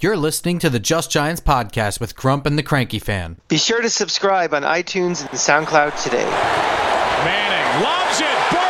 You're 0.00 0.16
listening 0.16 0.60
to 0.60 0.70
the 0.70 0.78
Just 0.78 1.10
Giants 1.10 1.40
podcast 1.40 1.98
with 1.98 2.14
Grump 2.14 2.46
and 2.46 2.56
the 2.56 2.62
Cranky 2.62 3.00
Fan. 3.00 3.36
Be 3.48 3.56
sure 3.58 3.82
to 3.82 3.90
subscribe 3.90 4.54
on 4.54 4.62
iTunes 4.62 5.22
and 5.22 5.30
SoundCloud 5.30 6.00
today. 6.00 6.22
Manning 6.22 7.82
loves 7.82 8.20
it. 8.20 8.67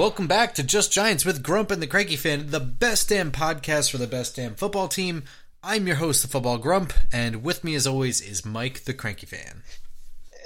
Welcome 0.00 0.28
back 0.28 0.54
to 0.54 0.62
Just 0.62 0.90
Giants 0.90 1.26
with 1.26 1.42
Grump 1.42 1.70
and 1.70 1.82
the 1.82 1.86
Cranky 1.86 2.16
Fan, 2.16 2.46
the 2.46 2.58
best 2.58 3.10
damn 3.10 3.30
podcast 3.30 3.90
for 3.90 3.98
the 3.98 4.06
best 4.06 4.34
damn 4.34 4.54
football 4.54 4.88
team. 4.88 5.24
I'm 5.62 5.86
your 5.86 5.96
host, 5.96 6.22
the 6.22 6.28
Football 6.28 6.56
Grump, 6.56 6.94
and 7.12 7.42
with 7.42 7.62
me 7.62 7.74
as 7.74 7.86
always 7.86 8.22
is 8.22 8.42
Mike 8.42 8.84
the 8.84 8.94
Cranky 8.94 9.26
Fan. 9.26 9.62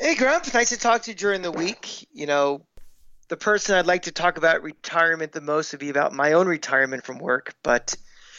Hey, 0.01 0.17
Grump. 0.17 0.53
Nice 0.53 0.71
to 0.71 0.77
talk 0.77 1.03
to 1.03 1.13
you 1.13 1.15
during 1.17 1.43
the 1.43 1.53
week. 1.53 2.09
You 2.13 2.27
know, 2.27 2.67
the 3.29 3.37
person 3.37 3.77
I'd 3.77 3.87
like 3.87 4.03
to 4.03 4.11
talk 4.11 4.39
about 4.39 4.65
retirement 4.65 5.30
the 5.30 5.41
most 5.41 5.71
would 5.71 5.79
be 5.79 5.91
about 5.91 6.13
my 6.13 6.33
own 6.33 6.49
retirement 6.49 7.05
from 7.05 7.19
work. 7.19 7.55
But 7.63 7.95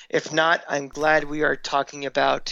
if 0.10 0.34
not, 0.34 0.66
I'm 0.68 0.90
glad 0.90 1.24
we 1.24 1.44
are 1.44 1.56
talking 1.56 2.06
about 2.06 2.52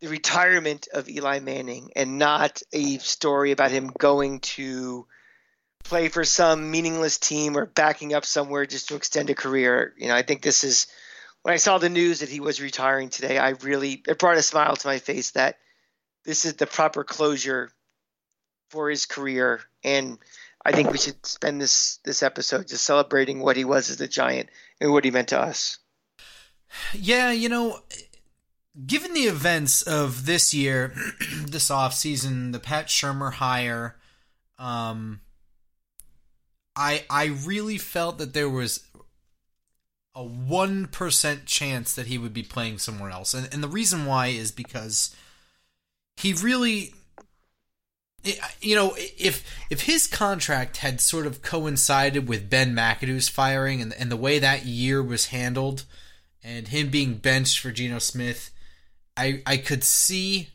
the 0.00 0.08
retirement 0.08 0.88
of 0.92 1.08
Eli 1.08 1.38
Manning 1.38 1.92
and 1.94 2.18
not 2.18 2.62
a 2.72 2.98
story 2.98 3.52
about 3.52 3.70
him 3.70 3.92
going 3.96 4.40
to 4.40 5.06
play 5.84 6.08
for 6.08 6.24
some 6.24 6.70
meaningless 6.70 7.18
team 7.18 7.56
or 7.56 7.66
backing 7.66 8.14
up 8.14 8.24
somewhere 8.24 8.66
just 8.66 8.88
to 8.88 8.96
extend 8.96 9.30
a 9.30 9.34
career. 9.34 9.94
You 9.96 10.08
know, 10.08 10.14
I 10.14 10.22
think 10.22 10.42
this 10.42 10.64
is 10.64 10.86
when 11.42 11.54
I 11.54 11.58
saw 11.58 11.78
the 11.78 11.88
news 11.88 12.20
that 12.20 12.28
he 12.28 12.40
was 12.40 12.60
retiring 12.60 13.08
today, 13.08 13.38
I 13.38 13.50
really 13.50 14.02
it 14.06 14.18
brought 14.18 14.36
a 14.36 14.42
smile 14.42 14.76
to 14.76 14.86
my 14.86 14.98
face 14.98 15.32
that 15.32 15.56
this 16.24 16.44
is 16.44 16.54
the 16.54 16.66
proper 16.66 17.04
closure 17.04 17.70
for 18.68 18.88
his 18.90 19.06
career 19.06 19.60
and 19.82 20.18
I 20.64 20.72
think 20.72 20.90
we 20.90 20.98
should 20.98 21.24
spend 21.24 21.60
this 21.60 21.98
this 22.04 22.22
episode 22.22 22.68
just 22.68 22.84
celebrating 22.84 23.40
what 23.40 23.56
he 23.56 23.64
was 23.64 23.90
as 23.90 24.00
a 24.00 24.08
giant 24.08 24.50
and 24.80 24.92
what 24.92 25.04
he 25.04 25.10
meant 25.10 25.28
to 25.28 25.40
us. 25.40 25.78
Yeah, 26.92 27.30
you 27.30 27.48
know, 27.48 27.80
given 28.86 29.14
the 29.14 29.20
events 29.20 29.82
of 29.82 30.26
this 30.26 30.52
year, 30.52 30.92
this 31.46 31.70
off 31.70 31.94
season, 31.94 32.52
the 32.52 32.60
Pat 32.60 32.86
Shurmur 32.86 33.32
hire, 33.34 33.96
um, 34.58 35.20
I 36.76 37.04
I 37.10 37.26
really 37.26 37.78
felt 37.78 38.18
that 38.18 38.34
there 38.34 38.48
was 38.48 38.84
a 40.14 40.24
one 40.24 40.86
percent 40.86 41.46
chance 41.46 41.94
that 41.94 42.06
he 42.06 42.18
would 42.18 42.34
be 42.34 42.42
playing 42.42 42.78
somewhere 42.78 43.10
else, 43.10 43.34
and 43.34 43.48
and 43.52 43.62
the 43.62 43.68
reason 43.68 44.06
why 44.06 44.28
is 44.28 44.50
because 44.50 45.14
he 46.16 46.32
really, 46.32 46.92
you 48.60 48.74
know, 48.74 48.94
if 48.96 49.44
if 49.70 49.82
his 49.82 50.06
contract 50.06 50.78
had 50.78 51.00
sort 51.00 51.26
of 51.26 51.42
coincided 51.42 52.28
with 52.28 52.50
Ben 52.50 52.74
McAdoo's 52.74 53.28
firing 53.28 53.80
and 53.80 53.92
and 53.94 54.10
the 54.10 54.16
way 54.16 54.38
that 54.38 54.66
year 54.66 55.02
was 55.02 55.26
handled, 55.26 55.84
and 56.42 56.68
him 56.68 56.90
being 56.90 57.14
benched 57.14 57.60
for 57.60 57.70
Geno 57.70 57.98
Smith, 57.98 58.50
I 59.16 59.42
I 59.46 59.56
could 59.56 59.84
see 59.84 60.48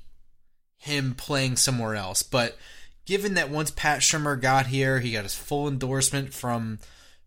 him 0.78 1.16
playing 1.16 1.58
somewhere 1.58 1.96
else, 1.96 2.22
but 2.22 2.58
given 3.06 3.36
that 3.36 3.50
once 3.50 3.72
Pat 3.72 4.02
Shurmur 4.02 4.40
got 4.40 4.68
here, 4.68 5.00
he 5.00 5.12
got 5.12 5.24
his 5.24 5.36
full 5.36 5.68
endorsement 5.68 6.34
from 6.34 6.80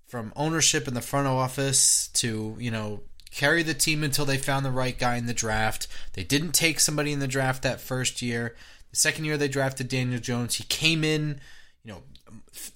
from 0.06 0.32
ownership 0.36 0.88
in 0.88 0.94
the 0.94 1.02
front 1.02 1.28
office 1.28 2.08
to 2.08 2.56
you 2.58 2.70
know 2.70 3.00
carry 3.30 3.62
the 3.62 3.74
team 3.74 4.02
until 4.02 4.24
they 4.24 4.38
found 4.38 4.64
the 4.64 4.70
right 4.70 4.98
guy 4.98 5.16
in 5.16 5.26
the 5.26 5.34
draft. 5.34 5.86
They 6.14 6.24
didn't 6.24 6.52
take 6.52 6.80
somebody 6.80 7.12
in 7.12 7.20
the 7.20 7.28
draft 7.28 7.62
that 7.62 7.80
first 7.80 8.22
year. 8.22 8.56
The 8.90 8.96
second 8.96 9.24
year 9.24 9.36
they 9.36 9.48
drafted 9.48 9.88
Daniel 9.88 10.20
Jones. 10.20 10.56
He 10.56 10.64
came 10.64 11.04
in, 11.04 11.40
you 11.84 11.92
know, 11.92 12.02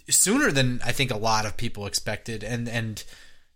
sooner 0.08 0.50
than 0.50 0.80
I 0.84 0.92
think 0.92 1.10
a 1.10 1.16
lot 1.16 1.46
of 1.46 1.56
people 1.56 1.86
expected, 1.86 2.44
and 2.44 2.68
and 2.68 3.02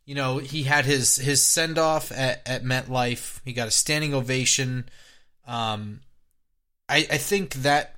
you 0.04 0.14
know 0.14 0.38
he 0.38 0.64
had 0.64 0.84
his 0.84 1.16
his 1.16 1.42
send 1.42 1.78
off 1.78 2.10
at, 2.12 2.42
at 2.46 2.64
MetLife. 2.64 3.40
He 3.44 3.52
got 3.52 3.68
a 3.68 3.72
standing 3.72 4.14
ovation. 4.14 4.88
Um, 5.46 6.00
I 6.88 7.06
I 7.10 7.18
think 7.18 7.54
that 7.56 7.95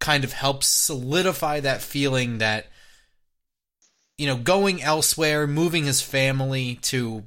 kind 0.00 0.24
of 0.24 0.32
helps 0.32 0.66
solidify 0.66 1.60
that 1.60 1.82
feeling 1.82 2.38
that 2.38 2.66
you 4.16 4.26
know 4.26 4.36
going 4.36 4.82
elsewhere 4.82 5.46
moving 5.46 5.84
his 5.84 6.00
family 6.00 6.76
to 6.76 7.24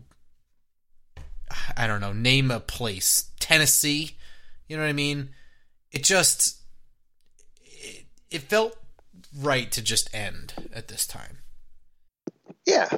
i 1.75 1.85
don't 1.85 2.01
know 2.01 2.13
name 2.13 2.49
a 2.49 2.59
place 2.59 3.31
tennessee 3.39 4.17
you 4.67 4.77
know 4.77 4.83
what 4.83 4.89
i 4.89 4.93
mean 4.93 5.29
it 5.91 6.03
just 6.03 6.61
it, 7.63 8.05
it 8.29 8.41
felt 8.41 8.77
right 9.37 9.71
to 9.71 9.81
just 9.81 10.13
end 10.13 10.53
at 10.73 10.87
this 10.87 11.05
time 11.05 11.37
Yeah. 12.65 12.89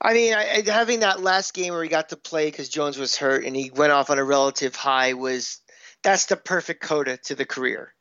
I 0.00 0.14
mean, 0.14 0.34
I, 0.34 0.62
having 0.66 1.00
that 1.00 1.22
last 1.22 1.54
game 1.54 1.72
where 1.72 1.82
he 1.82 1.88
got 1.88 2.08
to 2.08 2.16
play 2.16 2.46
because 2.46 2.68
Jones 2.68 2.98
was 2.98 3.16
hurt 3.16 3.44
and 3.44 3.54
he 3.54 3.70
went 3.70 3.92
off 3.92 4.10
on 4.10 4.18
a 4.18 4.24
relative 4.24 4.74
high 4.74 5.14
was 5.14 5.60
that's 6.02 6.26
the 6.26 6.36
perfect 6.36 6.82
coda 6.82 7.16
to 7.24 7.34
the 7.34 7.46
career. 7.46 7.94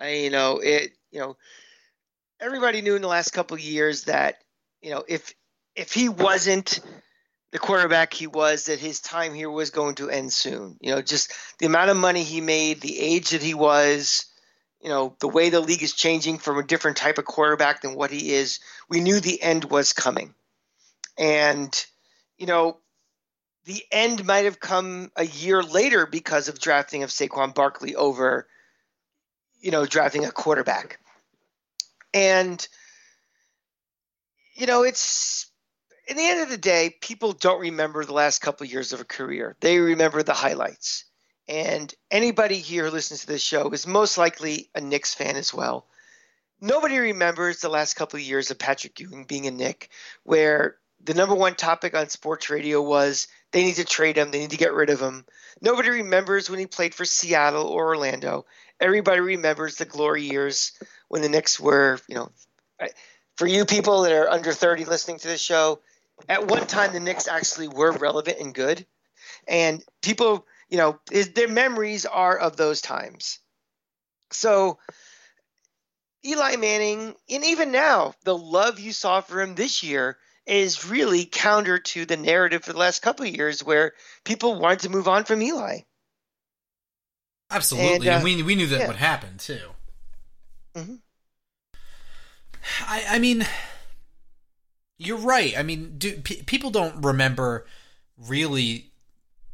I, 0.00 0.14
you 0.14 0.30
know, 0.30 0.58
it. 0.58 0.92
You 1.10 1.20
know, 1.20 1.36
everybody 2.40 2.82
knew 2.82 2.96
in 2.96 3.02
the 3.02 3.08
last 3.08 3.30
couple 3.30 3.56
of 3.56 3.60
years 3.60 4.04
that 4.04 4.36
you 4.80 4.90
know 4.90 5.04
if 5.06 5.34
if 5.74 5.92
he 5.92 6.08
wasn't 6.08 6.80
the 7.52 7.58
quarterback 7.58 8.14
he 8.14 8.26
was, 8.26 8.66
that 8.66 8.78
his 8.78 9.00
time 9.00 9.34
here 9.34 9.50
was 9.50 9.70
going 9.70 9.96
to 9.96 10.08
end 10.08 10.32
soon. 10.32 10.76
You 10.80 10.94
know, 10.94 11.02
just 11.02 11.32
the 11.58 11.66
amount 11.66 11.90
of 11.90 11.96
money 11.96 12.22
he 12.22 12.40
made, 12.40 12.80
the 12.80 12.98
age 12.98 13.30
that 13.30 13.42
he 13.42 13.54
was. 13.54 14.26
You 14.80 14.88
know, 14.88 15.14
the 15.20 15.28
way 15.28 15.50
the 15.50 15.60
league 15.60 15.82
is 15.82 15.92
changing 15.92 16.38
from 16.38 16.56
a 16.56 16.62
different 16.62 16.96
type 16.96 17.18
of 17.18 17.26
quarterback 17.26 17.82
than 17.82 17.94
what 17.94 18.10
he 18.10 18.32
is. 18.32 18.60
We 18.88 19.00
knew 19.00 19.20
the 19.20 19.42
end 19.42 19.64
was 19.64 19.92
coming. 19.92 20.34
And, 21.18 21.86
you 22.38 22.46
know, 22.46 22.78
the 23.66 23.82
end 23.92 24.24
might 24.24 24.46
have 24.46 24.58
come 24.58 25.12
a 25.16 25.26
year 25.26 25.62
later 25.62 26.06
because 26.06 26.48
of 26.48 26.58
drafting 26.58 27.02
of 27.02 27.10
Saquon 27.10 27.54
Barkley 27.54 27.94
over, 27.94 28.48
you 29.60 29.70
know, 29.70 29.86
drafting 29.86 30.24
a 30.24 30.30
quarterback. 30.30 30.98
And, 32.12 32.66
you 34.54 34.66
know, 34.66 34.82
it's 34.82 35.50
in 36.08 36.16
the 36.16 36.26
end 36.26 36.40
of 36.42 36.48
the 36.48 36.58
day, 36.58 36.96
people 37.00 37.32
don't 37.32 37.60
remember 37.60 38.04
the 38.04 38.12
last 38.12 38.40
couple 38.40 38.64
of 38.64 38.72
years 38.72 38.92
of 38.92 39.00
a 39.00 39.04
career. 39.04 39.56
They 39.60 39.78
remember 39.78 40.22
the 40.22 40.34
highlights. 40.34 41.04
And 41.46 41.92
anybody 42.10 42.56
here 42.56 42.86
who 42.86 42.90
listens 42.90 43.20
to 43.20 43.26
this 43.26 43.42
show 43.42 43.70
is 43.70 43.86
most 43.86 44.18
likely 44.18 44.70
a 44.74 44.80
Knicks 44.80 45.14
fan 45.14 45.36
as 45.36 45.54
well. 45.54 45.86
Nobody 46.60 46.98
remembers 46.98 47.60
the 47.60 47.68
last 47.68 47.94
couple 47.94 48.18
of 48.18 48.24
years 48.24 48.50
of 48.50 48.58
Patrick 48.58 48.98
Ewing 49.00 49.24
being 49.24 49.46
a 49.46 49.50
Knick, 49.50 49.90
where 50.24 50.76
the 51.02 51.14
number 51.14 51.34
one 51.34 51.54
topic 51.54 51.96
on 51.96 52.08
sports 52.08 52.50
radio 52.50 52.82
was 52.82 53.28
they 53.52 53.64
need 53.64 53.76
to 53.76 53.84
trade 53.84 54.16
him, 54.16 54.30
they 54.30 54.40
need 54.40 54.50
to 54.50 54.56
get 54.56 54.74
rid 54.74 54.90
of 54.90 55.00
him. 55.00 55.24
Nobody 55.62 55.88
remembers 55.88 56.50
when 56.50 56.58
he 56.58 56.66
played 56.66 56.94
for 56.94 57.04
Seattle 57.04 57.66
or 57.66 57.88
Orlando. 57.88 58.46
Everybody 58.80 59.20
remembers 59.20 59.76
the 59.76 59.84
glory 59.84 60.22
years 60.22 60.72
when 61.08 61.22
the 61.22 61.28
Knicks 61.28 61.60
were, 61.60 61.98
you 62.08 62.14
know, 62.14 62.32
for 63.36 63.46
you 63.46 63.64
people 63.64 64.02
that 64.02 64.12
are 64.12 64.30
under 64.30 64.52
30 64.52 64.84
listening 64.86 65.18
to 65.18 65.28
this 65.28 65.40
show, 65.40 65.80
at 66.28 66.46
one 66.46 66.66
time 66.66 66.92
the 66.92 67.00
Knicks 67.00 67.28
actually 67.28 67.68
were 67.68 67.92
relevant 67.92 68.38
and 68.40 68.54
good. 68.54 68.86
And 69.46 69.84
people, 70.02 70.46
you 70.68 70.78
know, 70.78 70.98
is, 71.10 71.32
their 71.32 71.48
memories 71.48 72.06
are 72.06 72.36
of 72.36 72.56
those 72.56 72.80
times. 72.80 73.38
So 74.30 74.78
Eli 76.24 76.56
Manning, 76.56 77.14
and 77.28 77.44
even 77.44 77.72
now, 77.72 78.14
the 78.24 78.36
love 78.36 78.78
you 78.78 78.92
saw 78.92 79.20
for 79.20 79.40
him 79.40 79.54
this 79.54 79.82
year 79.82 80.18
is 80.46 80.86
really 80.86 81.24
counter 81.24 81.78
to 81.78 82.04
the 82.04 82.16
narrative 82.16 82.64
for 82.64 82.72
the 82.72 82.78
last 82.78 83.02
couple 83.02 83.26
of 83.26 83.34
years 83.34 83.64
where 83.64 83.92
people 84.24 84.58
wanted 84.58 84.80
to 84.80 84.88
move 84.90 85.08
on 85.08 85.24
from 85.24 85.42
Eli. 85.42 85.80
Absolutely 87.50 88.08
And, 88.08 88.16
and, 88.16 88.22
uh, 88.22 88.24
we, 88.24 88.42
we 88.42 88.54
knew 88.54 88.66
that 88.68 88.80
yeah. 88.80 88.86
would 88.86 88.96
happen 88.96 89.38
too. 89.38 89.60
Mhm. 90.74 90.98
I, 92.86 93.04
I 93.10 93.18
mean 93.18 93.46
you're 94.98 95.18
right. 95.18 95.56
I 95.56 95.62
mean 95.62 95.94
do, 95.98 96.16
pe 96.18 96.42
people 96.42 96.70
don't 96.70 97.02
remember 97.02 97.66
really 98.18 98.90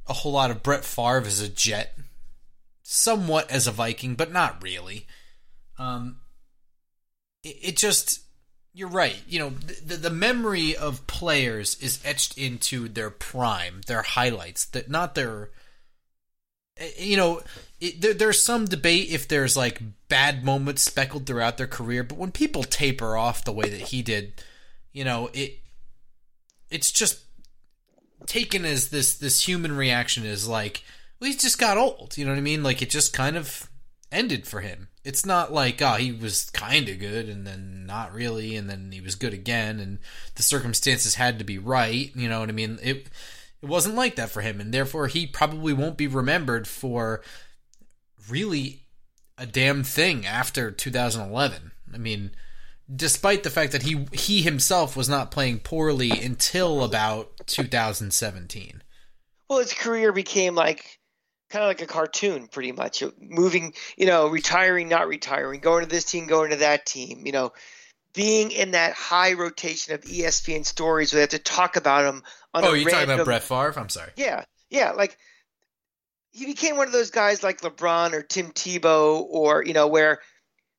a 0.06 0.12
whole 0.12 0.32
lot 0.32 0.50
of 0.50 0.62
brett 0.62 0.84
Favre 0.84 1.26
as 1.26 1.40
a 1.40 1.48
jet. 1.48 1.96
Somewhat 2.82 3.50
as 3.50 3.66
a 3.66 3.72
viking 3.72 4.14
but 4.14 4.32
not 4.32 4.62
really. 4.62 5.06
Um 5.78 6.18
it, 7.42 7.56
it 7.62 7.76
just 7.76 8.20
you're 8.74 8.88
right. 8.88 9.22
You 9.26 9.38
know 9.38 9.48
the, 9.50 9.96
the 9.96 10.10
memory 10.10 10.76
of 10.76 11.06
players 11.06 11.76
is 11.80 12.00
etched 12.04 12.36
into 12.36 12.88
their 12.88 13.10
prime 13.10 13.80
their 13.86 14.02
highlights 14.02 14.66
that 14.66 14.90
not 14.90 15.14
their 15.14 15.50
eh, 16.76 16.90
you 16.98 17.16
know 17.16 17.40
it, 17.80 18.00
there, 18.00 18.14
there's 18.14 18.42
some 18.42 18.64
debate 18.64 19.10
if 19.10 19.28
there's 19.28 19.56
like 19.56 19.80
bad 20.08 20.44
moments 20.44 20.82
speckled 20.82 21.26
throughout 21.26 21.58
their 21.58 21.66
career, 21.66 22.02
but 22.02 22.18
when 22.18 22.32
people 22.32 22.62
taper 22.62 23.16
off 23.16 23.44
the 23.44 23.52
way 23.52 23.68
that 23.68 23.80
he 23.80 24.02
did, 24.02 24.42
you 24.92 25.04
know, 25.04 25.30
it 25.32 25.60
it's 26.70 26.90
just 26.90 27.20
taken 28.26 28.64
as 28.64 28.88
this 28.88 29.16
this 29.18 29.46
human 29.46 29.76
reaction 29.76 30.24
is 30.24 30.48
like, 30.48 30.82
well, 31.20 31.30
he 31.30 31.36
just 31.36 31.58
got 31.58 31.76
old. 31.76 32.16
You 32.16 32.24
know 32.24 32.32
what 32.32 32.38
I 32.38 32.42
mean? 32.42 32.62
Like 32.62 32.80
it 32.80 32.90
just 32.90 33.12
kind 33.12 33.36
of 33.36 33.68
ended 34.10 34.46
for 34.46 34.60
him. 34.60 34.88
It's 35.04 35.26
not 35.26 35.52
like 35.52 35.82
oh 35.82 35.94
he 35.94 36.12
was 36.12 36.50
kind 36.50 36.88
of 36.88 36.98
good 36.98 37.28
and 37.28 37.46
then 37.46 37.84
not 37.86 38.12
really 38.12 38.56
and 38.56 38.68
then 38.70 38.90
he 38.90 39.00
was 39.00 39.14
good 39.14 39.34
again 39.34 39.78
and 39.80 39.98
the 40.34 40.42
circumstances 40.42 41.16
had 41.16 41.38
to 41.38 41.44
be 41.44 41.58
right. 41.58 42.10
You 42.16 42.28
know 42.28 42.40
what 42.40 42.48
I 42.48 42.52
mean? 42.52 42.78
It 42.82 43.08
it 43.62 43.66
wasn't 43.68 43.96
like 43.96 44.16
that 44.16 44.30
for 44.30 44.40
him 44.40 44.60
and 44.60 44.72
therefore 44.72 45.08
he 45.08 45.26
probably 45.26 45.72
won't 45.72 45.96
be 45.96 46.06
remembered 46.06 46.66
for 46.66 47.22
really 48.28 48.82
a 49.38 49.46
damn 49.46 49.82
thing 49.82 50.26
after 50.26 50.70
2011. 50.70 51.72
I 51.92 51.98
mean, 51.98 52.32
despite 52.94 53.42
the 53.42 53.50
fact 53.50 53.72
that 53.72 53.82
he 53.82 54.06
he 54.12 54.42
himself 54.42 54.96
was 54.96 55.08
not 55.08 55.30
playing 55.30 55.60
poorly 55.60 56.10
until 56.10 56.84
about 56.84 57.46
2017. 57.46 58.82
Well, 59.48 59.60
his 59.60 59.72
career 59.72 60.12
became 60.12 60.54
like 60.54 60.98
kind 61.50 61.64
of 61.64 61.68
like 61.68 61.82
a 61.82 61.86
cartoon, 61.86 62.48
pretty 62.48 62.72
much. 62.72 63.02
Moving, 63.20 63.74
you 63.96 64.06
know, 64.06 64.28
retiring, 64.28 64.88
not 64.88 65.08
retiring, 65.08 65.60
going 65.60 65.84
to 65.84 65.90
this 65.90 66.04
team, 66.04 66.26
going 66.26 66.50
to 66.50 66.56
that 66.56 66.86
team. 66.86 67.22
You 67.24 67.32
know, 67.32 67.52
being 68.14 68.50
in 68.50 68.72
that 68.72 68.94
high 68.94 69.34
rotation 69.34 69.94
of 69.94 70.02
ESPN 70.02 70.64
stories 70.64 71.12
where 71.12 71.18
they 71.18 71.22
have 71.22 71.30
to 71.30 71.38
talk 71.38 71.76
about 71.76 72.04
him. 72.04 72.22
On 72.54 72.64
oh, 72.64 72.72
you're 72.72 72.86
random, 72.86 72.92
talking 72.92 73.14
about 73.14 73.24
Brett 73.24 73.42
Favre? 73.42 73.78
I'm 73.78 73.88
sorry. 73.88 74.10
Yeah, 74.16 74.44
yeah, 74.70 74.92
like 74.92 75.16
he 76.36 76.44
became 76.44 76.76
one 76.76 76.86
of 76.86 76.92
those 76.92 77.10
guys 77.10 77.42
like 77.42 77.62
LeBron 77.62 78.12
or 78.12 78.22
Tim 78.22 78.52
Tebow, 78.52 79.24
or 79.26 79.64
you 79.64 79.72
know, 79.72 79.86
where 79.86 80.20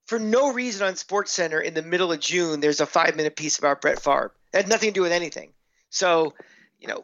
for 0.05 0.19
no 0.19 0.53
reason 0.53 0.85
on 0.85 0.95
Sports 0.95 1.31
Center 1.31 1.59
in 1.59 1.73
the 1.73 1.81
middle 1.81 2.11
of 2.11 2.19
June, 2.19 2.59
there's 2.59 2.79
a 2.79 2.85
five 2.85 3.15
minute 3.15 3.35
piece 3.35 3.57
about 3.57 3.81
Brett 3.81 4.01
Favre. 4.01 4.33
It 4.53 4.57
had 4.57 4.67
nothing 4.67 4.89
to 4.89 4.93
do 4.93 5.01
with 5.01 5.11
anything. 5.11 5.53
So, 5.89 6.35
you 6.79 6.87
know, 6.87 7.03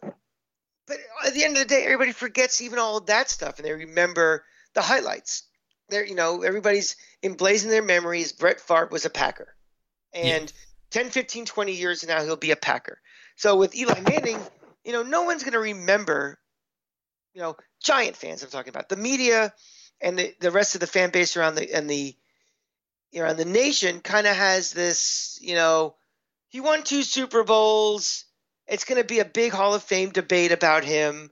but 0.85 0.97
at 1.25 1.33
the 1.33 1.43
end 1.43 1.57
of 1.57 1.63
the 1.63 1.67
day, 1.67 1.83
everybody 1.83 2.11
forgets 2.11 2.61
even 2.61 2.77
all 2.77 2.97
of 2.97 3.07
that 3.07 3.27
stuff, 3.27 3.57
and 3.57 3.65
they 3.65 3.73
remember 3.73 4.45
the 4.75 4.83
highlights. 4.83 5.43
There, 5.89 6.05
you 6.05 6.15
know, 6.15 6.43
everybody's 6.43 6.95
emblazing 7.23 7.71
their 7.71 7.81
memories. 7.81 8.33
Brett 8.33 8.59
Favre 8.59 8.89
was 8.91 9.05
a 9.05 9.09
Packer, 9.09 9.55
and 10.13 10.53
yeah. 10.93 11.01
10, 11.01 11.09
15, 11.09 11.45
20 11.45 11.71
years 11.71 12.05
now, 12.07 12.23
he'll 12.23 12.35
be 12.35 12.51
a 12.51 12.55
Packer. 12.55 13.01
So 13.35 13.55
with 13.55 13.75
Eli 13.75 13.99
Manning, 14.01 14.39
you 14.85 14.93
know, 14.93 15.01
no 15.01 15.23
one's 15.23 15.41
going 15.41 15.53
to 15.53 15.59
remember. 15.59 16.37
You 17.33 17.41
know, 17.41 17.55
Giant 17.83 18.15
fans. 18.15 18.43
I'm 18.43 18.49
talking 18.49 18.71
about 18.71 18.89
the 18.89 18.97
media 18.97 19.53
and 20.01 20.17
the, 20.17 20.33
the 20.39 20.51
rest 20.51 20.75
of 20.75 20.81
the 20.81 20.87
fan 20.87 21.11
base 21.11 21.37
around 21.37 21.55
the 21.55 21.71
and 21.71 21.89
the 21.89 22.15
you 23.13 23.21
know, 23.21 23.27
and 23.27 23.37
the 23.37 23.45
nation 23.45 23.99
kind 23.99 24.25
of 24.25 24.35
has 24.35 24.71
this, 24.71 25.37
you 25.39 25.53
know, 25.53 25.95
he 26.49 26.59
won 26.59 26.83
two 26.83 27.03
Super 27.03 27.43
Bowls. 27.43 28.25
It's 28.67 28.85
going 28.85 28.99
to 28.99 29.07
be 29.07 29.19
a 29.19 29.25
big 29.25 29.51
Hall 29.51 29.75
of 29.75 29.83
Fame 29.83 30.09
debate 30.09 30.51
about 30.51 30.83
him. 30.83 31.29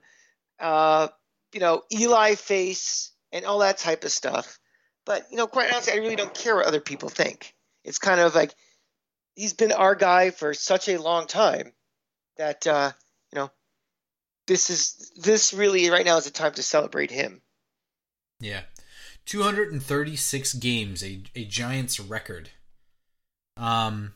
Uh, 0.60 1.08
you 1.52 1.60
know, 1.60 1.82
Eli 1.92 2.36
face 2.36 3.10
and 3.32 3.44
all 3.44 3.58
that 3.60 3.78
type 3.78 4.04
of 4.04 4.12
stuff. 4.12 4.60
But, 5.04 5.26
you 5.30 5.36
know, 5.36 5.48
quite 5.48 5.72
honestly, 5.72 5.94
I 5.94 5.96
really 5.96 6.16
don't 6.16 6.32
care 6.32 6.54
what 6.54 6.66
other 6.66 6.80
people 6.80 7.08
think. 7.08 7.52
It's 7.84 7.98
kind 7.98 8.20
of 8.20 8.34
like 8.34 8.54
he's 9.34 9.52
been 9.52 9.72
our 9.72 9.96
guy 9.96 10.30
for 10.30 10.54
such 10.54 10.88
a 10.88 11.02
long 11.02 11.26
time 11.26 11.72
that, 12.36 12.64
uh, 12.66 12.92
this 14.46 14.70
is 14.70 15.12
this 15.16 15.52
really 15.52 15.88
right 15.90 16.04
now 16.04 16.16
is 16.16 16.26
a 16.26 16.32
time 16.32 16.52
to 16.54 16.62
celebrate 16.62 17.10
him. 17.10 17.42
Yeah. 18.40 18.62
236 19.26 20.54
games, 20.54 21.04
a, 21.04 21.22
a 21.36 21.44
Giants 21.44 22.00
record. 22.00 22.50
Um, 23.56 24.14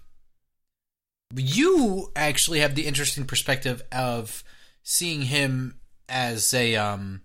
you 1.34 2.10
actually 2.16 2.60
have 2.60 2.74
the 2.74 2.86
interesting 2.86 3.24
perspective 3.24 3.82
of 3.92 4.42
seeing 4.82 5.22
him 5.22 5.78
as 6.08 6.54
a 6.54 6.76
um 6.76 7.22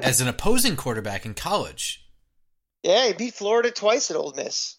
as 0.00 0.20
an 0.20 0.28
opposing 0.28 0.76
quarterback 0.76 1.24
in 1.24 1.34
college. 1.34 2.06
Yeah, 2.82 3.08
he 3.08 3.12
beat 3.12 3.34
Florida 3.34 3.70
twice 3.70 4.10
at 4.10 4.16
Ole 4.16 4.32
Miss. 4.34 4.76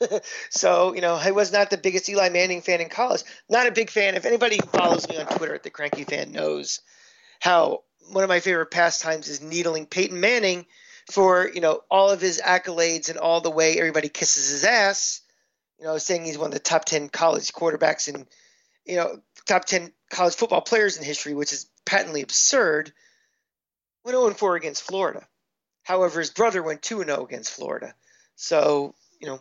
so 0.50 0.94
you 0.94 1.00
know, 1.00 1.14
I 1.14 1.30
was 1.30 1.52
not 1.52 1.70
the 1.70 1.78
biggest 1.78 2.08
Eli 2.08 2.28
Manning 2.28 2.62
fan 2.62 2.80
in 2.80 2.88
college. 2.88 3.22
Not 3.48 3.66
a 3.66 3.72
big 3.72 3.90
fan. 3.90 4.14
If 4.14 4.26
anybody 4.26 4.58
follows 4.72 5.08
me 5.08 5.16
on 5.18 5.26
Twitter 5.26 5.54
at 5.54 5.62
the 5.62 5.70
Cranky 5.70 6.04
Fan 6.04 6.32
knows 6.32 6.80
how 7.40 7.82
one 8.10 8.24
of 8.24 8.28
my 8.28 8.40
favorite 8.40 8.70
pastimes 8.70 9.28
is 9.28 9.42
needling 9.42 9.86
Peyton 9.86 10.20
Manning 10.20 10.66
for 11.10 11.50
you 11.52 11.60
know 11.60 11.80
all 11.90 12.10
of 12.10 12.20
his 12.20 12.40
accolades 12.40 13.08
and 13.08 13.18
all 13.18 13.40
the 13.40 13.50
way 13.50 13.78
everybody 13.78 14.08
kisses 14.08 14.50
his 14.50 14.64
ass. 14.64 15.20
You 15.78 15.86
know, 15.86 15.98
saying 15.98 16.24
he's 16.24 16.38
one 16.38 16.48
of 16.48 16.54
the 16.54 16.60
top 16.60 16.84
ten 16.84 17.08
college 17.08 17.52
quarterbacks 17.52 18.12
and 18.12 18.26
you 18.84 18.96
know 18.96 19.20
top 19.46 19.64
ten 19.64 19.92
college 20.10 20.34
football 20.34 20.62
players 20.62 20.96
in 20.96 21.04
history, 21.04 21.34
which 21.34 21.52
is 21.52 21.68
patently 21.84 22.22
absurd. 22.22 22.92
Went 24.04 24.16
0 24.16 24.34
4 24.34 24.56
against 24.56 24.82
Florida. 24.82 25.26
However, 25.82 26.20
his 26.20 26.30
brother 26.30 26.62
went 26.62 26.82
2 26.82 27.04
0 27.04 27.24
against 27.24 27.52
Florida. 27.52 27.94
So 28.36 28.94
you 29.20 29.26
know, 29.26 29.40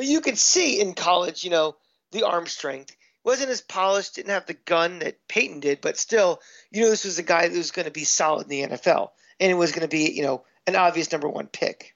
but 0.00 0.06
you 0.06 0.22
could 0.22 0.38
see 0.38 0.80
in 0.80 0.94
college, 0.94 1.44
you 1.44 1.50
know, 1.50 1.76
the 2.10 2.22
arm 2.22 2.46
strength 2.46 2.96
wasn't 3.22 3.50
as 3.50 3.60
polished, 3.60 4.14
didn't 4.14 4.30
have 4.30 4.46
the 4.46 4.54
gun 4.54 5.00
that 5.00 5.28
Peyton 5.28 5.60
did, 5.60 5.82
but 5.82 5.98
still, 5.98 6.40
you 6.70 6.80
know, 6.80 6.88
this 6.88 7.04
was 7.04 7.18
a 7.18 7.22
guy 7.22 7.46
that 7.46 7.54
was 7.54 7.70
going 7.70 7.84
to 7.84 7.90
be 7.90 8.04
solid 8.04 8.44
in 8.44 8.48
the 8.48 8.76
NFL, 8.76 9.10
and 9.38 9.52
it 9.52 9.56
was 9.56 9.72
going 9.72 9.82
to 9.82 9.94
be, 9.94 10.10
you 10.10 10.22
know, 10.22 10.42
an 10.66 10.74
obvious 10.74 11.12
number 11.12 11.28
one 11.28 11.48
pick. 11.48 11.94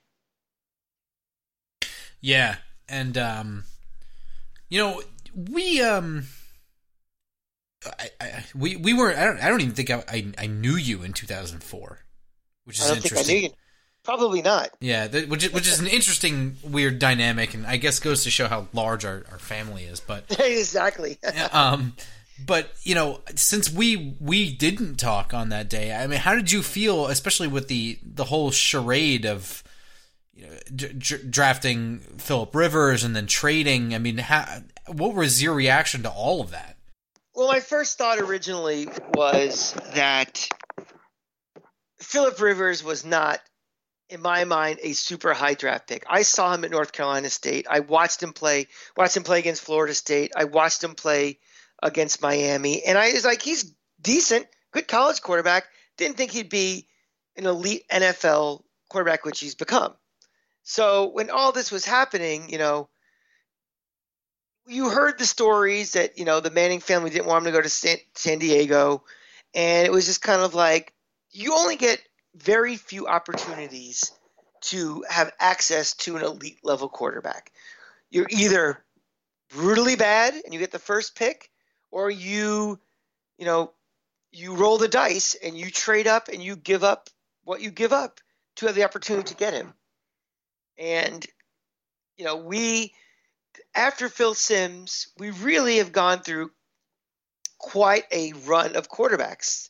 Yeah, 2.21 2.57
and 2.87 3.17
um, 3.17 3.63
you 4.69 4.83
know, 4.83 5.01
we 5.33 5.81
um, 5.81 6.27
I, 7.87 8.09
I, 8.21 8.45
we 8.53 8.75
we 8.75 8.93
were 8.93 9.17
I 9.17 9.25
don't 9.25 9.39
I 9.43 9.49
don't 9.49 9.61
even 9.61 9.73
think 9.73 9.89
I 9.89 10.03
I, 10.07 10.31
I 10.37 10.45
knew 10.45 10.75
you 10.75 11.01
in 11.01 11.13
2004, 11.13 12.05
which 12.65 12.79
is 12.79 12.87
interesting. 12.87 13.51
Think 14.05 14.19
I 14.19 14.23
knew 14.23 14.35
you. 14.35 14.41
Probably 14.41 14.41
not. 14.41 14.69
Yeah, 14.79 15.07
that, 15.07 15.29
which 15.29 15.45
is, 15.45 15.53
which 15.53 15.67
is 15.67 15.79
an 15.79 15.87
interesting 15.87 16.57
weird 16.63 16.99
dynamic, 16.99 17.53
and 17.53 17.65
I 17.65 17.77
guess 17.77 17.99
goes 17.99 18.23
to 18.23 18.29
show 18.29 18.47
how 18.47 18.67
large 18.73 19.05
our, 19.05 19.23
our 19.31 19.39
family 19.39 19.83
is. 19.83 19.99
But 19.99 20.25
exactly. 20.39 21.17
um, 21.51 21.93
but 22.45 22.71
you 22.83 22.95
know, 22.95 23.21
since 23.35 23.71
we 23.71 24.15
we 24.19 24.53
didn't 24.53 24.95
talk 24.97 25.33
on 25.33 25.49
that 25.49 25.69
day, 25.69 25.93
I 25.93 26.07
mean, 26.07 26.19
how 26.19 26.35
did 26.35 26.51
you 26.51 26.61
feel, 26.61 27.07
especially 27.07 27.47
with 27.47 27.67
the 27.67 27.99
the 28.03 28.25
whole 28.25 28.51
charade 28.51 29.25
of 29.25 29.63
you 30.33 30.47
know, 30.47 30.53
d- 30.73 30.93
d- 30.93 31.23
drafting 31.29 31.99
Philip 32.17 32.53
Rivers 32.53 33.03
and 33.03 33.15
then 33.15 33.27
trading? 33.27 33.95
I 33.95 33.99
mean, 33.99 34.17
how, 34.17 34.63
what 34.87 35.13
was 35.13 35.41
your 35.41 35.53
reaction 35.53 36.03
to 36.03 36.09
all 36.09 36.41
of 36.41 36.51
that? 36.51 36.77
Well, 37.33 37.47
my 37.47 37.59
first 37.59 37.97
thought 37.97 38.19
originally 38.19 38.87
was 39.13 39.73
that 39.93 40.47
Philip 41.99 42.39
Rivers 42.39 42.83
was 42.83 43.03
not, 43.03 43.41
in 44.09 44.21
my 44.21 44.43
mind, 44.43 44.79
a 44.81 44.93
super 44.93 45.33
high 45.33 45.55
draft 45.55 45.87
pick. 45.87 46.05
I 46.09 46.21
saw 46.21 46.53
him 46.53 46.63
at 46.63 46.71
North 46.71 46.91
Carolina 46.91 47.29
State. 47.29 47.65
I 47.69 47.79
watched 47.79 48.21
him 48.21 48.33
play. 48.33 48.67
Watched 48.95 49.17
him 49.17 49.23
play 49.23 49.39
against 49.39 49.63
Florida 49.63 49.93
State. 49.93 50.31
I 50.35 50.45
watched 50.45 50.83
him 50.83 50.95
play 50.95 51.39
against 51.81 52.21
Miami. 52.21 52.83
And 52.83 52.97
I 52.97 53.11
was 53.11 53.25
like, 53.25 53.41
he's 53.41 53.73
decent, 54.01 54.47
good 54.71 54.87
college 54.87 55.21
quarterback. 55.21 55.65
Didn't 55.97 56.17
think 56.17 56.31
he'd 56.31 56.49
be 56.49 56.87
an 57.35 57.45
elite 57.45 57.87
NFL 57.89 58.63
quarterback, 58.89 59.25
which 59.25 59.39
he's 59.39 59.55
become. 59.55 59.93
So 60.63 61.09
when 61.09 61.29
all 61.29 61.51
this 61.51 61.71
was 61.71 61.85
happening, 61.85 62.49
you 62.49 62.57
know, 62.57 62.89
you 64.67 64.89
heard 64.89 65.17
the 65.19 65.25
stories 65.25 65.93
that, 65.93 66.17
you 66.17 66.25
know, 66.25 66.39
the 66.39 66.49
Manning 66.49 66.79
family 66.79 67.09
didn't 67.09 67.27
want 67.27 67.45
him 67.45 67.51
to 67.51 67.57
go 67.57 67.61
to 67.61 67.69
San, 67.69 67.97
San 68.15 68.39
Diego. 68.39 69.03
And 69.53 69.85
it 69.85 69.91
was 69.91 70.05
just 70.05 70.21
kind 70.21 70.41
of 70.41 70.55
like, 70.55 70.93
you 71.31 71.53
only 71.53 71.75
get 71.75 72.01
very 72.35 72.75
few 72.75 73.07
opportunities 73.07 74.11
to 74.61 75.03
have 75.09 75.31
access 75.39 75.93
to 75.93 76.17
an 76.17 76.23
elite 76.23 76.59
level 76.63 76.89
quarterback. 76.89 77.51
You're 78.09 78.27
either 78.29 78.83
brutally 79.49 79.95
bad 79.95 80.33
and 80.33 80.53
you 80.53 80.59
get 80.59 80.71
the 80.71 80.79
first 80.79 81.15
pick, 81.15 81.49
or 81.91 82.09
you, 82.09 82.79
you 83.37 83.45
know, 83.45 83.71
you 84.31 84.55
roll 84.55 84.77
the 84.77 84.87
dice 84.87 85.35
and 85.35 85.57
you 85.57 85.69
trade 85.69 86.07
up 86.07 86.27
and 86.27 86.43
you 86.43 86.55
give 86.55 86.83
up 86.83 87.09
what 87.43 87.61
you 87.61 87.71
give 87.71 87.93
up 87.93 88.19
to 88.55 88.65
have 88.65 88.75
the 88.75 88.83
opportunity 88.83 89.29
to 89.29 89.35
get 89.35 89.53
him. 89.53 89.73
And, 90.77 91.25
you 92.17 92.25
know, 92.25 92.37
we, 92.37 92.93
after 93.73 94.09
Phil 94.09 94.33
Simms, 94.33 95.07
we 95.17 95.29
really 95.29 95.77
have 95.77 95.91
gone 95.91 96.19
through 96.19 96.51
quite 97.57 98.05
a 98.11 98.33
run 98.45 98.75
of 98.75 98.89
quarterbacks. 98.89 99.69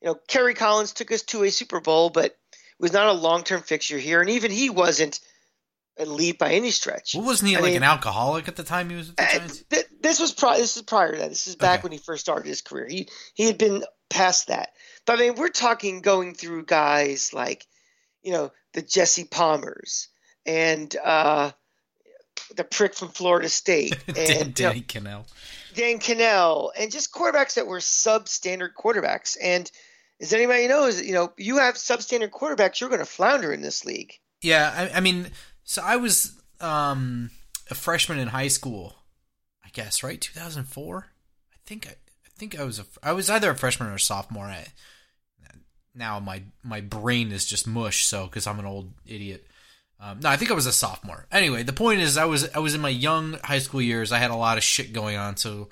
You 0.00 0.08
know, 0.08 0.14
Kerry 0.28 0.54
Collins 0.54 0.92
took 0.92 1.10
us 1.10 1.22
to 1.22 1.44
a 1.44 1.50
Super 1.50 1.80
Bowl, 1.80 2.10
but 2.10 2.36
was 2.78 2.92
not 2.92 3.08
a 3.08 3.12
long 3.12 3.42
term 3.42 3.62
fixture 3.62 3.98
here. 3.98 4.20
And 4.20 4.30
even 4.30 4.50
he 4.50 4.70
wasn't 4.70 5.20
elite 5.98 6.38
by 6.38 6.52
any 6.52 6.70
stretch. 6.70 7.14
Well, 7.14 7.24
wasn't 7.24 7.50
he 7.50 7.56
I 7.56 7.60
like 7.60 7.68
mean, 7.68 7.78
an 7.78 7.82
alcoholic 7.84 8.48
at 8.48 8.56
the 8.56 8.64
time 8.64 8.90
he 8.90 8.96
was 8.96 9.10
at 9.10 9.16
the 9.16 9.22
uh, 9.22 9.28
Giants? 9.38 9.64
Th- 9.70 9.86
this 10.00 10.20
was 10.20 10.32
prior. 10.32 10.58
This 10.58 10.76
is 10.76 10.82
prior 10.82 11.12
to 11.12 11.18
that. 11.18 11.28
This 11.28 11.46
is 11.46 11.56
back 11.56 11.80
okay. 11.80 11.84
when 11.84 11.92
he 11.92 11.98
first 11.98 12.20
started 12.20 12.46
his 12.46 12.62
career. 12.62 12.86
He 12.88 13.08
he 13.34 13.44
had 13.44 13.58
been 13.58 13.84
past 14.10 14.48
that. 14.48 14.70
But 15.04 15.18
I 15.18 15.22
mean, 15.22 15.34
we're 15.36 15.48
talking 15.48 16.00
going 16.00 16.34
through 16.34 16.64
guys 16.64 17.32
like, 17.32 17.66
you 18.22 18.32
know, 18.32 18.52
the 18.74 18.82
Jesse 18.82 19.24
Palmers 19.24 20.08
and 20.44 20.94
uh, 21.02 21.52
the 22.56 22.64
prick 22.64 22.94
from 22.94 23.08
Florida 23.08 23.48
State 23.48 23.96
and 24.08 24.54
Danny 24.54 24.84
you 24.94 25.00
know, 25.00 25.10
Kanell. 25.10 25.24
Dan 25.76 25.98
Kanell, 25.98 26.70
and 26.78 26.90
just 26.90 27.12
quarterbacks 27.12 27.54
that 27.54 27.66
were 27.66 27.78
substandard 27.78 28.70
quarterbacks. 28.76 29.36
And 29.40 29.70
as 30.20 30.32
anybody 30.32 30.66
knows, 30.66 31.00
you 31.02 31.12
know, 31.12 31.32
you 31.36 31.58
have 31.58 31.74
substandard 31.74 32.30
quarterbacks, 32.30 32.80
you're 32.80 32.88
going 32.88 33.00
to 33.00 33.06
flounder 33.06 33.52
in 33.52 33.60
this 33.60 33.84
league. 33.84 34.14
Yeah, 34.42 34.72
I, 34.74 34.98
I 34.98 35.00
mean, 35.00 35.28
so 35.64 35.82
I 35.84 35.96
was 35.96 36.40
um, 36.60 37.30
a 37.70 37.74
freshman 37.74 38.18
in 38.18 38.28
high 38.28 38.48
school, 38.48 38.96
I 39.64 39.68
guess, 39.72 40.02
right? 40.02 40.20
2004. 40.20 41.06
I 41.52 41.56
think 41.66 41.86
I, 41.86 41.90
I 41.90 42.28
think 42.36 42.58
I 42.58 42.64
was 42.64 42.78
a 42.78 42.86
I 43.02 43.12
was 43.12 43.28
either 43.28 43.50
a 43.50 43.56
freshman 43.56 43.90
or 43.90 43.94
a 43.94 44.00
sophomore. 44.00 44.46
I, 44.46 44.66
now 45.94 46.20
my 46.20 46.42
my 46.62 46.80
brain 46.80 47.32
is 47.32 47.44
just 47.44 47.66
mush, 47.66 48.06
so 48.06 48.26
because 48.26 48.46
I'm 48.46 48.58
an 48.58 48.66
old 48.66 48.92
idiot. 49.06 49.46
Um, 49.98 50.20
no, 50.20 50.28
I 50.28 50.36
think 50.36 50.50
I 50.50 50.54
was 50.54 50.66
a 50.66 50.72
sophomore. 50.72 51.26
Anyway, 51.32 51.62
the 51.62 51.72
point 51.72 52.00
is, 52.00 52.16
I 52.16 52.26
was 52.26 52.48
I 52.54 52.58
was 52.58 52.74
in 52.74 52.80
my 52.80 52.90
young 52.90 53.38
high 53.44 53.58
school 53.58 53.80
years. 53.80 54.12
I 54.12 54.18
had 54.18 54.30
a 54.30 54.36
lot 54.36 54.58
of 54.58 54.64
shit 54.64 54.92
going 54.92 55.16
on, 55.16 55.36
so 55.36 55.68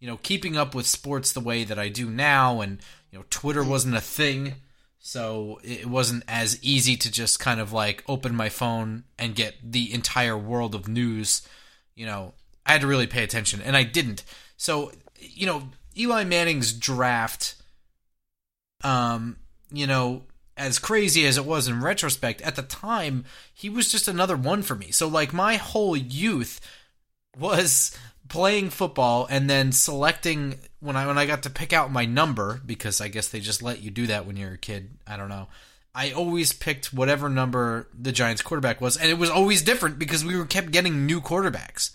you 0.00 0.06
know, 0.06 0.18
keeping 0.22 0.56
up 0.56 0.74
with 0.74 0.86
sports 0.86 1.32
the 1.32 1.40
way 1.40 1.64
that 1.64 1.78
I 1.78 1.88
do 1.88 2.10
now, 2.10 2.60
and 2.60 2.80
you 3.10 3.18
know, 3.18 3.24
Twitter 3.30 3.64
wasn't 3.64 3.96
a 3.96 4.00
thing, 4.00 4.54
so 4.98 5.60
it 5.62 5.86
wasn't 5.86 6.24
as 6.28 6.62
easy 6.62 6.96
to 6.96 7.10
just 7.10 7.40
kind 7.40 7.60
of 7.60 7.72
like 7.72 8.04
open 8.08 8.34
my 8.34 8.48
phone 8.48 9.04
and 9.18 9.34
get 9.34 9.54
the 9.62 9.92
entire 9.92 10.36
world 10.36 10.74
of 10.74 10.88
news. 10.88 11.46
You 11.94 12.06
know, 12.06 12.34
I 12.66 12.72
had 12.72 12.80
to 12.82 12.86
really 12.86 13.06
pay 13.06 13.24
attention, 13.24 13.60
and 13.62 13.76
I 13.76 13.84
didn't. 13.84 14.24
So, 14.56 14.92
you 15.18 15.46
know, 15.46 15.70
Eli 15.96 16.24
Manning's 16.24 16.72
draft, 16.72 17.56
um, 18.84 19.36
you 19.72 19.86
know, 19.86 20.24
as 20.58 20.78
crazy 20.78 21.24
as 21.26 21.38
it 21.38 21.44
was 21.44 21.68
in 21.68 21.80
retrospect, 21.80 22.42
at 22.42 22.56
the 22.56 22.62
time, 22.62 23.24
he 23.54 23.70
was 23.70 23.90
just 23.90 24.08
another 24.08 24.36
one 24.36 24.62
for 24.62 24.74
me. 24.74 24.90
So, 24.90 25.08
like, 25.08 25.32
my 25.32 25.56
whole 25.56 25.96
youth 25.96 26.60
was 27.38 27.96
playing 28.28 28.70
football 28.70 29.26
and 29.30 29.48
then 29.48 29.72
selecting 29.72 30.58
when 30.80 30.96
I 30.96 31.06
when 31.06 31.16
I 31.16 31.26
got 31.26 31.44
to 31.44 31.50
pick 31.50 31.72
out 31.72 31.92
my 31.92 32.04
number 32.04 32.60
because 32.66 33.00
I 33.00 33.08
guess 33.08 33.28
they 33.28 33.40
just 33.40 33.62
let 33.62 33.80
you 33.80 33.90
do 33.90 34.06
that 34.08 34.26
when 34.26 34.36
you're 34.36 34.52
a 34.52 34.58
kid. 34.58 34.90
I 35.06 35.16
don't 35.16 35.28
know. 35.28 35.48
I 35.94 36.12
always 36.12 36.52
picked 36.52 36.92
whatever 36.92 37.28
number 37.28 37.88
the 37.98 38.12
Giants 38.12 38.42
quarterback 38.42 38.80
was, 38.80 38.96
and 38.96 39.10
it 39.10 39.18
was 39.18 39.30
always 39.30 39.62
different 39.62 39.98
because 39.98 40.24
we 40.24 40.36
were 40.36 40.44
kept 40.44 40.70
getting 40.70 41.06
new 41.06 41.20
quarterbacks. 41.20 41.90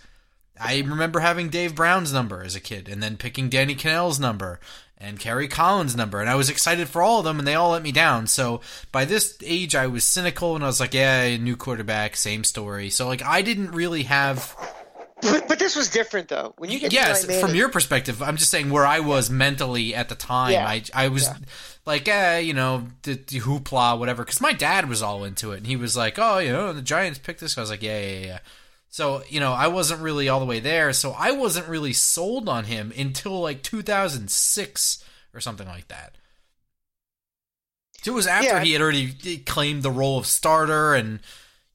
I 0.59 0.79
remember 0.79 1.19
having 1.19 1.49
Dave 1.49 1.75
Brown's 1.75 2.13
number 2.13 2.43
as 2.43 2.55
a 2.55 2.59
kid, 2.59 2.89
and 2.89 3.01
then 3.01 3.17
picking 3.17 3.49
Danny 3.49 3.75
Kanell's 3.75 4.19
number 4.19 4.59
and 4.97 5.19
Kerry 5.19 5.47
Collins' 5.47 5.95
number, 5.95 6.21
and 6.21 6.29
I 6.29 6.35
was 6.35 6.49
excited 6.49 6.87
for 6.87 7.01
all 7.01 7.19
of 7.19 7.25
them, 7.25 7.39
and 7.39 7.47
they 7.47 7.55
all 7.55 7.71
let 7.71 7.81
me 7.83 7.91
down. 7.91 8.27
So 8.27 8.61
by 8.91 9.05
this 9.05 9.37
age, 9.43 9.75
I 9.75 9.87
was 9.87 10.03
cynical, 10.03 10.55
and 10.55 10.63
I 10.63 10.67
was 10.67 10.79
like, 10.79 10.93
"Yeah, 10.93 11.35
new 11.37 11.55
quarterback, 11.57 12.15
same 12.15 12.43
story." 12.43 12.89
So 12.89 13.07
like, 13.07 13.21
I 13.23 13.41
didn't 13.41 13.71
really 13.71 14.03
have. 14.03 14.55
But, 15.21 15.47
but 15.47 15.57
this 15.59 15.75
was 15.77 15.89
different 15.89 16.27
though. 16.27 16.53
When 16.57 16.69
you 16.69 16.79
get 16.79 16.91
yes, 16.91 17.25
Manning, 17.25 17.45
from 17.45 17.55
your 17.55 17.69
perspective, 17.69 18.21
I'm 18.21 18.35
just 18.35 18.51
saying 18.51 18.69
where 18.69 18.85
I 18.85 18.99
was 18.99 19.29
mentally 19.29 19.95
at 19.95 20.09
the 20.09 20.15
time. 20.15 20.51
Yeah. 20.51 20.67
I 20.67 20.83
I 20.93 21.07
was 21.07 21.23
Yeah. 21.23 21.35
like, 21.85 22.07
eh, 22.09 22.39
you 22.39 22.53
know, 22.53 22.87
the, 23.03 23.13
the 23.13 23.39
hoopla, 23.39 23.97
whatever. 23.97 24.23
Because 24.25 24.41
my 24.41 24.51
dad 24.51 24.89
was 24.89 25.01
all 25.01 25.23
into 25.23 25.53
it, 25.53 25.57
and 25.57 25.67
he 25.67 25.77
was 25.77 25.95
like, 25.95 26.19
"Oh, 26.19 26.39
you 26.39 26.51
know, 26.51 26.73
the 26.73 26.81
Giants 26.81 27.19
picked 27.19 27.39
this." 27.39 27.57
I 27.57 27.61
was 27.61 27.69
like, 27.69 27.81
"Yeah, 27.83 27.99
yeah, 28.01 28.25
yeah." 28.25 28.39
So 28.93 29.23
you 29.27 29.39
know, 29.39 29.53
I 29.53 29.69
wasn't 29.69 30.01
really 30.01 30.29
all 30.29 30.39
the 30.39 30.45
way 30.45 30.59
there. 30.59 30.93
So 30.93 31.15
I 31.17 31.31
wasn't 31.31 31.67
really 31.67 31.93
sold 31.93 32.47
on 32.47 32.65
him 32.65 32.93
until 32.95 33.41
like 33.41 33.63
2006 33.63 35.03
or 35.33 35.39
something 35.39 35.65
like 35.65 35.87
that. 35.87 36.15
So 38.03 38.11
it 38.11 38.13
was 38.13 38.27
after 38.27 38.49
Yeah. 38.49 38.63
he 38.63 38.73
had 38.73 38.83
already 38.83 39.39
claimed 39.39 39.81
the 39.81 39.89
role 39.89 40.19
of 40.19 40.27
starter, 40.27 40.93
and 40.93 41.21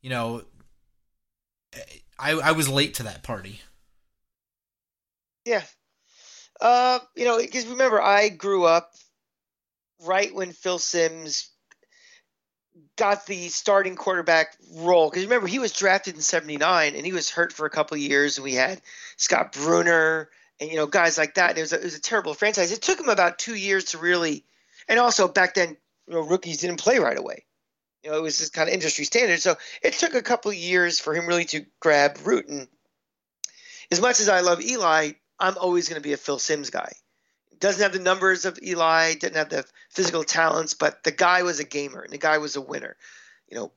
you 0.01 0.11
know, 0.11 0.45
I 2.21 2.35
I 2.35 2.53
was 2.53 2.69
late 2.69 2.95
to 2.95 3.03
that 3.03 3.25
party. 3.25 3.63
Yeah. 5.45 5.65
Uh, 6.61 7.01
you 7.17 7.25
know, 7.25 7.39
because 7.39 7.67
remember, 7.67 8.01
I 8.01 8.29
grew 8.29 8.65
up 8.65 8.93
right 10.07 10.33
when 10.33 10.53
Phil 10.53 10.79
Simms 10.79 11.51
got 12.97 13.27
the 13.27 13.49
starting 13.49 13.97
quarterback 13.97 14.57
role. 14.75 15.09
Because 15.09 15.25
remember, 15.25 15.47
he 15.47 15.59
was 15.59 15.73
drafted 15.73 16.15
in 16.15 16.21
'79 16.21 16.95
and 16.95 17.07
he 17.07 17.13
was 17.13 17.31
hurt 17.31 17.53
for 17.53 17.67
a 17.67 17.71
couple 17.71 17.97
years, 17.97 18.39
and 18.39 18.45
we 18.45 18.55
had 18.55 18.81
Scott 19.17 19.53
Brunner 19.53 20.29
and 20.61 20.71
you 20.71 20.77
know 20.77 20.87
guys 20.87 21.19
like 21.19 21.35
that. 21.35 21.51
And 21.51 21.59
it 21.59 21.63
was 21.63 21.73
a, 21.73 21.81
it 21.81 21.85
was 21.85 21.97
a 21.97 22.01
terrible 22.01 22.35
franchise. 22.35 22.73
It 22.73 22.83
took 22.83 23.01
him 23.01 23.09
about 23.09 23.39
two 23.39 23.55
years 23.55 23.87
to 23.87 23.99
really, 23.99 24.45
and 24.89 24.99
also 24.99 25.29
back 25.29 25.55
then, 25.55 25.77
you 26.07 26.15
know, 26.15 26.21
rookies 26.21 26.59
didn't 26.59 26.81
play 26.81 26.99
right 26.99 27.19
away. 27.19 27.45
You 28.03 28.11
know, 28.11 28.19
it 28.19 28.23
was 28.23 28.39
just 28.39 28.53
kind 28.53 28.69
of 28.69 28.75
industry 28.75 29.05
standard. 29.05 29.41
So 29.41 29.57
it 29.83 29.95
took 29.95 30.15
a 30.15 30.23
couple 30.23 30.53
years 30.53 31.01
for 31.01 31.15
him 31.15 31.27
really 31.27 31.45
to 31.47 31.67
grab 31.81 32.19
root. 32.25 32.49
And 32.49 32.69
as 33.91 34.01
much 34.01 34.21
as 34.21 34.29
I 34.29 34.41
love 34.41 34.63
Eli, 34.63 35.13
I'm 35.39 35.59
always 35.59 35.89
going 35.89 36.01
to 36.01 36.07
be 36.07 36.13
a 36.13 36.17
Phil 36.17 36.39
Simms 36.39 36.71
guy. 36.71 36.93
Doesn't 37.61 37.83
have 37.83 37.93
the 37.93 37.99
numbers 37.99 38.45
of 38.45 38.59
Eli, 38.63 39.15
didn't 39.15 39.37
have 39.37 39.49
the 39.49 39.65
physical 39.91 40.23
talents, 40.23 40.75
but 40.75 41.03
the 41.03 41.11
guy 41.11 41.43
was 41.43 41.59
a 41.59 41.65
gamer 41.65 42.03
and 42.03 42.13
the 42.13 42.19
guy 42.19 42.39
was 42.39 42.57
a 42.57 42.61
winner. 42.61 42.97
You 43.51 43.57
know, 43.57 43.73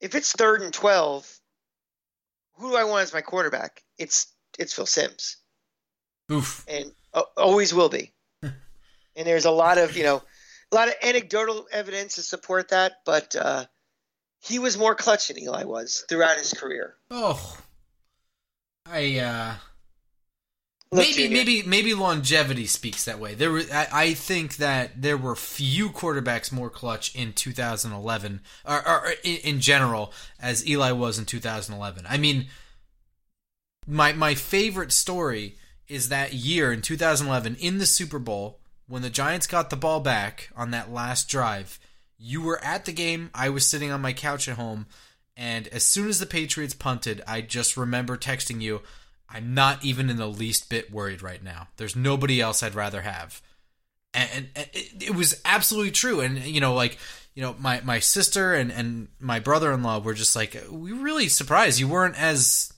if 0.00 0.14
it's 0.14 0.32
third 0.32 0.62
and 0.62 0.72
twelve, 0.72 1.28
who 2.54 2.70
do 2.70 2.76
I 2.76 2.84
want 2.84 3.02
as 3.02 3.12
my 3.12 3.22
quarterback? 3.22 3.82
It's 3.98 4.28
it's 4.58 4.72
Phil 4.72 4.86
Simms, 4.86 5.36
Oof. 6.30 6.64
and 6.68 6.92
uh, 7.12 7.22
always 7.36 7.74
will 7.74 7.88
be. 7.88 8.12
and 8.42 8.54
there's 9.16 9.44
a 9.44 9.50
lot 9.50 9.78
of 9.78 9.96
you 9.96 10.04
know, 10.04 10.22
a 10.70 10.74
lot 10.74 10.88
of 10.88 10.94
anecdotal 11.02 11.66
evidence 11.72 12.16
to 12.16 12.22
support 12.22 12.68
that, 12.68 13.00
but 13.04 13.34
uh, 13.34 13.64
he 14.40 14.58
was 14.58 14.78
more 14.78 14.94
clutch 14.94 15.28
than 15.28 15.38
Eli 15.38 15.64
was 15.64 16.04
throughout 16.08 16.38
his 16.38 16.52
career. 16.52 16.94
Oh, 17.10 17.58
I 18.86 19.18
uh, 19.18 19.54
maybe 20.92 21.28
maybe 21.28 21.62
maybe 21.62 21.94
longevity 21.94 22.66
speaks 22.66 23.04
that 23.04 23.18
way. 23.18 23.34
There 23.34 23.50
were 23.50 23.62
I, 23.72 23.88
I 23.92 24.14
think 24.14 24.56
that 24.56 25.02
there 25.02 25.16
were 25.16 25.34
few 25.34 25.90
quarterbacks 25.90 26.52
more 26.52 26.70
clutch 26.70 27.14
in 27.14 27.32
2011 27.32 28.40
or, 28.64 28.88
or, 28.88 29.00
or 29.06 29.12
in, 29.24 29.36
in 29.38 29.60
general 29.60 30.12
as 30.40 30.66
Eli 30.66 30.92
was 30.92 31.18
in 31.18 31.24
2011. 31.24 32.06
I 32.08 32.16
mean, 32.18 32.46
my 33.86 34.12
my 34.12 34.34
favorite 34.34 34.92
story 34.92 35.56
is 35.88 36.08
that 36.08 36.32
year 36.32 36.72
in 36.72 36.82
2011 36.82 37.56
in 37.60 37.78
the 37.78 37.86
Super 37.86 38.18
Bowl 38.18 38.60
when 38.88 39.02
the 39.02 39.10
Giants 39.10 39.46
got 39.46 39.70
the 39.70 39.76
ball 39.76 40.00
back 40.00 40.50
on 40.56 40.70
that 40.70 40.92
last 40.92 41.28
drive. 41.28 41.78
You 42.18 42.40
were 42.40 42.62
at 42.64 42.84
the 42.84 42.92
game. 42.92 43.30
I 43.34 43.50
was 43.50 43.68
sitting 43.68 43.90
on 43.90 44.00
my 44.00 44.12
couch 44.12 44.48
at 44.48 44.56
home, 44.56 44.86
and 45.36 45.68
as 45.68 45.84
soon 45.84 46.08
as 46.08 46.18
the 46.18 46.26
Patriots 46.26 46.74
punted, 46.74 47.22
I 47.26 47.42
just 47.42 47.76
remember 47.76 48.16
texting 48.16 48.60
you. 48.60 48.80
I'm 49.28 49.54
not 49.54 49.84
even 49.84 50.10
in 50.10 50.16
the 50.16 50.26
least 50.26 50.70
bit 50.70 50.92
worried 50.92 51.22
right 51.22 51.42
now. 51.42 51.68
There's 51.76 51.96
nobody 51.96 52.40
else 52.40 52.62
I'd 52.62 52.74
rather 52.74 53.02
have. 53.02 53.42
And, 54.14 54.48
and, 54.54 54.68
it, 54.72 55.02
it 55.08 55.14
was 55.14 55.40
absolutely 55.44 55.90
true. 55.90 56.20
And, 56.20 56.38
you 56.38 56.60
know, 56.60 56.74
like, 56.74 56.98
you 57.34 57.42
know, 57.42 57.54
my, 57.58 57.80
my 57.82 57.98
sister 57.98 58.54
and, 58.54 58.72
and 58.72 59.08
my 59.20 59.40
brother 59.40 59.72
in 59.72 59.82
law 59.82 59.98
were 59.98 60.14
just 60.14 60.36
like, 60.36 60.56
we 60.70 60.92
were 60.92 61.02
really 61.02 61.28
surprised 61.28 61.78
you 61.78 61.88
weren't 61.88 62.20
as 62.20 62.72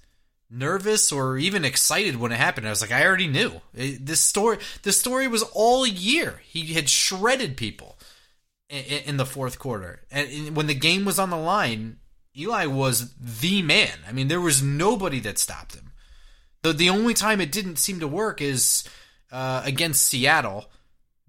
nervous 0.50 1.12
or 1.12 1.37
even 1.37 1.64
excited 1.64 2.17
when 2.17 2.33
it 2.33 2.37
happened. 2.38 2.67
I 2.67 2.71
was 2.71 2.81
like, 2.81 2.93
I 2.93 3.05
already 3.07 3.28
knew. 3.28 3.61
It- 3.75 4.05
this 4.07 4.21
story, 4.21 4.59
this 4.83 4.99
story 4.99 5.28
was 5.28 5.43
all 5.52 5.87
year. 5.87 6.40
He 6.45 6.75
had 6.75 6.88
shredded 6.88 7.57
people 7.57 7.99
in, 8.69 8.85
in 8.85 9.17
the 9.17 9.26
fourth 9.26 9.59
quarter. 9.59 10.02
And 10.11 10.28
and 10.31 10.57
when 10.57 10.67
the 10.67 10.75
game 10.75 11.05
was 11.05 11.19
on 11.19 11.31
the 11.31 11.37
line, 11.37 11.99
Eli 12.37 12.67
was 12.67 13.14
the 13.14 13.62
man. 13.62 13.99
I 14.09 14.12
mean, 14.12 14.28
there 14.28 14.40
was 14.40 14.62
nobody 14.62 15.21
that 15.21 15.38
stopped 15.38 15.75
him. 15.75 15.88
The 16.68 16.75
the 16.75 16.90
only 16.90 17.14
time 17.14 17.40
it 17.40 17.52
didn't 17.52 17.76
seem 17.76 18.00
to 18.00 18.08
work 18.08 18.40
is 18.42 18.84
uh, 19.32 19.62
against 19.64 20.02
Seattle. 20.02 20.66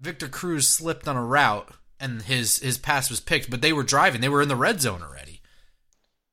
Victor 0.00 0.28
Cruz 0.28 0.68
slipped 0.68 1.08
on 1.08 1.16
a 1.16 1.24
route 1.24 1.70
and 1.98 2.22
his 2.22 2.58
his 2.58 2.78
pass 2.78 3.10
was 3.10 3.20
picked, 3.20 3.50
but 3.50 3.62
they 3.62 3.72
were 3.72 3.82
driving. 3.82 4.20
They 4.20 4.28
were 4.28 4.42
in 4.42 4.48
the 4.48 4.56
red 4.56 4.80
zone 4.80 5.02
already. 5.02 5.40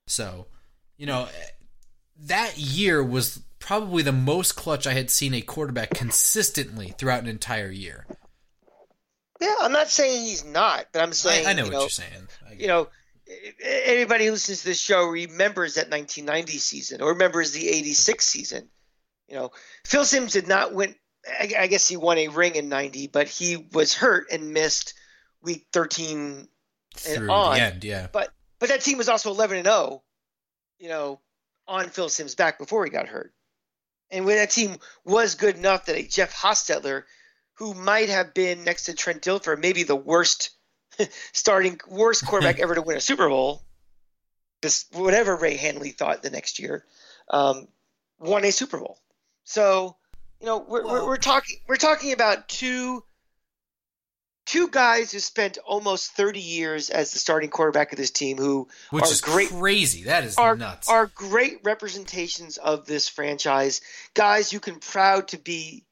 So, 0.08 0.48
you 0.98 1.06
know, 1.06 1.28
that 2.20 2.58
year 2.58 3.04
was 3.04 3.42
probably 3.60 4.04
the 4.04 4.12
most 4.12 4.56
clutch 4.56 4.88
I 4.88 4.94
had 4.94 5.10
seen 5.10 5.34
a 5.34 5.42
quarterback 5.42 5.92
consistently 5.92 6.94
throughout 6.98 7.24
an 7.24 7.30
entire 7.30 7.70
year. 7.70 8.06
Yeah, 9.40 9.56
I'm 9.62 9.72
not 9.72 9.90
saying 9.90 10.26
he's 10.26 10.46
not, 10.46 10.88
but 10.92 11.02
I'm 11.02 11.14
saying 11.14 11.46
I 11.46 11.54
know 11.54 11.66
you 11.66 11.66
what 11.66 11.74
know, 11.74 11.80
you're 11.82 11.90
saying. 11.90 12.28
You 12.58 12.68
know, 12.68 12.88
anybody 13.62 14.26
who 14.26 14.32
listens 14.32 14.62
to 14.62 14.68
this 14.68 14.80
show 14.80 15.06
remembers 15.06 15.76
that 15.76 15.92
1990 15.92 16.58
season 16.58 17.02
or 17.02 17.10
remembers 17.10 17.52
the 17.52 17.70
86 17.70 18.26
season. 18.26 18.70
You 19.28 19.36
know, 19.36 19.52
Phil 19.86 20.06
Simms 20.06 20.34
did 20.34 20.48
not 20.48 20.74
win. 20.74 20.96
I, 21.28 21.52
I 21.60 21.68
guess 21.68 21.88
he 21.88 21.98
won 21.98 22.18
a 22.18 22.30
ring 22.30 22.56
in 22.56 22.70
90, 22.70 23.08
but 23.08 23.28
he 23.28 23.58
was 23.74 23.94
hurt 23.94 24.28
and 24.32 24.54
missed 24.54 24.94
week 25.42 25.68
13. 25.74 26.48
through 26.96 27.30
on. 27.30 27.60
end, 27.60 27.84
yeah. 27.84 28.08
But 28.12 28.30
but 28.60 28.70
that 28.70 28.82
team 28.82 28.98
was 28.98 29.10
also 29.10 29.30
11 29.32 29.58
and 29.58 29.68
0. 29.68 30.04
You 30.80 30.90
know, 30.90 31.20
on 31.68 31.90
Phil 31.90 32.10
Simms' 32.10 32.36
back 32.36 32.58
before 32.58 32.86
he 32.86 32.92
got 32.92 33.08
hurt. 33.08 33.34
And 34.10 34.26
when 34.26 34.38
that 34.38 34.52
team 34.52 34.78
was 35.04 35.36
good 35.36 35.58
enough 35.58 35.86
that 35.86 35.98
a 35.98 36.08
Jeff 36.08 36.34
Hostetler, 36.34 37.04
who 37.56 37.74
might 37.74 38.10
have 38.10 38.34
been 38.34 38.64
next 38.64 38.86
to 38.86 38.94
Trent 38.94 39.22
Dilfer, 39.22 39.60
maybe 39.60 39.84
the 39.84 39.96
worst 39.96 40.52
starting 41.34 41.80
worst 41.90 42.26
quarterback 42.26 42.60
ever 42.62 42.76
to 42.76 42.82
win 42.82 42.98
a 42.98 43.02
Super 43.02 43.28
Bowl, 43.28 43.64
this 44.62 44.86
whatever 44.94 45.36
Ray 45.36 45.58
Handley 45.58 45.92
thought 45.92 46.24
the 46.24 46.30
next 46.30 46.60
year, 46.60 46.86
um, 47.30 47.68
won 48.20 48.46
a 48.46 48.52
Super 48.52 48.78
Bowl. 48.78 48.98
So 49.48 49.96
you 50.42 50.46
know 50.46 50.58
we're, 50.58 50.86
we're, 50.86 51.06
we're 51.08 51.18
talking 51.18 51.56
we're 51.70 51.78
talking 51.78 52.12
about 52.12 52.50
two 52.50 53.02
two 54.46 54.68
guys 54.68 55.14
who 55.14 55.20
spent 55.20 55.58
almost 55.66 56.12
30 56.12 56.42
years 56.42 56.90
as 56.90 57.14
the 57.14 57.20
starting 57.20 57.50
quarterback 57.50 57.94
of 57.94 57.98
this 57.98 58.12
team 58.12 58.38
who 58.38 58.68
which 58.92 59.06
are 59.06 59.12
is 59.12 59.22
great 59.22 59.48
crazy. 59.48 60.04
That 60.04 60.26
is 60.26 60.38
are, 60.38 60.58
nuts. 60.58 60.90
are 60.90 61.08
great 61.08 61.60
representations 61.64 62.58
of 62.58 62.86
this 62.86 63.08
franchise. 63.08 63.80
Guys 64.14 64.52
you 64.52 64.60
can 64.60 64.80
proud 64.80 65.30
to 65.30 65.38
be 65.38 65.86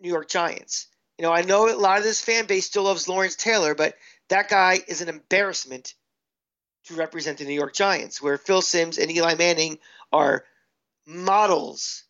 New 0.00 0.08
York 0.08 0.28
Giants. 0.28 0.88
You 1.16 1.22
know, 1.24 1.32
I 1.32 1.42
know 1.42 1.72
a 1.72 1.78
lot 1.78 1.98
of 1.98 2.04
this 2.04 2.20
fan 2.20 2.46
base 2.46 2.66
still 2.66 2.84
loves 2.84 3.06
Lawrence 3.06 3.36
Taylor, 3.36 3.76
but 3.76 3.94
that 4.30 4.48
guy 4.48 4.80
is 4.88 5.00
an 5.00 5.08
embarrassment 5.08 5.94
to 6.86 6.94
represent 6.94 7.38
the 7.38 7.44
New 7.44 7.54
York 7.54 7.72
Giants, 7.72 8.20
where 8.20 8.36
Phil 8.36 8.62
Simms 8.62 8.98
and 8.98 9.12
Eli 9.12 9.36
Manning 9.36 9.78
are 10.12 10.44
models 11.06 12.02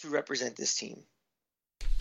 to 0.00 0.08
represent 0.08 0.56
this 0.56 0.74
team. 0.74 1.02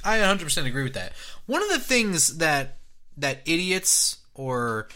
I 0.04 0.20
100% 0.20 0.66
agree 0.66 0.84
with 0.84 0.94
that. 0.94 1.14
One 1.46 1.64
of 1.64 1.70
the 1.70 1.80
things 1.80 2.38
that 2.38 2.78
that 3.18 3.42
idiots 3.46 4.18
or 4.34 4.90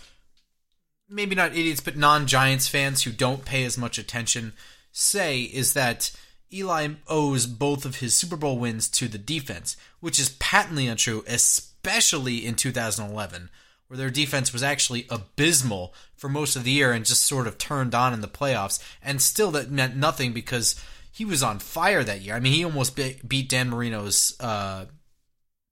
maybe 1.07 1.35
not 1.35 1.51
idiots 1.51 1.79
but 1.79 1.95
non-Giants 1.95 2.67
fans 2.67 3.03
who 3.03 3.11
don't 3.11 3.45
pay 3.45 3.63
as 3.63 3.77
much 3.77 3.97
attention 3.97 4.53
say 4.91 5.41
is 5.41 5.73
that 5.73 6.11
Eli 6.51 6.89
owes 7.07 7.45
both 7.45 7.85
of 7.85 7.97
his 7.97 8.15
Super 8.15 8.35
Bowl 8.35 8.59
wins 8.59 8.89
to 8.89 9.07
the 9.07 9.17
defense, 9.17 9.77
which 9.99 10.19
is 10.19 10.35
patently 10.39 10.87
untrue, 10.87 11.23
especially 11.27 12.45
in 12.45 12.55
2011 12.55 13.49
where 13.89 13.97
their 13.97 14.11
defense 14.11 14.53
was 14.53 14.61
actually 14.61 15.07
abysmal 15.09 15.93
for 16.15 16.29
most 16.29 16.55
of 16.55 16.63
the 16.63 16.71
year 16.71 16.93
and 16.93 17.05
just 17.05 17.25
sort 17.25 17.47
of 17.47 17.57
turned 17.57 17.95
on 17.95 18.13
in 18.13 18.21
the 18.21 18.27
playoffs 18.27 18.79
and 19.01 19.19
still 19.19 19.49
that 19.51 19.71
meant 19.71 19.95
nothing 19.95 20.31
because 20.31 20.79
he 21.19 21.25
was 21.25 21.43
on 21.43 21.59
fire 21.59 22.01
that 22.01 22.21
year. 22.21 22.33
I 22.33 22.39
mean, 22.39 22.53
he 22.53 22.63
almost 22.63 22.95
beat 22.95 23.49
Dan 23.49 23.69
Marino's 23.69 24.37
uh, 24.39 24.85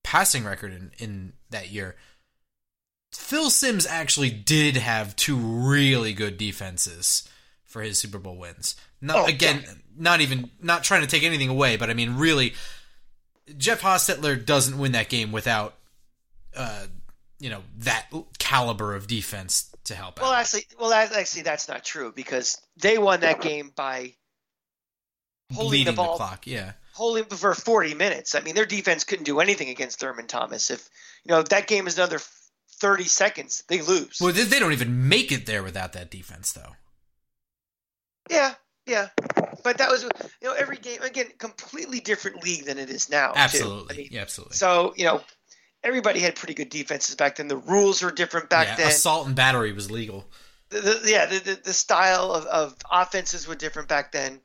passing 0.03 0.43
record 0.43 0.73
in, 0.73 0.91
in 0.99 1.33
that 1.51 1.69
year. 1.71 1.95
Phil 3.13 3.49
Simms 3.49 3.87
actually 3.87 4.29
did 4.29 4.75
have 4.75 5.15
two 5.15 5.37
really 5.37 6.11
good 6.11 6.37
defenses 6.37 7.29
for 7.63 7.81
his 7.81 7.97
Super 7.97 8.19
Bowl 8.19 8.35
wins. 8.35 8.75
Not, 8.99 9.19
Oh, 9.19 9.25
again, 9.25 9.63
not 9.97 10.19
even 10.19 10.49
not 10.61 10.83
trying 10.83 10.99
to 11.03 11.07
take 11.07 11.23
anything 11.23 11.47
away, 11.47 11.77
but 11.77 11.89
I 11.89 11.93
mean, 11.93 12.17
really, 12.17 12.53
Jeff 13.57 13.81
Hostetler 13.81 14.45
doesn't 14.45 14.77
win 14.77 14.91
that 14.91 15.07
game 15.07 15.31
without, 15.31 15.75
uh, 16.57 16.87
you 17.39 17.49
know, 17.49 17.61
that 17.77 18.07
caliber 18.37 18.95
of 18.95 19.07
defense 19.07 19.73
to 19.85 19.95
help 19.95 20.19
Well, 20.19 20.33
out. 20.33 20.39
actually, 20.41 20.65
well, 20.77 20.91
actually, 20.91 21.43
that's 21.43 21.69
not 21.69 21.85
true 21.85 22.11
because 22.13 22.57
they 22.75 22.97
won 22.97 23.21
that 23.21 23.39
game 23.39 23.71
by 23.73 24.13
holding 25.53 25.85
the 25.85 25.91
the, 25.91 25.95
ball, 25.95 26.17
clock, 26.17 26.47
yeah. 26.47 26.73
holding 26.93 27.25
for 27.25 27.53
40 27.53 27.93
minutes. 27.93 28.35
I 28.35 28.41
mean, 28.41 28.55
their 28.55 28.65
defense 28.65 29.03
couldn't 29.03 29.25
do 29.25 29.39
anything 29.39 29.69
against 29.69 29.99
Thurman 29.99 30.27
Thomas. 30.27 30.69
If 30.71 30.89
you 31.23 31.31
know 31.31 31.39
if 31.39 31.49
that 31.49 31.67
game 31.67 31.87
is 31.87 31.97
another 31.97 32.19
30 32.79 33.05
seconds, 33.05 33.63
they 33.67 33.81
lose. 33.81 34.17
Well, 34.21 34.33
they, 34.33 34.43
they 34.43 34.59
don't 34.59 34.73
even 34.73 35.09
make 35.09 35.31
it 35.31 35.45
there 35.45 35.63
without 35.63 35.93
that 35.93 36.11
defense, 36.11 36.51
though. 36.51 36.75
Yeah, 38.29 38.53
yeah. 38.85 39.09
But 39.63 39.79
that 39.79 39.89
was 39.89 40.03
you 40.03 40.47
know 40.47 40.53
every 40.53 40.77
game 40.77 41.01
again 41.01 41.27
completely 41.37 41.99
different 41.99 42.43
league 42.43 42.65
than 42.65 42.77
it 42.77 42.89
is 42.89 43.09
now. 43.09 43.33
Absolutely, 43.35 43.95
I 43.95 43.97
mean, 43.97 44.07
yeah, 44.11 44.21
absolutely. 44.21 44.55
So 44.55 44.93
you 44.95 45.05
know 45.05 45.21
everybody 45.83 46.19
had 46.19 46.35
pretty 46.35 46.53
good 46.53 46.69
defenses 46.69 47.15
back 47.15 47.37
then. 47.37 47.47
The 47.47 47.57
rules 47.57 48.01
were 48.01 48.11
different 48.11 48.49
back 48.49 48.67
yeah, 48.67 48.75
then. 48.75 48.87
assault 48.87 49.27
and 49.27 49.35
battery 49.35 49.73
was 49.73 49.89
legal. 49.89 50.25
the, 50.69 50.79
the, 50.79 51.01
yeah, 51.05 51.25
the, 51.25 51.39
the, 51.39 51.61
the 51.65 51.73
style 51.73 52.31
of, 52.31 52.45
of 52.45 52.75
offenses 52.91 53.47
were 53.47 53.55
different 53.55 53.87
back 53.87 54.11
then. 54.11 54.41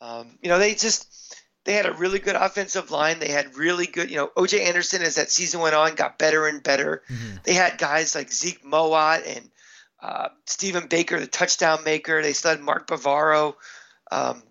Um, 0.00 0.38
you 0.42 0.48
know, 0.48 0.58
they 0.58 0.74
just 0.74 1.36
they 1.64 1.74
had 1.74 1.86
a 1.86 1.92
really 1.92 2.18
good 2.18 2.36
offensive 2.36 2.90
line. 2.90 3.18
They 3.18 3.30
had 3.30 3.56
really 3.56 3.86
good, 3.86 4.10
you 4.10 4.16
know, 4.16 4.28
OJ 4.36 4.60
Anderson 4.66 5.02
as 5.02 5.16
that 5.16 5.30
season 5.30 5.60
went 5.60 5.74
on 5.74 5.94
got 5.94 6.18
better 6.18 6.46
and 6.46 6.62
better. 6.62 7.02
Mhm. 7.08 7.42
They 7.44 7.54
had 7.54 7.78
guys 7.78 8.14
like 8.14 8.32
Zeke 8.32 8.64
Mowatt 8.64 9.26
and 9.26 9.50
uh, 10.02 10.28
Stephen 10.46 10.86
Baker, 10.88 11.20
the 11.20 11.26
touchdown 11.26 11.84
maker. 11.84 12.22
They 12.22 12.32
still 12.32 12.52
had 12.52 12.60
Mark 12.60 12.86
Bavaro. 12.86 13.54
Um, 14.10 14.42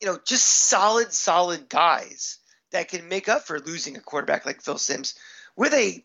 you 0.00 0.08
know, 0.08 0.18
just 0.26 0.46
solid, 0.46 1.12
solid 1.12 1.68
guys 1.68 2.38
that 2.72 2.88
can 2.88 3.08
make 3.08 3.28
up 3.28 3.46
for 3.46 3.58
losing 3.58 3.96
a 3.96 4.00
quarterback 4.00 4.44
like 4.44 4.60
Phil 4.60 4.76
Simms 4.78 5.14
with 5.56 5.72
a 5.72 6.04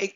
a 0.00 0.14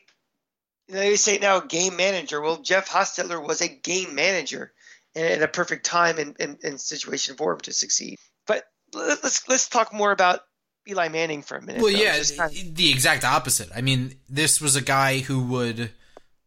you 0.87 0.93
know, 0.93 0.99
they 0.99 1.15
say 1.15 1.37
now 1.37 1.61
game 1.61 1.95
manager. 1.95 2.41
Well, 2.41 2.57
Jeff 2.57 2.89
Hostetler 2.89 3.41
was 3.41 3.61
a 3.61 3.67
game 3.69 4.13
manager 4.15 4.73
and 5.15 5.25
at 5.25 5.41
a 5.41 5.47
perfect 5.47 5.85
time 5.85 6.17
and, 6.17 6.35
and, 6.39 6.57
and 6.63 6.79
situation 6.79 7.35
for 7.35 7.53
him 7.53 7.59
to 7.61 7.73
succeed. 7.73 8.17
But 8.47 8.63
let- 8.93 9.23
let's 9.23 9.47
let's 9.47 9.69
talk 9.69 9.93
more 9.93 10.11
about 10.11 10.41
Eli 10.87 11.07
Manning 11.07 11.41
for 11.41 11.57
a 11.57 11.61
minute. 11.61 11.81
Well, 11.81 11.91
though. 11.91 11.99
yeah, 11.99 12.21
kind 12.37 12.51
of- 12.51 12.75
the 12.75 12.91
exact 12.91 13.23
opposite. 13.23 13.69
I 13.75 13.81
mean, 13.81 14.15
this 14.29 14.61
was 14.61 14.75
a 14.75 14.81
guy 14.81 15.19
who 15.19 15.43
would 15.45 15.91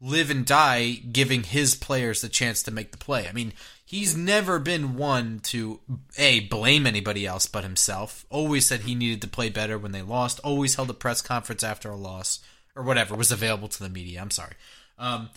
live 0.00 0.30
and 0.30 0.46
die 0.46 0.92
giving 1.10 1.42
his 1.42 1.74
players 1.74 2.20
the 2.20 2.28
chance 2.28 2.62
to 2.62 2.70
make 2.70 2.92
the 2.92 2.98
play. 2.98 3.26
I 3.28 3.32
mean, 3.32 3.52
he's 3.84 4.16
never 4.16 4.60
been 4.60 4.96
one 4.96 5.40
to 5.44 5.80
a 6.16 6.40
blame 6.40 6.86
anybody 6.86 7.26
else 7.26 7.46
but 7.46 7.64
himself. 7.64 8.24
Always 8.30 8.64
said 8.64 8.82
he 8.82 8.94
needed 8.94 9.20
to 9.22 9.28
play 9.28 9.48
better 9.48 9.76
when 9.76 9.90
they 9.90 10.02
lost. 10.02 10.38
Always 10.44 10.76
held 10.76 10.90
a 10.90 10.94
press 10.94 11.20
conference 11.20 11.64
after 11.64 11.90
a 11.90 11.96
loss 11.96 12.38
or 12.76 12.84
whatever 12.84 13.16
was 13.16 13.32
available 13.32 13.66
to 13.66 13.82
the 13.82 13.88
media. 13.88 14.20
I'm 14.20 14.30
sorry. 14.30 14.52
Um, 14.98 15.30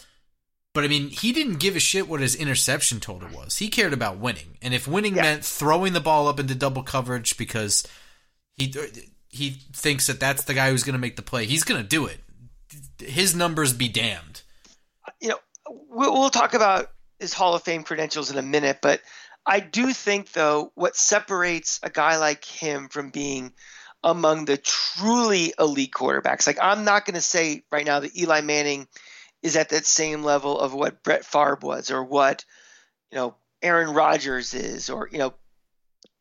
but 0.74 0.84
I 0.84 0.88
mean, 0.88 1.10
he 1.10 1.32
didn't 1.32 1.60
give 1.60 1.76
a 1.76 1.80
shit 1.80 2.08
what 2.08 2.22
his 2.22 2.36
interception 2.36 3.00
total 3.00 3.30
was. 3.30 3.58
He 3.58 3.70
cared 3.70 3.94
about 3.94 4.18
winning, 4.18 4.58
and 4.62 4.74
if 4.74 4.88
winning 4.88 5.16
Yeah. 5.16 5.24
meant 5.24 5.46
throwing 5.46 5.94
the 5.94 6.00
ball 6.00 6.28
up 6.28 6.40
into 6.40 6.56
double 6.56 6.84
coverage 6.84 7.38
because 7.38 7.86
he 8.56 8.74
he 9.30 9.52
thinks 9.74 10.08
that 10.08 10.20
that's 10.20 10.44
the 10.44 10.54
guy 10.54 10.70
who's 10.70 10.84
going 10.84 10.94
to 10.94 11.00
make 11.00 11.16
the 11.16 11.22
play, 11.22 11.46
he's 11.46 11.64
going 11.64 11.82
to 11.82 11.88
do 11.88 12.06
it. 12.06 12.20
His 13.00 13.34
numbers 13.36 13.74
be 13.74 13.88
damned. 13.88 14.42
you 15.22 15.30
know, 15.30 15.40
we'll, 15.68 16.14
we'll 16.14 16.30
talk 16.30 16.54
about 16.54 16.92
his 17.20 17.34
Hall 17.34 17.54
of 17.56 17.64
Fame 17.64 17.84
credentials 17.84 18.32
in 18.32 18.38
a 18.38 18.42
minute, 18.42 18.80
but 18.82 19.02
I 19.46 19.60
do 19.60 19.92
think, 19.94 20.32
though, 20.34 20.72
what 20.76 20.96
separates 20.96 21.80
a 21.84 21.90
guy 21.90 22.18
like 22.18 22.46
him 22.46 22.90
from 22.90 23.10
being 23.10 23.54
among 24.04 24.46
the 24.46 24.58
truly 24.58 25.54
elite 25.60 25.92
quarterbacks, 25.92 26.46
like 26.48 26.58
I'm 26.62 26.84
not 26.84 27.06
going 27.06 27.16
to 27.16 27.22
say 27.22 27.64
right 27.72 27.86
now 27.86 28.00
that 28.02 28.18
Eli 28.18 28.42
Manning 28.42 28.88
is 29.42 29.56
at 29.56 29.70
that 29.70 29.86
same 29.86 30.24
level 30.24 30.60
of 30.60 30.74
what 30.74 31.04
Brett 31.04 31.26
Favre 31.26 31.58
was 31.62 31.92
or 31.92 32.04
what, 32.04 32.46
you 33.12 33.18
know, 33.18 33.36
Aaron 33.62 33.94
Rodgers 33.94 34.54
is 34.54 34.90
or, 34.90 35.10
you 35.12 35.18
know, 35.18 35.34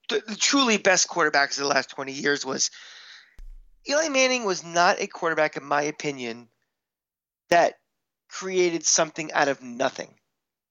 the, 0.08 0.22
the 0.26 0.36
truly 0.36 0.76
best 0.76 1.08
quarterbacks 1.08 1.52
of 1.52 1.64
the 1.64 1.68
last 1.68 1.90
20 1.90 2.12
years 2.12 2.44
was 2.44 2.70
Eli 3.88 4.08
Manning 4.08 4.44
was 4.44 4.64
not 4.64 5.00
a 5.00 5.06
quarterback, 5.06 5.56
in 5.56 5.64
my 5.64 5.82
opinion, 5.82 6.48
that 7.48 7.78
created 8.28 8.84
something 8.84 9.32
out 9.32 9.48
of 9.48 9.62
nothing. 9.62 10.14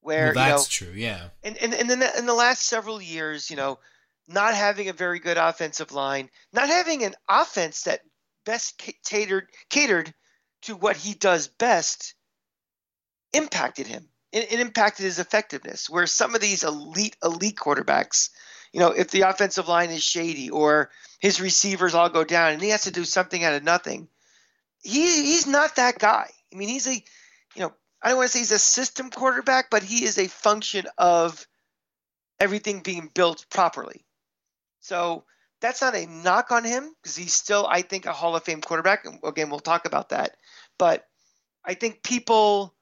Where 0.02 0.34
well, 0.34 0.46
you 0.46 0.52
know, 0.52 0.58
that's 0.58 0.70
true. 0.70 0.94
Yeah. 0.96 1.30
and 1.44 1.58
and 1.58 1.74
and 1.74 1.90
then 1.90 2.04
in 2.18 2.26
the 2.26 2.34
last 2.34 2.66
several 2.66 3.02
years, 3.02 3.50
you 3.50 3.58
know, 3.58 3.80
not 4.28 4.54
having 4.54 4.88
a 4.88 4.94
very 4.94 5.20
good 5.20 5.38
offensive 5.38 5.92
line, 5.92 6.30
not 6.54 6.70
having 6.70 7.04
an 7.04 7.16
offense 7.28 7.84
that 7.84 8.02
best 8.46 8.82
catered 9.04 9.48
catered 9.70 10.14
to 10.62 10.76
what 10.76 10.96
he 10.96 11.14
does 11.14 11.48
best, 11.48 12.14
impacted 13.34 13.88
him. 13.88 14.08
It, 14.32 14.52
it 14.54 14.60
impacted 14.60 15.06
his 15.06 15.20
effectiveness. 15.20 15.90
Where 15.90 16.08
some 16.08 16.36
of 16.36 16.42
these 16.42 16.64
elite 16.64 17.18
elite 17.24 17.56
quarterbacks, 17.56 18.30
you 18.72 18.80
know, 18.80 18.92
if 18.92 19.12
the 19.12 19.22
offensive 19.22 19.68
line 19.68 19.90
is 19.90 20.04
shady 20.04 20.50
or 20.50 20.92
his 21.20 21.42
receivers 21.42 21.96
all 21.96 22.10
go 22.10 22.24
down 22.24 22.54
and 22.54 22.62
he 22.62 22.70
has 22.70 22.84
to 22.84 22.92
do 22.92 23.06
something 23.06 23.44
out 23.44 23.54
of 23.54 23.64
nothing, 23.64 24.08
he 24.82 25.02
he's 25.02 25.48
not 25.48 25.76
that 25.76 26.00
guy. 26.00 26.30
I 26.54 26.56
mean, 26.56 26.70
he's 26.70 26.88
a, 26.88 26.94
you 26.94 27.62
know, 27.62 27.74
I 28.02 28.10
don't 28.10 28.18
want 28.18 28.30
to 28.30 28.34
say 28.34 28.40
he's 28.40 28.52
a 28.52 28.60
system 28.60 29.10
quarterback, 29.10 29.70
but 29.70 29.84
he 29.84 30.06
is 30.06 30.18
a 30.18 30.28
function 30.28 30.86
of 30.98 31.46
everything 32.40 32.82
being 32.82 33.10
built 33.14 33.46
properly. 33.50 34.06
So 34.80 35.26
that's 35.62 35.82
not 35.82 35.96
a 35.96 36.06
knock 36.06 36.52
on 36.52 36.64
him 36.64 36.96
because 37.02 37.16
he's 37.16 37.34
still, 37.34 37.68
I 37.70 37.82
think, 37.82 38.06
a 38.06 38.14
Hall 38.14 38.36
of 38.36 38.44
Fame 38.44 38.62
quarterback. 38.62 39.06
And 39.06 39.20
again, 39.24 39.50
we'll 39.50 39.60
talk 39.60 39.86
about 39.86 40.10
that. 40.10 40.38
But 40.78 41.06
I 41.66 41.74
think 41.74 42.02
people 42.02 42.74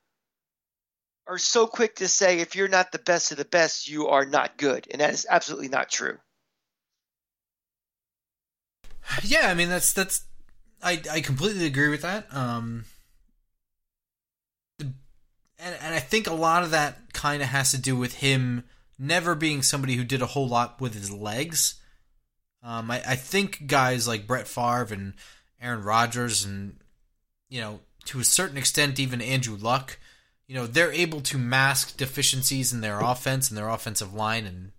are 1.28 1.38
so 1.38 1.68
quick 1.68 1.96
to 1.98 2.08
say 2.08 2.40
if 2.40 2.56
you're 2.56 2.68
not 2.68 2.92
the 2.92 3.00
best 3.00 3.32
of 3.32 3.38
the 3.38 3.46
best, 3.46 3.90
you 3.90 4.08
are 4.08 4.26
not 4.26 4.58
good. 4.58 4.88
And 4.92 5.02
that 5.02 5.14
is 5.14 5.26
absolutely 5.30 5.68
not 5.68 5.90
true. 5.90 6.18
Yeah, 9.24 9.50
I 9.50 9.54
mean 9.54 9.70
that's 9.70 9.94
that's 9.94 10.26
I 10.82 11.02
I 11.12 11.22
completely 11.22 11.66
agree 11.66 11.90
with 11.90 12.02
that. 12.02 12.28
Um 12.32 12.86
and 14.80 14.94
and 15.60 15.96
I 15.96 16.00
think 16.00 16.28
a 16.28 16.34
lot 16.34 16.64
of 16.64 16.72
that 16.72 17.14
kind 17.14 17.42
of 17.42 17.50
has 17.50 17.72
to 17.72 17.78
do 17.78 17.96
with 17.96 18.16
him 18.16 18.64
never 19.00 19.36
being 19.36 19.62
somebody 19.62 19.96
who 19.96 20.04
did 20.04 20.22
a 20.22 20.28
whole 20.28 20.48
lot 20.48 20.82
with 20.82 20.94
his 20.94 21.12
legs. 21.12 21.76
Um 22.62 22.92
I, 22.92 23.02
I 23.08 23.16
think 23.16 23.68
guys 23.68 24.08
like 24.08 24.28
Brett 24.28 24.48
Favre 24.48 24.94
and 24.94 25.14
Aaron 25.62 25.84
Rodgers 25.84 26.44
and 26.44 26.78
you 27.50 27.62
know 27.62 27.80
to 28.06 28.20
a 28.20 28.26
certain 28.26 28.58
extent 28.58 29.00
even 29.00 29.22
Andrew 29.22 29.56
Luck 29.56 29.98
you 30.48 30.56
know, 30.56 30.66
they're 30.66 30.92
able 30.92 31.22
to 31.22 31.38
mask 31.38 31.98
deficiencies 31.98 32.72
in 32.72 32.82
their 32.82 33.02
offense 33.02 33.50
and 33.50 33.58
their 33.58 33.70
offensive 33.70 34.14
line 34.14 34.46
and 34.46 34.72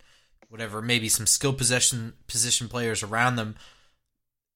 whatever, 0.48 0.81
maybe 0.81 1.09
some 1.09 1.26
skill 1.26 1.52
possession 1.52 2.14
position 2.26 2.68
players 2.68 3.02
around 3.02 3.37
them 3.37 3.54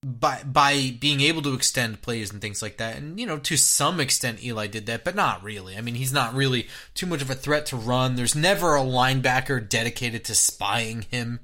by 0.05 0.43
by 0.43 0.97
being 0.99 1.21
able 1.21 1.43
to 1.43 1.55
extend 1.55 2.03
plays 2.03 2.33
and 2.33 2.41
things 2.41 2.63
like 2.63 2.79
that. 2.79 2.97
And 2.97 3.21
you 3.21 3.27
know, 3.27 3.39
to 3.39 3.57
some 3.57 4.01
extent 4.01 4.43
Eli 4.43 4.67
did 4.67 4.87
that, 4.87 5.05
but 5.05 5.15
not 5.15 5.43
really. 5.45 5.77
I 5.77 5.83
mean, 5.83 5.95
he's 5.95 6.13
not 6.13 6.35
really 6.35 6.69
too 6.95 7.07
much 7.07 7.23
of 7.23 7.31
a 7.31 7.35
threat 7.35 7.67
to 7.67 7.77
run. 7.77 8.17
There's 8.17 8.35
never 8.35 8.75
a 8.75 8.81
linebacker 8.81 9.67
dedicated 9.69 10.25
to 10.25 10.35
spying 10.35 11.03
him, 11.11 11.41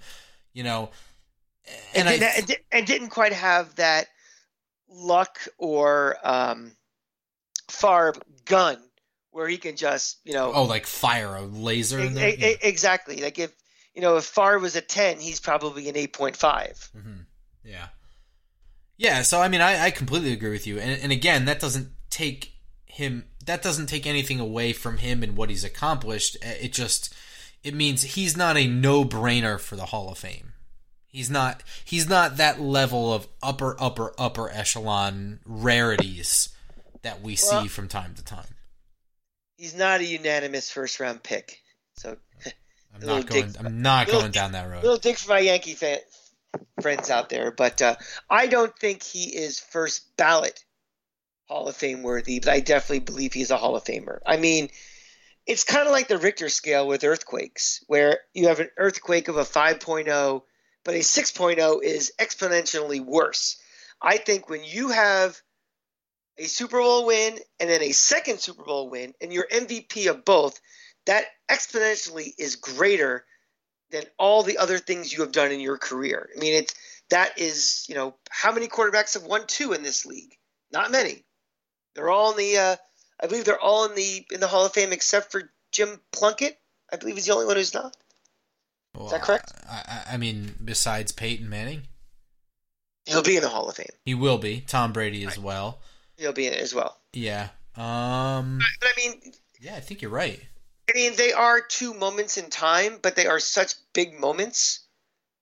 you 0.54 0.64
know. 0.64 0.90
And, 1.94 2.08
and, 2.08 2.24
I, 2.24 2.56
and 2.72 2.86
didn't 2.86 3.10
quite 3.10 3.34
have 3.34 3.74
that 3.74 4.06
luck 4.88 5.38
or 5.58 6.16
um 6.24 6.72
Favre 7.68 8.14
gun 8.46 8.78
where 9.38 9.48
he 9.48 9.56
can 9.56 9.76
just, 9.76 10.18
you 10.24 10.32
know, 10.32 10.52
oh, 10.52 10.64
like 10.64 10.84
fire 10.84 11.36
a 11.36 11.42
laser. 11.42 12.00
E- 12.00 12.08
e- 12.08 12.56
exactly. 12.60 13.22
Like 13.22 13.38
if 13.38 13.52
you 13.94 14.02
know 14.02 14.16
if 14.16 14.24
Favre 14.24 14.58
was 14.58 14.74
a 14.74 14.80
ten, 14.80 15.20
he's 15.20 15.38
probably 15.38 15.88
an 15.88 15.96
eight 15.96 16.12
point 16.12 16.36
five. 16.36 16.90
Mm-hmm. 16.94 17.20
Yeah. 17.64 17.86
Yeah, 18.96 19.22
so 19.22 19.40
I 19.40 19.46
mean, 19.46 19.60
I, 19.60 19.84
I 19.84 19.90
completely 19.92 20.32
agree 20.32 20.50
with 20.50 20.66
you, 20.66 20.80
and, 20.80 21.00
and 21.00 21.12
again, 21.12 21.44
that 21.44 21.60
doesn't 21.60 21.90
take 22.10 22.54
him. 22.86 23.26
That 23.44 23.62
doesn't 23.62 23.86
take 23.86 24.08
anything 24.08 24.40
away 24.40 24.72
from 24.72 24.98
him 24.98 25.22
and 25.22 25.36
what 25.36 25.50
he's 25.50 25.62
accomplished. 25.62 26.36
It 26.42 26.72
just 26.72 27.14
it 27.62 27.74
means 27.74 28.02
he's 28.02 28.36
not 28.36 28.56
a 28.56 28.66
no 28.66 29.04
brainer 29.04 29.60
for 29.60 29.76
the 29.76 29.86
Hall 29.86 30.10
of 30.10 30.18
Fame. 30.18 30.52
He's 31.06 31.30
not. 31.30 31.62
He's 31.84 32.08
not 32.08 32.38
that 32.38 32.60
level 32.60 33.14
of 33.14 33.28
upper, 33.40 33.80
upper, 33.80 34.12
upper 34.18 34.50
echelon 34.50 35.38
rarities 35.44 36.48
that 37.02 37.22
we 37.22 37.38
well, 37.40 37.62
see 37.62 37.68
from 37.68 37.86
time 37.86 38.14
to 38.16 38.24
time. 38.24 38.56
He's 39.58 39.74
not 39.74 40.00
a 40.00 40.04
unanimous 40.04 40.70
first 40.70 41.00
round 41.00 41.22
pick, 41.22 41.60
so 41.94 42.16
I'm 42.94 43.06
not 43.06 43.26
going. 43.26 43.54
I'm 43.58 43.82
not 43.82 44.06
going 44.06 44.30
down 44.30 44.52
that 44.52 44.70
road. 44.70 44.82
Little 44.82 44.98
dig 44.98 45.16
for 45.16 45.30
my 45.30 45.40
Yankee 45.40 45.74
fan, 45.74 45.98
friends 46.80 47.10
out 47.10 47.28
there, 47.28 47.50
but 47.50 47.82
uh, 47.82 47.96
I 48.30 48.46
don't 48.46 48.74
think 48.78 49.02
he 49.02 49.24
is 49.24 49.58
first 49.58 50.16
ballot 50.16 50.64
Hall 51.48 51.66
of 51.66 51.76
Fame 51.76 52.02
worthy, 52.02 52.38
but 52.38 52.50
I 52.50 52.60
definitely 52.60 53.00
believe 53.00 53.32
he's 53.32 53.50
a 53.50 53.56
Hall 53.56 53.74
of 53.74 53.82
Famer. 53.82 54.20
I 54.24 54.36
mean, 54.36 54.70
it's 55.46 55.64
kind 55.64 55.86
of 55.86 55.92
like 55.92 56.06
the 56.06 56.18
Richter 56.18 56.50
scale 56.50 56.86
with 56.86 57.04
earthquakes, 57.04 57.82
where 57.86 58.20
you 58.34 58.48
have 58.48 58.60
an 58.60 58.70
earthquake 58.76 59.28
of 59.28 59.38
a 59.38 59.44
5.0, 59.44 60.42
but 60.84 60.94
a 60.94 60.98
6.0 60.98 61.82
is 61.82 62.12
exponentially 62.20 63.04
worse. 63.04 63.56
I 64.00 64.18
think 64.18 64.48
when 64.48 64.62
you 64.62 64.90
have 64.90 65.40
a 66.38 66.44
Super 66.44 66.78
Bowl 66.78 67.06
win 67.06 67.38
and 67.60 67.68
then 67.68 67.82
a 67.82 67.92
second 67.92 68.40
Super 68.40 68.64
Bowl 68.64 68.88
win, 68.88 69.14
and 69.20 69.32
you're 69.32 69.46
MVP 69.48 70.08
of 70.08 70.24
both, 70.24 70.60
that 71.06 71.24
exponentially 71.50 72.32
is 72.38 72.56
greater 72.56 73.24
than 73.90 74.04
all 74.18 74.42
the 74.42 74.58
other 74.58 74.78
things 74.78 75.12
you 75.12 75.22
have 75.22 75.32
done 75.32 75.50
in 75.50 75.60
your 75.60 75.78
career. 75.78 76.28
I 76.34 76.38
mean, 76.38 76.54
it's 76.54 76.74
that 77.10 77.38
is, 77.38 77.86
you 77.88 77.94
know, 77.94 78.14
how 78.30 78.52
many 78.52 78.68
quarterbacks 78.68 79.14
have 79.14 79.24
won 79.24 79.46
two 79.46 79.72
in 79.72 79.82
this 79.82 80.04
league? 80.04 80.36
Not 80.70 80.90
many. 80.90 81.24
They're 81.94 82.10
all 82.10 82.32
in 82.32 82.36
the, 82.36 82.56
uh, 82.58 82.76
I 83.20 83.26
believe 83.26 83.44
they're 83.44 83.58
all 83.58 83.86
in 83.86 83.94
the 83.94 84.26
in 84.30 84.40
the 84.40 84.46
Hall 84.46 84.66
of 84.66 84.72
Fame 84.72 84.92
except 84.92 85.32
for 85.32 85.50
Jim 85.72 86.00
Plunkett. 86.12 86.58
I 86.92 86.96
believe 86.96 87.16
he's 87.16 87.26
the 87.26 87.32
only 87.32 87.46
one 87.46 87.56
who's 87.56 87.74
not. 87.74 87.96
Well, 88.94 89.06
is 89.06 89.12
that 89.12 89.22
correct? 89.22 89.52
I, 89.68 90.04
I 90.12 90.16
mean, 90.16 90.54
besides 90.64 91.12
Peyton 91.12 91.48
Manning, 91.48 91.82
he'll 93.06 93.22
be 93.22 93.36
in 93.36 93.42
the 93.42 93.48
Hall 93.48 93.68
of 93.68 93.76
Fame. 93.76 93.86
He 94.04 94.14
will 94.14 94.38
be. 94.38 94.60
Tom 94.60 94.92
Brady 94.92 95.24
as 95.24 95.38
well. 95.38 95.80
He'll 96.18 96.32
be 96.32 96.46
in 96.46 96.52
it 96.52 96.60
as 96.60 96.74
well. 96.74 96.98
Yeah. 97.14 97.48
Um. 97.76 98.58
But 98.80 98.90
I 98.90 98.92
mean. 98.96 99.32
Yeah, 99.60 99.74
I 99.74 99.80
think 99.80 100.02
you're 100.02 100.10
right. 100.10 100.40
I 100.88 100.92
mean, 100.94 101.16
they 101.16 101.32
are 101.32 101.60
two 101.60 101.94
moments 101.94 102.36
in 102.38 102.48
time, 102.48 102.98
but 103.02 103.16
they 103.16 103.26
are 103.26 103.40
such 103.40 103.74
big 103.92 104.18
moments. 104.18 104.80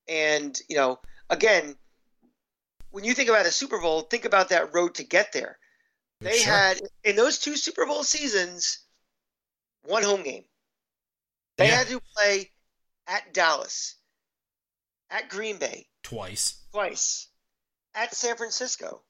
And, 0.08 0.58
you 0.68 0.76
know, 0.76 0.98
again, 1.30 1.76
when 2.90 3.04
you 3.04 3.14
think 3.14 3.28
about 3.28 3.46
a 3.46 3.52
Super 3.52 3.80
Bowl, 3.80 4.00
think 4.00 4.24
about 4.24 4.48
that 4.48 4.74
road 4.74 4.94
to 4.96 5.04
get 5.04 5.32
there. 5.32 5.58
They 6.20 6.38
sure. 6.38 6.52
had, 6.52 6.80
in 7.04 7.14
those 7.14 7.38
two 7.38 7.56
Super 7.56 7.86
Bowl 7.86 8.02
seasons, 8.02 8.80
one 9.84 10.02
home 10.02 10.22
game. 10.22 10.44
They 11.58 11.68
yeah. 11.68 11.76
had 11.76 11.88
to 11.88 12.00
play 12.16 12.50
at 13.06 13.32
Dallas, 13.32 13.96
at 15.10 15.28
Green 15.28 15.58
Bay. 15.58 15.86
Twice. 16.02 16.56
Twice. 16.72 17.28
At 17.94 18.14
San 18.14 18.36
Francisco. 18.36 19.02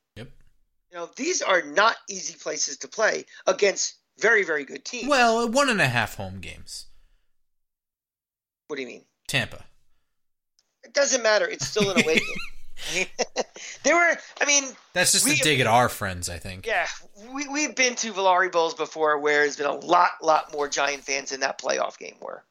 You 0.91 0.99
know, 0.99 1.11
these 1.17 1.43
are 1.43 1.63
not 1.63 1.97
easy 2.09 2.35
places 2.35 2.77
to 2.79 2.89
play 2.89 3.25
against 3.47 3.97
very, 4.19 4.45
very 4.45 4.65
good 4.65 4.85
teams. 4.85 5.09
Well, 5.09 5.49
one 5.49 5.69
and 5.69 5.81
a 5.81 5.89
half 5.89 6.17
home 6.17 6.41
games. 6.41 6.87
What 8.69 8.77
do 8.77 8.83
you 8.83 8.89
mean? 8.89 9.05
Tampa. 9.29 9.65
It 10.85 10.95
doesn't 10.95 11.23
matter. 11.23 11.47
It's 11.49 11.67
still 11.67 11.91
an 11.91 12.01
away 12.03 12.15
game. 12.15 12.25
I 12.91 12.95
mean, 12.95 13.07
there 13.85 13.95
were. 13.95 14.17
I 14.41 14.45
mean, 14.45 14.65
that's 14.93 15.13
just 15.13 15.27
a 15.27 15.35
dig 15.43 15.61
at 15.61 15.67
our 15.67 15.89
friends. 15.89 16.29
I 16.29 16.39
think. 16.39 16.67
Yeah, 16.67 16.87
we 17.33 17.49
we've 17.49 17.75
been 17.75 17.95
to 17.97 18.13
Valari 18.13 18.53
Bowls 18.53 18.75
before, 18.75 19.19
where 19.19 19.41
there's 19.41 19.57
been 19.57 19.67
a 19.67 19.75
lot, 19.75 20.11
lot 20.23 20.53
more 20.53 20.69
Giant 20.69 21.03
fans 21.03 21.33
in 21.33 21.41
that 21.41 21.59
playoff 21.59 21.99
game. 21.99 22.17
Were. 22.21 22.45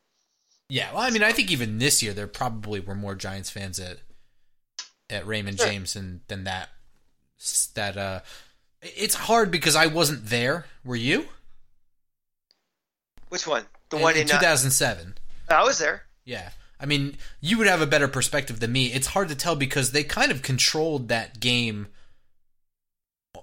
Yeah, 0.68 0.92
well, 0.94 1.04
I 1.04 1.12
mean, 1.12 1.24
I 1.24 1.32
think 1.32 1.52
even 1.52 1.78
this 1.78 2.02
year 2.02 2.12
there 2.12 2.28
probably 2.28 2.80
were 2.80 2.96
more 2.96 3.16
Giants 3.16 3.52
fans 3.52 3.80
at 3.80 4.00
at 5.10 5.28
Raymond 5.28 5.60
sure. 5.60 5.68
James 5.68 5.94
than 5.94 6.22
than 6.28 6.44
that. 6.46 6.70
That 7.76 7.98
uh, 7.98 8.20
it's 8.82 9.16
hard 9.16 9.52
because 9.52 9.76
I 9.76 9.88
wasn't 9.88 10.28
there. 10.28 10.66
Were 10.84 10.96
you? 10.96 11.26
Which 13.30 13.46
one? 13.46 13.66
The 13.90 13.98
in, 13.98 14.04
one 14.04 14.16
in, 14.16 14.22
in 14.22 14.28
2007. 14.28 15.16
Uh, 15.50 15.54
I 15.54 15.64
was 15.64 15.78
there. 15.78 16.04
Yeah. 16.24 16.50
I 16.80 16.86
mean, 16.86 17.18
you 17.40 17.58
would 17.58 17.68
have 17.68 17.82
a 17.82 17.88
better 17.88 18.08
perspective 18.08 18.60
than 18.60 18.72
me. 18.72 18.88
It's 18.88 19.08
hard 19.08 19.30
to 19.30 19.36
tell 19.36 19.56
because 19.56 19.92
they 19.92 20.04
kind 20.04 20.32
of 20.32 20.42
controlled 20.42 21.08
that 21.08 21.40
game 21.40 21.88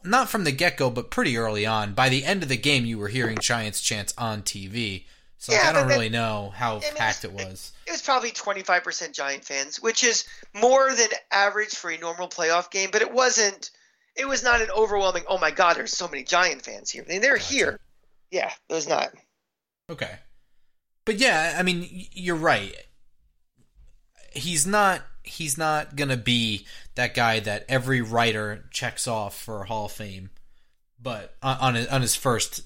not 0.04 0.28
from 0.28 0.44
the 0.44 0.52
get 0.52 0.76
go, 0.76 0.90
but 0.90 1.10
pretty 1.10 1.36
early 1.36 1.66
on. 1.66 1.94
By 1.94 2.08
the 2.08 2.24
end 2.24 2.42
of 2.42 2.48
the 2.48 2.56
game, 2.56 2.84
you 2.84 2.98
were 2.98 3.08
hearing 3.08 3.38
Giants 3.38 3.80
chants 3.80 4.14
on 4.18 4.42
TV. 4.42 5.04
So 5.38 5.52
yeah, 5.52 5.68
I 5.68 5.72
don't 5.72 5.88
really 5.88 6.08
know 6.08 6.52
how 6.54 6.80
packed 6.96 7.24
it 7.24 7.32
was. 7.32 7.72
It 7.86 7.90
was 7.90 8.02
probably 8.02 8.30
25% 8.30 9.12
Giant 9.12 9.44
fans, 9.44 9.82
which 9.82 10.04
is 10.04 10.24
more 10.54 10.94
than 10.94 11.08
average 11.32 11.74
for 11.74 11.90
a 11.90 11.98
normal 11.98 12.28
playoff 12.28 12.70
game, 12.70 12.90
but 12.92 13.02
it 13.02 13.12
wasn't, 13.12 13.70
it 14.16 14.28
was 14.28 14.42
not 14.42 14.60
an 14.60 14.70
overwhelming, 14.70 15.24
oh 15.28 15.38
my 15.38 15.50
God, 15.50 15.76
there's 15.76 15.96
so 15.96 16.08
many 16.08 16.24
Giant 16.24 16.62
fans 16.62 16.90
here. 16.90 17.04
I 17.06 17.12
mean, 17.12 17.22
they're 17.22 17.36
gotcha. 17.36 17.54
here. 17.54 17.80
Yeah, 18.30 18.52
was 18.68 18.88
not. 18.88 19.10
Okay. 19.90 20.10
But 21.04 21.18
yeah, 21.18 21.56
I 21.58 21.62
mean, 21.62 22.06
you're 22.12 22.36
right. 22.36 22.74
He's 24.32 24.66
not 24.66 25.02
he's 25.24 25.56
not 25.56 25.94
going 25.94 26.08
to 26.08 26.16
be 26.16 26.66
that 26.94 27.14
guy 27.14 27.38
that 27.40 27.64
every 27.68 28.00
writer 28.00 28.64
checks 28.70 29.06
off 29.06 29.38
for 29.38 29.64
Hall 29.64 29.86
of 29.86 29.92
Fame, 29.92 30.30
but 31.00 31.36
on 31.42 31.76
on 31.76 32.02
his 32.02 32.16
first 32.16 32.62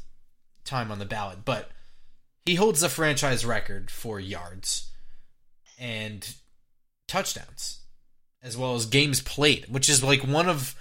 time 0.64 0.90
on 0.90 0.98
the 0.98 1.04
ballot, 1.04 1.44
but 1.44 1.70
he 2.44 2.54
holds 2.54 2.80
the 2.80 2.88
franchise 2.88 3.44
record 3.44 3.90
for 3.90 4.20
yards 4.20 4.90
and 5.78 6.36
touchdowns 7.08 7.80
as 8.42 8.56
well 8.56 8.74
as 8.74 8.86
games 8.86 9.20
played, 9.20 9.66
which 9.68 9.88
is 9.88 10.04
like 10.04 10.22
one 10.22 10.48
of 10.48 10.76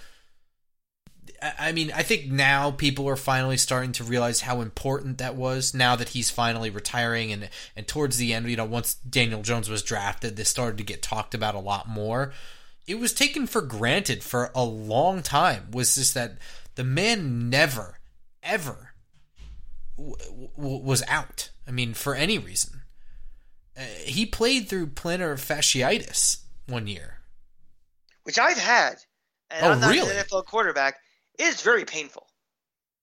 I 1.42 1.72
mean, 1.72 1.92
I 1.94 2.02
think 2.02 2.26
now 2.26 2.70
people 2.70 3.08
are 3.08 3.16
finally 3.16 3.56
starting 3.56 3.92
to 3.92 4.04
realize 4.04 4.40
how 4.40 4.60
important 4.60 5.18
that 5.18 5.36
was. 5.36 5.74
Now 5.74 5.96
that 5.96 6.10
he's 6.10 6.30
finally 6.30 6.70
retiring, 6.70 7.32
and 7.32 7.48
and 7.74 7.86
towards 7.86 8.16
the 8.16 8.32
end, 8.32 8.48
you 8.48 8.56
know, 8.56 8.64
once 8.64 8.94
Daniel 8.94 9.42
Jones 9.42 9.68
was 9.68 9.82
drafted, 9.82 10.36
this 10.36 10.48
started 10.48 10.78
to 10.78 10.84
get 10.84 11.02
talked 11.02 11.34
about 11.34 11.54
a 11.54 11.60
lot 11.60 11.88
more. 11.88 12.32
It 12.86 12.98
was 12.98 13.12
taken 13.12 13.46
for 13.46 13.62
granted 13.62 14.22
for 14.22 14.50
a 14.54 14.64
long 14.64 15.22
time. 15.22 15.70
Was 15.72 15.94
just 15.96 16.14
that 16.14 16.38
the 16.76 16.84
man 16.84 17.50
never, 17.50 17.98
ever 18.42 18.94
w- 19.96 20.16
w- 20.56 20.82
was 20.82 21.02
out. 21.08 21.50
I 21.66 21.70
mean, 21.70 21.94
for 21.94 22.14
any 22.14 22.38
reason. 22.38 22.82
Uh, 23.76 23.82
he 24.04 24.24
played 24.24 24.68
through 24.68 24.86
plantar 24.86 25.34
fasciitis 25.34 26.38
one 26.66 26.86
year, 26.86 27.18
which 28.22 28.38
I've 28.38 28.56
had. 28.56 28.96
And 29.50 29.66
oh, 29.66 29.70
I'm 29.72 29.80
not 29.80 29.90
really? 29.90 30.16
an 30.16 30.24
NFL 30.24 30.46
quarterback. 30.46 30.96
It 31.38 31.44
is 31.44 31.62
very 31.62 31.84
painful. 31.84 32.26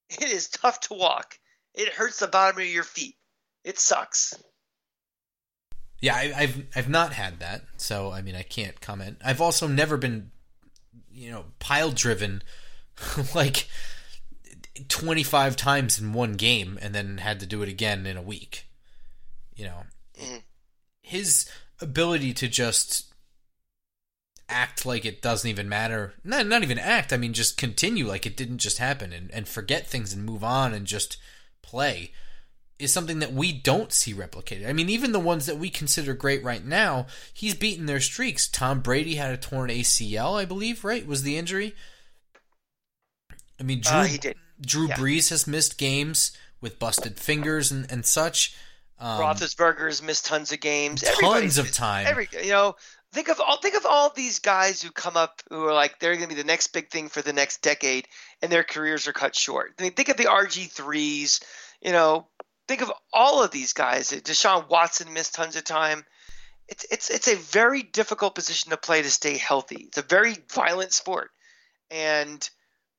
It 0.09 0.29
is 0.31 0.49
tough 0.49 0.79
to 0.81 0.93
walk. 0.93 1.39
It 1.73 1.89
hurts 1.89 2.19
the 2.19 2.27
bottom 2.27 2.59
of 2.59 2.67
your 2.67 2.83
feet. 2.83 3.15
It 3.63 3.79
sucks. 3.79 4.33
Yeah, 5.99 6.15
I, 6.15 6.25
have 6.25 6.63
I've 6.75 6.89
not 6.89 7.13
had 7.13 7.39
that, 7.39 7.63
so 7.77 8.11
I 8.11 8.21
mean 8.21 8.35
I 8.35 8.41
can't 8.41 8.81
comment. 8.81 9.19
I've 9.23 9.39
also 9.39 9.67
never 9.67 9.95
been, 9.95 10.31
you 11.09 11.31
know, 11.31 11.45
pile 11.59 11.91
driven 11.91 12.43
like 13.35 13.69
twenty 14.89 15.23
five 15.23 15.55
times 15.55 15.99
in 15.99 16.11
one 16.11 16.33
game, 16.33 16.77
and 16.81 16.93
then 16.93 17.19
had 17.19 17.39
to 17.39 17.45
do 17.45 17.61
it 17.61 17.69
again 17.69 18.05
in 18.05 18.17
a 18.17 18.21
week. 18.21 18.67
You 19.55 19.65
know, 19.65 19.83
mm-hmm. 20.19 20.37
his 21.01 21.49
ability 21.79 22.33
to 22.33 22.49
just 22.49 23.12
act 24.53 24.85
like 24.85 25.03
it 25.05 25.21
doesn't 25.21 25.49
even 25.49 25.67
matter. 25.67 26.13
Not 26.23 26.45
not 26.47 26.63
even 26.63 26.77
act. 26.79 27.11
I 27.11 27.17
mean, 27.17 27.33
just 27.33 27.57
continue 27.57 28.07
like 28.07 28.25
it 28.25 28.37
didn't 28.37 28.59
just 28.59 28.77
happen 28.77 29.11
and, 29.11 29.29
and 29.31 29.47
forget 29.47 29.87
things 29.87 30.13
and 30.13 30.23
move 30.23 30.43
on 30.43 30.73
and 30.73 30.85
just 30.85 31.17
play. 31.61 32.11
is 32.79 32.91
something 32.93 33.19
that 33.19 33.31
we 33.33 33.51
don't 33.53 33.91
see 33.93 34.13
replicated. 34.13 34.67
I 34.67 34.73
mean, 34.73 34.89
even 34.89 35.11
the 35.11 35.19
ones 35.19 35.45
that 35.45 35.57
we 35.57 35.69
consider 35.69 36.13
great 36.13 36.43
right 36.43 36.65
now, 36.65 37.07
he's 37.33 37.55
beaten 37.55 37.85
their 37.85 37.99
streaks. 38.01 38.47
Tom 38.47 38.81
Brady 38.81 39.15
had 39.15 39.31
a 39.33 39.37
torn 39.37 39.69
ACL, 39.69 40.39
I 40.39 40.45
believe, 40.45 40.83
right? 40.83 41.05
Was 41.07 41.23
the 41.23 41.37
injury? 41.37 41.75
I 43.59 43.63
mean, 43.63 43.81
Drew, 43.81 43.93
Uh. 43.93 44.07
Drew 44.61 44.87
yeah. 44.87 44.95
Brees 44.97 45.29
has 45.29 45.47
missed 45.47 45.77
games 45.77 46.31
with 46.61 46.79
busted 46.79 47.19
fingers 47.19 47.71
and, 47.71 47.89
and 47.91 48.05
such. 48.05 48.55
Um, 48.99 49.19
Roethlisberger's 49.21 50.01
missed 50.01 50.25
tons 50.25 50.51
of 50.51 50.59
games. 50.59 51.01
tons 51.01 51.13
Everybody's 51.17 51.57
of 51.57 51.65
missed- 51.65 51.77
time. 51.77 52.07
Every 52.07 52.27
you 52.43 52.51
know, 52.51 52.75
think 53.13 53.29
of 53.29 53.39
all 53.39 53.57
think 53.57 53.75
of 53.75 53.85
all 53.85 54.09
these 54.09 54.39
guys 54.39 54.81
who 54.81 54.91
come 54.91 55.15
up 55.15 55.41
who 55.49 55.65
are 55.65 55.73
like 55.73 55.99
they're 55.99 56.15
going 56.15 56.27
to 56.27 56.35
be 56.35 56.41
the 56.41 56.47
next 56.47 56.67
big 56.67 56.89
thing 56.89 57.09
for 57.09 57.21
the 57.21 57.33
next 57.33 57.61
decade, 57.61 58.07
and 58.41 58.51
their 58.51 58.63
careers 58.63 59.07
are 59.07 59.13
cut 59.13 59.35
short. 59.35 59.73
I 59.79 59.83
mean, 59.83 59.93
think 59.93 60.09
of 60.09 60.17
the 60.17 60.25
RG 60.25 60.71
threes. 60.71 61.39
You 61.81 61.91
know, 61.91 62.27
think 62.67 62.81
of 62.81 62.91
all 63.13 63.43
of 63.43 63.51
these 63.51 63.73
guys. 63.73 64.11
Deshaun 64.11 64.67
Watson 64.69 65.13
missed 65.13 65.35
tons 65.35 65.55
of 65.55 65.63
time. 65.63 66.03
It's 66.67 66.85
it's 66.89 67.09
it's 67.09 67.27
a 67.27 67.35
very 67.35 67.83
difficult 67.83 68.35
position 68.35 68.71
to 68.71 68.77
play 68.77 69.01
to 69.01 69.11
stay 69.11 69.37
healthy. 69.37 69.85
It's 69.87 69.97
a 69.97 70.03
very 70.03 70.35
violent 70.51 70.91
sport, 70.91 71.29
and 71.91 72.49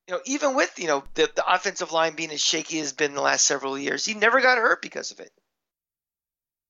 you 0.07 0.15
know 0.15 0.21
even 0.27 0.55
with 0.55 0.79
you 0.79 0.87
know 0.87 1.05
the, 1.15 1.31
the 1.35 1.53
offensive 1.53 1.93
line 1.93 2.15
being 2.15 2.31
as 2.31 2.41
shaky 2.43 2.79
as 2.79 2.93
been 2.93 3.15
the 3.15 3.21
last 3.21 3.45
several 3.45 3.79
years, 3.79 4.05
he 4.05 4.15
never 4.15 4.41
got 4.41 4.59
hurt 4.59 4.81
because 4.81 5.11
of 5.11 5.21
it. 5.21 5.33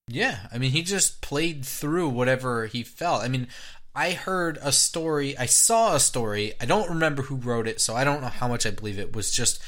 Yeah, 0.08 0.38
I 0.52 0.58
mean, 0.58 0.72
he 0.72 0.82
just 0.82 1.22
played 1.22 1.64
through 1.64 2.10
whatever 2.10 2.66
he 2.66 2.82
felt. 2.82 3.22
I 3.22 3.28
mean, 3.28 3.48
I 3.94 4.12
heard 4.12 4.58
a 4.60 4.72
story, 4.72 5.36
I 5.38 5.46
saw 5.46 5.94
a 5.94 6.00
story, 6.00 6.52
I 6.60 6.66
don't 6.66 6.88
remember 6.88 7.22
who 7.22 7.36
wrote 7.36 7.68
it, 7.68 7.80
so 7.80 7.94
I 7.94 8.04
don't 8.04 8.20
know 8.20 8.28
how 8.28 8.48
much 8.48 8.66
I 8.66 8.70
believe 8.70 8.98
it 8.98 9.14
was 9.14 9.30
just 9.30 9.62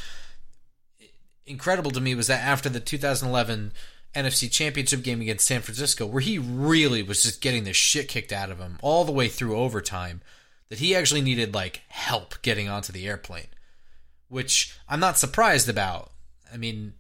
incredible 1.47 1.93
to 1.93 2.01
me 2.01 2.15
was 2.15 2.27
that 2.27 2.45
after 2.45 2.69
the 2.69 2.81
2011 2.81 3.73
NFC 4.15 4.51
Championship 4.51 5.03
game 5.03 5.21
against 5.21 5.47
San 5.47 5.61
Francisco, 5.61 6.07
where 6.07 6.23
he 6.23 6.39
really 6.39 7.03
was 7.03 7.23
just 7.23 7.41
getting 7.41 7.65
the 7.65 7.73
shit 7.73 8.09
kicked 8.09 8.33
out 8.33 8.51
of 8.51 8.59
him 8.59 8.79
all 8.83 9.05
the 9.05 9.13
way 9.13 9.29
through 9.29 9.57
overtime, 9.57 10.23
that 10.69 10.81
he 10.81 10.97
actually 10.97 11.21
needed 11.21 11.55
like 11.55 11.83
help 11.89 12.41
getting 12.43 12.69
onto 12.69 12.93
the 12.93 13.07
airplane, 13.07 13.47
which 14.29 14.77
I'm 14.89 15.01
not 15.01 15.19
surprised 15.19 15.69
about. 15.69 16.11
I 16.53 16.57
mean, 16.57 16.95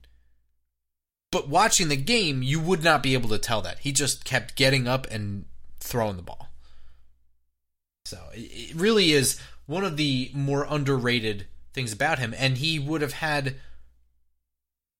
but 1.36 1.48
watching 1.50 1.88
the 1.88 1.96
game, 1.96 2.42
you 2.42 2.58
would 2.58 2.82
not 2.82 3.02
be 3.02 3.12
able 3.12 3.28
to 3.28 3.36
tell 3.36 3.60
that. 3.60 3.80
He 3.80 3.92
just 3.92 4.24
kept 4.24 4.56
getting 4.56 4.88
up 4.88 5.06
and 5.10 5.44
throwing 5.80 6.16
the 6.16 6.22
ball. 6.22 6.48
So 8.06 8.18
it 8.32 8.74
really 8.74 9.12
is 9.12 9.38
one 9.66 9.84
of 9.84 9.98
the 9.98 10.30
more 10.32 10.66
underrated 10.66 11.46
things 11.74 11.92
about 11.92 12.18
him, 12.18 12.34
and 12.38 12.56
he 12.56 12.78
would 12.78 13.02
have 13.02 13.12
had. 13.12 13.56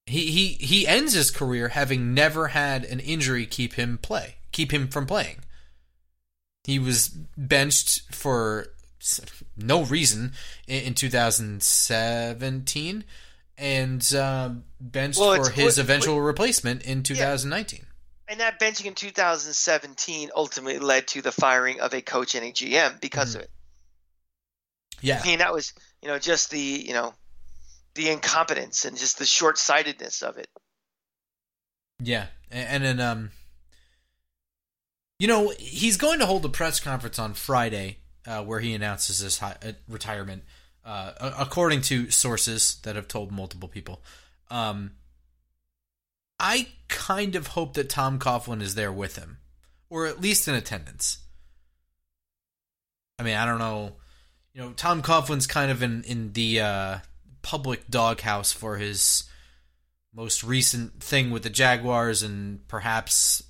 He 0.04 0.30
he 0.30 0.48
he 0.62 0.86
ends 0.86 1.14
his 1.14 1.30
career 1.30 1.68
having 1.68 2.12
never 2.12 2.48
had 2.48 2.84
an 2.84 3.00
injury 3.00 3.46
keep 3.46 3.72
him 3.72 3.96
play, 3.96 4.34
keep 4.52 4.74
him 4.74 4.88
from 4.88 5.06
playing. 5.06 5.38
He 6.64 6.78
was 6.78 7.08
benched 7.08 8.14
for 8.14 8.74
no 9.56 9.84
reason 9.84 10.34
in, 10.66 10.82
in 10.82 10.92
2017, 10.92 13.04
and 13.58 14.14
um, 14.14 14.64
benched 14.80 15.18
Well, 15.18 15.42
for 15.44 15.50
his 15.50 15.76
what- 15.76 15.84
eventual 15.84 16.20
replacement 16.20 16.82
in 16.82 17.02
2019. 17.02 17.86
And 18.28 18.40
that 18.40 18.58
benching 18.58 18.86
in 18.86 18.94
2017 18.94 20.30
ultimately 20.34 20.80
led 20.80 21.06
to 21.08 21.22
the 21.22 21.30
firing 21.30 21.80
of 21.80 21.94
a 21.94 22.02
coach 22.02 22.34
and 22.34 22.44
a 22.44 22.50
GM 22.52 23.00
because 23.00 23.30
Mm-hmm. 23.30 23.36
of 23.38 23.42
it. 23.44 23.50
Yeah, 25.00 25.20
I 25.22 25.26
mean, 25.26 25.38
that 25.38 25.52
was, 25.52 25.72
you 26.02 26.08
know, 26.08 26.18
just 26.18 26.50
the, 26.50 26.58
you 26.58 26.92
know, 26.92 27.14
the 27.94 28.08
incompetence 28.10 28.84
and 28.84 28.96
just 28.96 29.18
the 29.18 29.26
short-sightedness 29.26 30.22
of 30.22 30.38
it. 30.38 30.48
Yeah, 32.02 32.26
A- 32.50 32.54
and 32.54 32.82
then 32.84 33.00
um, 33.00 33.30
you 35.18 35.28
know, 35.28 35.52
he's 35.58 35.96
going 35.96 36.18
to 36.18 36.26
hold 36.26 36.44
a 36.44 36.48
press 36.48 36.80
conference 36.80 37.18
on 37.18 37.34
Friday 37.34 37.98
uh, 38.26 38.42
where 38.42 38.60
he 38.60 38.74
announces 38.74 39.18
his 39.20 39.38
hi- 39.38 39.56
uh, 39.64 39.72
retirement, 39.88 40.42
uh, 40.86 41.32
according 41.38 41.80
to 41.82 42.10
sources 42.10 42.78
that 42.84 42.94
have 42.94 43.08
told 43.08 43.32
multiple 43.32 43.68
people. 43.68 44.00
Um, 44.50 44.92
I 46.38 46.68
kind 46.88 47.34
of 47.34 47.48
hope 47.48 47.74
that 47.74 47.90
Tom 47.90 48.18
Coughlin 48.18 48.62
is 48.62 48.76
there 48.76 48.92
with 48.92 49.16
him, 49.16 49.38
or 49.90 50.06
at 50.06 50.20
least 50.20 50.46
in 50.46 50.54
attendance. 50.54 51.18
I 53.18 53.24
mean, 53.24 53.34
I 53.34 53.44
don't 53.46 53.58
know. 53.58 53.96
You 54.54 54.62
know, 54.62 54.72
Tom 54.72 55.02
Coughlin's 55.02 55.46
kind 55.46 55.70
of 55.70 55.82
in 55.82 56.04
in 56.04 56.32
the 56.32 56.60
uh, 56.60 56.98
public 57.42 57.88
doghouse 57.88 58.52
for 58.52 58.76
his 58.76 59.24
most 60.14 60.44
recent 60.44 61.02
thing 61.02 61.30
with 61.30 61.42
the 61.42 61.50
Jaguars, 61.50 62.22
and 62.22 62.66
perhaps 62.68 63.42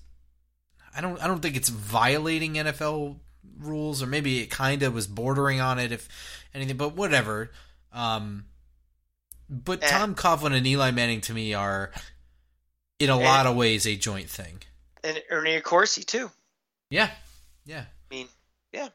I 0.96 1.00
don't 1.00 1.22
I 1.22 1.26
don't 1.26 1.40
think 1.40 1.56
it's 1.56 1.68
violating 1.68 2.54
NFL 2.54 3.18
rules, 3.58 4.02
or 4.02 4.06
maybe 4.06 4.40
it 4.40 4.46
kind 4.50 4.82
of 4.82 4.94
was 4.94 5.06
bordering 5.06 5.60
on 5.60 5.78
it, 5.78 5.92
if 5.92 6.08
anything. 6.54 6.76
But 6.76 6.94
whatever. 6.96 7.50
Um, 7.92 8.46
but 9.48 9.82
Eh. 9.82 9.88
Tom 9.88 10.14
Coughlin 10.14 10.52
and 10.54 10.66
Eli 10.66 10.90
Manning 10.90 11.20
to 11.22 11.32
me 11.32 11.54
are, 11.54 11.92
in 12.98 13.10
a 13.10 13.18
Eh. 13.18 13.24
lot 13.24 13.46
of 13.46 13.56
ways, 13.56 13.86
a 13.86 13.96
joint 13.96 14.28
thing. 14.30 14.60
And 15.04 15.22
Ernie 15.30 15.60
Accorsi 15.60 16.04
too. 16.04 16.30
Yeah, 16.90 17.10
yeah. 17.64 17.84
I 18.10 18.14
mean, 18.14 18.28
yeah. 18.72 18.88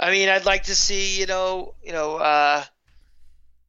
I 0.00 0.10
mean, 0.10 0.28
I'd 0.28 0.44
like 0.44 0.64
to 0.64 0.74
see, 0.76 1.18
you 1.18 1.26
know, 1.26 1.74
you 1.82 1.92
know, 1.92 2.16
uh, 2.16 2.64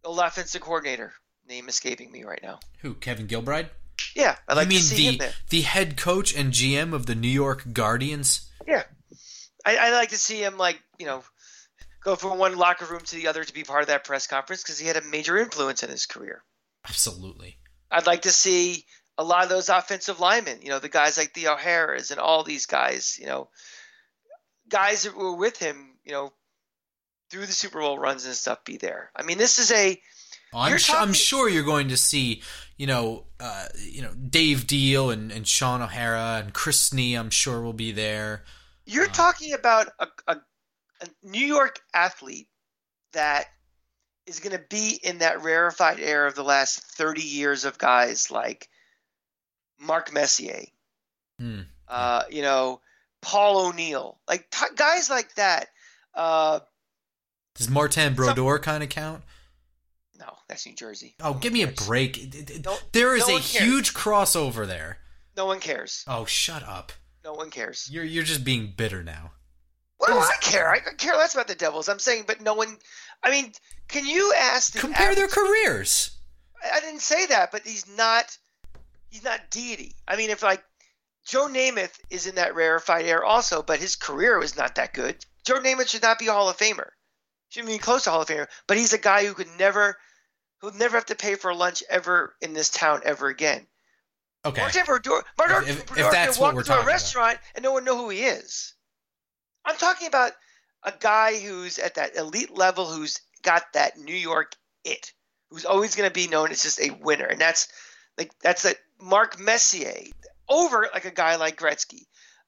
the 0.04 0.10
offensive 0.10 0.62
coordinator. 0.62 1.14
Name 1.48 1.68
escaping 1.68 2.12
me 2.12 2.24
right 2.24 2.42
now. 2.44 2.60
Who? 2.82 2.94
Kevin 2.94 3.28
Gilbride? 3.28 3.70
Yeah, 4.16 4.36
I'd 4.48 4.56
like 4.58 4.68
mean 4.68 4.78
to 4.78 4.84
see 4.84 4.96
the 4.98 5.04
him 5.14 5.18
there. 5.18 5.34
the 5.50 5.62
head 5.62 5.98
coach 5.98 6.36
and 6.36 6.54
GM 6.54 6.94
of 6.94 7.08
the 7.08 7.16
New 7.16 7.28
York 7.28 7.74
Guardians? 7.74 8.50
Yeah, 8.68 8.84
I, 9.66 9.78
I'd 9.78 9.94
like 9.94 10.10
to 10.10 10.18
see 10.18 10.42
him 10.44 10.58
like 10.58 10.82
you 10.98 11.06
know 11.06 11.24
go 12.04 12.16
from 12.16 12.38
one 12.38 12.58
locker 12.58 12.86
room 12.86 13.02
to 13.02 13.16
the 13.16 13.28
other 13.28 13.44
to 13.44 13.54
be 13.54 13.64
part 13.64 13.82
of 13.82 13.88
that 13.88 14.04
press 14.04 14.28
conference 14.28 14.64
because 14.64 14.80
he 14.80 14.88
had 14.88 14.98
a 14.98 15.02
major 15.02 15.38
influence 15.38 15.84
in 15.84 15.90
his 15.90 16.06
career. 16.06 16.44
Absolutely. 16.88 17.58
I'd 17.92 18.08
like 18.08 18.22
to 18.22 18.32
see 18.32 18.86
a 19.18 19.24
lot 19.24 19.44
of 19.44 19.50
those 19.50 19.70
offensive 19.70 20.20
linemen, 20.20 20.60
you 20.62 20.70
know, 20.70 20.80
the 20.80 20.90
guys 20.90 21.18
like 21.18 21.34
the 21.34 21.50
O'Haras 21.50 22.12
and 22.12 22.20
all 22.20 22.44
these 22.44 22.68
guys, 22.68 23.18
you 23.20 23.26
know, 23.26 23.50
guys 24.70 25.04
that 25.04 25.16
were 25.16 25.36
with 25.36 25.58
him, 25.58 25.98
you 26.06 26.14
know, 26.14 26.32
through 27.30 27.46
the 27.46 27.52
Super 27.52 27.82
Bowl 27.82 28.00
runs 28.00 28.26
and 28.26 28.34
stuff, 28.34 28.64
be 28.64 28.78
there. 28.78 29.12
I 29.16 29.24
mean, 29.24 29.38
this 29.38 29.60
is 29.60 29.72
a 29.72 30.00
Oh, 30.52 30.60
I'm, 30.60 30.80
I'm 30.96 31.14
sure 31.14 31.48
you're 31.48 31.64
going 31.64 31.90
to 31.90 31.98
see, 31.98 32.42
you 32.76 32.88
know, 32.88 33.26
uh, 33.40 33.68
you 33.78 34.02
know, 34.02 34.12
Dave 34.14 34.66
Diehl 34.66 35.14
and, 35.14 35.32
and 35.32 35.48
Shaun 35.48 35.84
O'Hara 35.84 36.42
and 36.44 36.54
Chris 36.54 36.90
Snee. 36.90 37.20
I'm 37.20 37.30
sure 37.30 37.62
will 37.62 37.72
be 37.72 37.92
there. 37.92 38.46
You're 38.92 39.08
talking 39.08 39.54
about 39.54 39.88
a, 40.00 40.08
a, 40.28 40.38
a 41.02 41.06
New 41.24 41.46
York 41.46 41.80
athlete 41.94 42.48
that 43.14 43.46
is 44.26 44.40
going 44.40 44.56
to 44.58 44.64
be 44.70 45.00
in 45.04 45.20
that 45.20 45.44
rarefied 45.44 46.00
air 46.00 46.26
of 46.28 46.36
the 46.36 46.44
last 46.44 46.82
30 46.98 47.22
years 47.22 47.66
of 47.66 47.78
guys 47.78 48.30
like 48.32 48.68
Mark 49.80 50.12
Messier, 50.14 50.64
Hmm. 51.40 51.62
uh, 51.88 52.24
you 52.30 52.42
know, 52.42 52.82
Paul 53.22 53.68
O'Neill, 53.68 54.20
like 54.28 54.50
t- 54.50 54.66
guys 54.76 55.10
like 55.10 55.34
that. 55.36 55.68
Uh, 56.14 56.60
Does 57.56 57.70
Martin 57.70 58.14
Brodeur 58.14 58.60
kind 58.60 58.84
of 58.84 58.90
count? 58.90 59.24
no, 60.20 60.34
that's 60.50 60.66
New 60.66 60.76
Jersey. 60.76 61.16
Oh, 61.22 61.34
No 61.34 61.40
give 61.40 61.54
me 61.54 61.62
a 61.62 61.68
break. 61.68 62.34
No- 62.66 62.78
there 62.92 63.16
is 63.16 63.28
no 63.28 63.38
a 63.38 63.40
cares. 63.40 63.64
huge 63.66 63.94
crossover 63.94 64.68
there. 64.68 64.98
No 65.38 65.46
one 65.46 65.60
cares. 65.62 66.04
Oh, 66.08 66.26
shut 66.26 66.64
up. 66.64 66.92
No 67.24 67.34
one 67.34 67.50
cares. 67.50 67.90
You're 67.92 68.04
you're 68.04 68.24
just 68.24 68.44
being 68.44 68.74
bitter 68.76 69.04
now. 69.04 69.32
What 69.98 70.08
do 70.08 70.18
I 70.18 70.32
care? 70.42 70.72
I 70.72 70.80
care 70.80 71.16
less 71.16 71.34
about 71.34 71.48
the 71.48 71.56
Devils. 71.56 71.90
I'm 71.90 72.00
saying, 72.00 72.24
but 72.26 72.42
no 72.42 72.54
one. 72.54 72.78
I 73.22 73.32
mean, 73.32 73.52
can 73.90 74.08
you 74.08 74.34
ask 74.38 74.72
the 74.72 74.80
Compare 74.80 75.14
their 75.14 75.28
careers. 75.28 76.12
I 76.74 76.80
didn't 76.80 77.02
say 77.02 77.26
that, 77.28 77.52
but 77.52 77.64
he's 77.64 77.86
not. 77.98 78.38
He's 79.10 79.24
not 79.24 79.50
deity. 79.50 79.96
I 80.08 80.16
mean, 80.16 80.30
if 80.30 80.44
like 80.44 80.64
Joe 81.26 81.48
Namath 81.48 82.00
is 82.10 82.28
in 82.28 82.36
that 82.36 82.56
rarefied 82.56 83.06
air 83.06 83.24
also, 83.24 83.62
but 83.62 83.80
his 83.80 83.96
career 83.96 84.40
was 84.40 84.56
not 84.56 84.76
that 84.76 84.94
good. 84.94 85.26
Joe 85.46 85.60
Namath 85.60 85.90
should 85.90 86.02
not 86.02 86.20
be 86.20 86.28
a 86.28 86.32
Hall 86.34 86.50
of 86.50 86.58
Famer. 86.58 86.90
Shouldn't 87.50 87.72
be 87.72 87.78
close 87.80 88.04
to 88.04 88.12
Hall 88.12 88.22
of 88.22 88.28
Famer. 88.28 88.48
But 88.68 88.78
he's 88.78 88.94
a 88.94 88.98
guy 88.98 89.26
who 89.26 89.34
could 89.34 89.50
never, 89.58 89.98
who 90.60 90.68
would 90.68 90.76
never 90.76 90.98
have 90.98 91.08
to 91.08 91.16
pay 91.16 91.36
for 91.36 91.54
lunch 91.54 91.84
ever 91.90 92.36
in 92.42 92.54
this 92.54 92.70
town 92.70 93.02
ever 93.04 93.28
again. 93.28 93.68
Okay. 94.46 94.62
Martin 94.62 94.84
Brodeur, 94.86 95.24
Martin 95.38 95.64
If- 95.70 95.80
if 95.82 95.86
Brodeur 95.88 96.12
that's 96.12 96.38
what 96.40 96.54
we're 96.56 96.62
into 96.62 96.72
a 96.72 96.76
talking 96.76 96.84
about. 96.84 96.92
restaurant 96.94 97.40
and 97.56 97.64
no 97.64 97.74
one 97.74 97.84
know 97.84 97.98
who 97.98 98.10
he 98.10 98.24
is. 98.24 98.74
I'm 99.66 99.76
talking 99.76 100.08
about 100.08 100.32
a 100.84 100.94
guy 100.98 101.38
who's 101.40 101.78
at 101.78 101.96
that 101.96 102.16
elite 102.16 102.52
level, 102.52 102.86
who's 102.86 103.20
got 103.44 103.74
that 103.74 103.98
New 103.98 104.16
York 104.16 104.54
it, 104.86 105.12
who's 105.50 105.66
always 105.66 105.96
going 105.96 106.10
to 106.10 106.14
be 106.14 106.28
known 106.28 106.52
as 106.52 106.64
just 106.64 106.80
a 106.80 106.92
winner, 106.92 107.26
and 107.26 107.40
that's 107.40 107.68
like 108.18 108.32
that's 108.40 108.64
a 108.66 108.76
Mark 109.02 109.38
Messier 109.40 109.94
over 110.48 110.90
like 110.94 111.06
a 111.06 111.12
guy 111.12 111.36
like 111.36 111.60
Gretzky. 111.60 112.06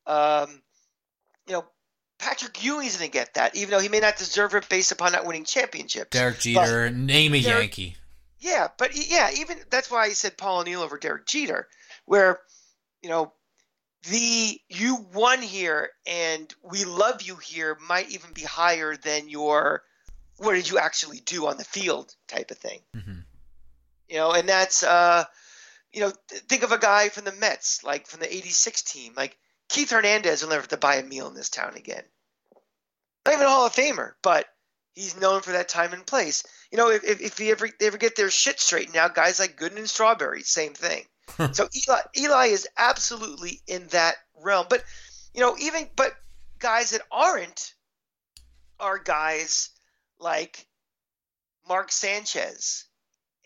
Um, 0.07 0.61
you 1.47 1.53
know, 1.53 1.65
Patrick 2.19 2.63
Ewing's 2.63 2.97
going 2.97 3.09
to 3.11 3.13
get 3.13 3.33
that, 3.33 3.55
even 3.55 3.71
though 3.71 3.79
he 3.79 3.89
may 3.89 3.99
not 3.99 4.15
deserve 4.17 4.55
it 4.55 4.69
based 4.69 4.91
upon 4.93 5.11
not 5.11 5.25
winning 5.25 5.43
championships. 5.43 6.11
Derek 6.11 6.39
Jeter, 6.39 6.89
name 6.89 7.33
a 7.33 7.41
Derek- 7.41 7.59
Yankee. 7.77 7.97
Yeah, 8.39 8.69
but 8.77 8.91
yeah, 8.95 9.29
even 9.37 9.59
that's 9.69 9.91
why 9.91 10.05
I 10.05 10.09
said 10.13 10.37
Paul 10.37 10.61
O'Neill 10.61 10.81
over 10.81 10.97
Derek 10.97 11.27
Jeter, 11.27 11.67
where 12.05 12.39
you 13.01 13.09
know 13.09 13.33
the 14.09 14.59
you 14.69 15.05
won 15.13 15.41
here 15.41 15.89
and 16.07 16.53
we 16.63 16.85
love 16.85 17.21
you 17.21 17.35
here 17.35 17.77
might 17.87 18.09
even 18.09 18.33
be 18.33 18.41
higher 18.41 18.95
than 18.95 19.29
your 19.29 19.83
what 20.37 20.53
did 20.53 20.69
you 20.69 20.79
actually 20.79 21.19
do 21.19 21.47
on 21.47 21.57
the 21.57 21.63
field 21.63 22.13
type 22.27 22.49
of 22.49 22.57
thing. 22.57 22.79
Mm-hmm. 22.95 23.19
You 24.09 24.15
know, 24.15 24.31
and 24.31 24.49
that's 24.49 24.83
uh, 24.83 25.23
you 25.93 26.01
know, 26.01 26.11
th- 26.29 26.41
think 26.43 26.63
of 26.63 26.71
a 26.71 26.79
guy 26.79 27.09
from 27.09 27.25
the 27.25 27.31
Mets, 27.33 27.83
like 27.83 28.07
from 28.07 28.21
the 28.21 28.33
'86 28.33 28.81
team, 28.81 29.13
like 29.15 29.37
Keith 29.69 29.91
Hernandez 29.91 30.41
will 30.41 30.49
never 30.49 30.61
have 30.61 30.69
to 30.69 30.77
buy 30.77 30.95
a 30.95 31.03
meal 31.03 31.27
in 31.27 31.35
this 31.35 31.49
town 31.49 31.75
again. 31.75 32.03
Not 33.25 33.35
even 33.35 33.45
a 33.45 33.49
Hall 33.49 33.67
of 33.67 33.73
Famer, 33.73 34.13
but 34.23 34.47
he's 34.95 35.15
known 35.15 35.41
for 35.41 35.51
that 35.51 35.69
time 35.69 35.93
and 35.93 36.05
place. 36.05 36.43
You 36.71 36.77
know, 36.77 36.89
if, 36.89 37.03
if, 37.03 37.21
if 37.21 37.39
you 37.39 37.51
ever 37.51 37.69
they 37.79 37.87
ever 37.87 37.97
get 37.97 38.15
their 38.15 38.31
shit 38.31 38.59
straightened 38.59 38.97
out, 38.97 39.15
guys 39.15 39.39
like 39.39 39.57
Gooden 39.57 39.77
and 39.77 39.89
Strawberry, 39.89 40.41
same 40.41 40.73
thing. 40.73 41.05
so 41.51 41.67
Eli 41.75 41.99
Eli 42.17 42.45
is 42.47 42.67
absolutely 42.77 43.61
in 43.67 43.87
that 43.87 44.15
realm. 44.41 44.65
But 44.69 44.83
you 45.33 45.41
know, 45.41 45.55
even 45.59 45.89
but 45.95 46.13
guys 46.59 46.91
that 46.91 47.01
aren't 47.11 47.73
are 48.79 48.97
guys 48.97 49.69
like 50.19 50.65
Mark 51.67 51.91
Sanchez 51.91 52.85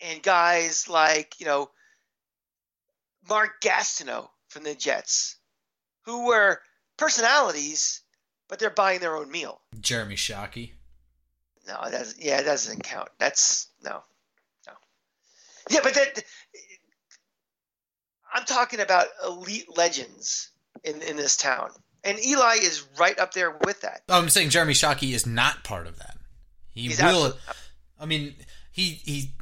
and 0.00 0.22
guys 0.22 0.88
like, 0.88 1.38
you 1.38 1.46
know, 1.46 1.70
Mark 3.28 3.60
Gastineau 3.60 4.28
from 4.48 4.64
the 4.64 4.74
Jets, 4.74 5.36
who 6.02 6.26
were 6.26 6.60
personalities, 6.96 8.02
but 8.48 8.58
they're 8.58 8.70
buying 8.70 9.00
their 9.00 9.16
own 9.16 9.30
meal. 9.30 9.60
Jeremy 9.80 10.16
Shockey. 10.16 10.72
No, 11.66 11.80
it 11.82 11.90
doesn't. 11.90 12.22
Yeah, 12.22 12.40
it 12.40 12.44
doesn't 12.44 12.84
count. 12.84 13.08
That's 13.18 13.68
no, 13.82 14.02
no. 14.66 14.72
Yeah, 15.68 15.80
but 15.82 15.94
that 15.94 16.22
I'm 18.36 18.44
talking 18.44 18.80
about 18.80 19.06
elite 19.24 19.76
legends 19.76 20.50
in 20.84 21.00
in 21.02 21.16
this 21.16 21.36
town, 21.36 21.70
and 22.04 22.18
Eli 22.24 22.56
is 22.62 22.84
right 22.98 23.18
up 23.18 23.32
there 23.32 23.56
with 23.64 23.80
that. 23.80 24.02
Oh, 24.08 24.18
I'm 24.18 24.28
saying 24.28 24.50
Jeremy 24.50 24.74
Shockey 24.74 25.14
is 25.14 25.26
not 25.26 25.64
part 25.64 25.86
of 25.86 25.98
that. 25.98 26.18
He 26.70 26.82
He's 26.82 26.98
will. 27.00 27.06
absolute- 27.06 27.36
I 27.98 28.04
mean, 28.06 28.34
he 28.70 28.90
he. 29.04 29.32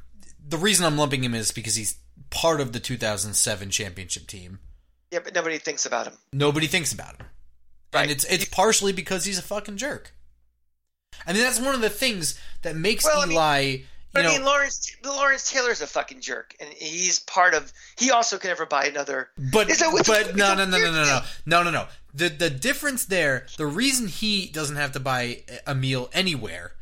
The 0.46 0.58
reason 0.58 0.86
I'm 0.86 0.96
lumping 0.96 1.24
him 1.24 1.34
is 1.34 1.50
because 1.50 1.74
he's 1.74 1.96
part 2.30 2.60
of 2.60 2.72
the 2.72 2.78
2007 2.80 3.70
championship 3.70 4.26
team. 4.28 4.60
Yeah, 5.10 5.20
but 5.24 5.34
nobody 5.34 5.58
thinks 5.58 5.86
about 5.86 6.06
him. 6.06 6.14
Nobody 6.32 6.66
thinks 6.68 6.92
about 6.92 7.16
him, 7.16 7.26
Right. 7.92 8.02
and 8.02 8.10
it's 8.12 8.24
it's 8.24 8.44
partially 8.44 8.92
because 8.92 9.24
he's 9.24 9.38
a 9.38 9.42
fucking 9.42 9.76
jerk. 9.76 10.12
I 11.26 11.32
mean, 11.32 11.42
that's 11.42 11.58
one 11.60 11.74
of 11.74 11.80
the 11.80 11.90
things 11.90 12.38
that 12.62 12.76
makes 12.76 13.04
Well, 13.04 13.20
I 13.22 13.26
mean- 13.26 13.36
Eli. 14.16 14.22
you 14.22 14.28
know, 14.28 14.34
I 14.34 14.38
mean, 14.38 14.44
Lawrence 14.46 14.96
Lawrence 15.04 15.50
Taylor's 15.50 15.80
a 15.80 15.86
fucking 15.86 16.20
jerk, 16.20 16.54
and 16.60 16.68
he's 16.70 17.20
part 17.20 17.54
of. 17.54 17.72
He 17.98 18.10
also 18.10 18.38
can 18.38 18.48
never 18.48 18.66
buy 18.66 18.84
another. 18.86 19.30
But 19.52 19.70
It's 19.70 19.80
a- 19.82 19.90
it's 19.90 20.08
but 20.08 20.20
it's 20.28 20.34
no 20.36 20.54
no 20.54 20.64
no 20.64 20.78
no 20.78 20.90
no 20.92 21.04
no 21.04 21.20
no 21.46 21.62
no 21.64 21.70
no. 21.70 21.86
The 22.14 22.28
the 22.28 22.50
difference 22.50 23.04
there, 23.06 23.46
the 23.56 23.66
reason 23.66 24.06
he 24.08 24.46
doesn't 24.46 24.76
have 24.76 24.92
to 24.92 25.00
buy 25.00 25.42
a 25.66 25.74
meal 25.74 26.10
anywhere, 26.12 26.72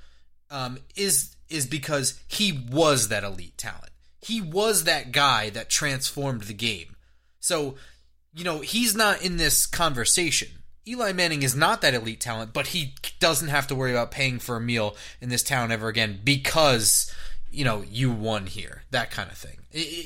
um, 0.50 0.78
is 0.96 1.34
is 1.48 1.66
because 1.66 2.20
he 2.28 2.52
was 2.70 3.08
that 3.08 3.24
elite 3.24 3.56
talent. 3.58 3.90
He 4.20 4.40
was 4.40 4.84
that 4.84 5.10
guy 5.12 5.50
that 5.50 5.68
transformed 5.68 6.42
the 6.44 6.54
game. 6.54 6.96
So, 7.40 7.74
you 8.32 8.44
know, 8.44 8.60
he's 8.60 8.94
not 8.94 9.22
in 9.22 9.36
this 9.36 9.66
conversation. 9.66 10.48
Eli 10.86 11.12
Manning 11.12 11.42
is 11.42 11.54
not 11.54 11.80
that 11.82 11.94
elite 11.94 12.20
talent, 12.20 12.52
but 12.52 12.68
he 12.68 12.94
doesn't 13.20 13.48
have 13.48 13.66
to 13.68 13.74
worry 13.74 13.92
about 13.92 14.10
paying 14.10 14.38
for 14.38 14.56
a 14.56 14.60
meal 14.60 14.96
in 15.20 15.28
this 15.28 15.42
town 15.42 15.70
ever 15.70 15.88
again 15.88 16.20
because 16.24 17.12
you 17.50 17.64
know 17.64 17.84
you 17.88 18.10
won 18.10 18.46
here, 18.46 18.82
that 18.90 19.10
kind 19.10 19.30
of 19.30 19.36
thing. 19.38 19.58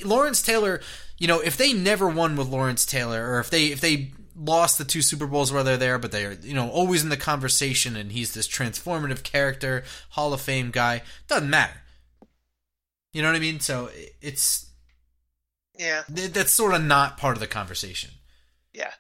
Lawrence 0.04 0.42
Taylor, 0.42 0.80
you 1.18 1.26
know, 1.26 1.40
if 1.40 1.56
they 1.56 1.72
never 1.72 2.08
won 2.08 2.36
with 2.36 2.48
Lawrence 2.48 2.84
Taylor, 2.84 3.30
or 3.30 3.40
if 3.40 3.48
they 3.50 3.66
if 3.66 3.80
they 3.80 4.10
lost 4.38 4.76
the 4.76 4.84
two 4.84 5.00
Super 5.00 5.26
Bowls 5.26 5.50
where 5.50 5.62
they're 5.64 5.78
there, 5.78 5.98
but 5.98 6.12
they're 6.12 6.34
you 6.34 6.54
know 6.54 6.68
always 6.68 7.02
in 7.02 7.08
the 7.08 7.16
conversation, 7.16 7.96
and 7.96 8.12
he's 8.12 8.34
this 8.34 8.46
transformative 8.48 9.22
character, 9.22 9.82
Hall 10.10 10.34
of 10.34 10.40
Fame 10.42 10.70
guy, 10.70 11.02
doesn't 11.26 11.48
matter. 11.48 11.80
You 13.12 13.22
know 13.22 13.28
what 13.28 13.36
I 13.36 13.40
mean? 13.40 13.60
So 13.60 13.88
it's 14.20 14.70
Yeah, 15.78 16.02
that's 16.08 16.52
sort 16.52 16.74
of 16.74 16.82
not 16.82 17.16
part 17.16 17.34
of 17.36 17.40
the 17.40 17.46
conversation. 17.46 18.10
yeah. 18.74 18.92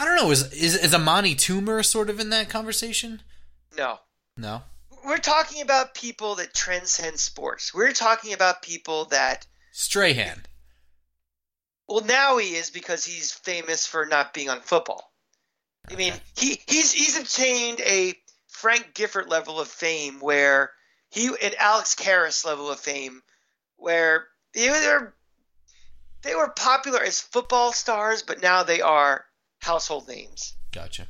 I 0.00 0.06
don't 0.06 0.16
know. 0.16 0.30
Is 0.30 0.50
is 0.54 0.76
is 0.76 0.94
Amani 0.94 1.34
Toomer 1.34 1.84
sort 1.84 2.08
of 2.08 2.18
in 2.20 2.30
that 2.30 2.48
conversation? 2.48 3.20
No, 3.76 3.98
No. 4.34 4.62
we're 5.04 5.18
talking 5.18 5.60
about 5.60 5.94
people 5.94 6.36
that 6.36 6.54
transcend 6.54 7.20
sports. 7.20 7.74
We're 7.74 7.92
talking 7.92 8.32
about 8.32 8.62
people 8.62 9.04
that. 9.06 9.46
Strahan. 9.72 10.46
Well, 11.86 12.02
now 12.02 12.38
he 12.38 12.54
is 12.54 12.70
because 12.70 13.04
he's 13.04 13.30
famous 13.30 13.86
for 13.86 14.06
not 14.06 14.32
being 14.32 14.48
on 14.48 14.62
football. 14.62 15.12
I 15.90 15.96
mean, 15.96 16.14
he 16.34 16.62
he's 16.66 16.92
he's 16.92 17.18
obtained 17.18 17.82
a 17.82 18.14
Frank 18.48 18.94
Gifford 18.94 19.28
level 19.28 19.60
of 19.60 19.68
fame 19.68 20.18
where 20.20 20.70
he 21.10 21.26
and 21.42 21.54
Alex 21.58 21.94
Karras 21.94 22.46
level 22.46 22.70
of 22.70 22.80
fame 22.80 23.20
where 23.76 24.28
they 24.54 24.70
were 24.70 25.14
they 26.22 26.34
were 26.34 26.48
popular 26.48 27.02
as 27.02 27.20
football 27.20 27.72
stars, 27.72 28.22
but 28.22 28.40
now 28.40 28.62
they 28.62 28.80
are 28.80 29.26
household 29.60 30.08
names. 30.08 30.54
Gotcha. 30.72 31.06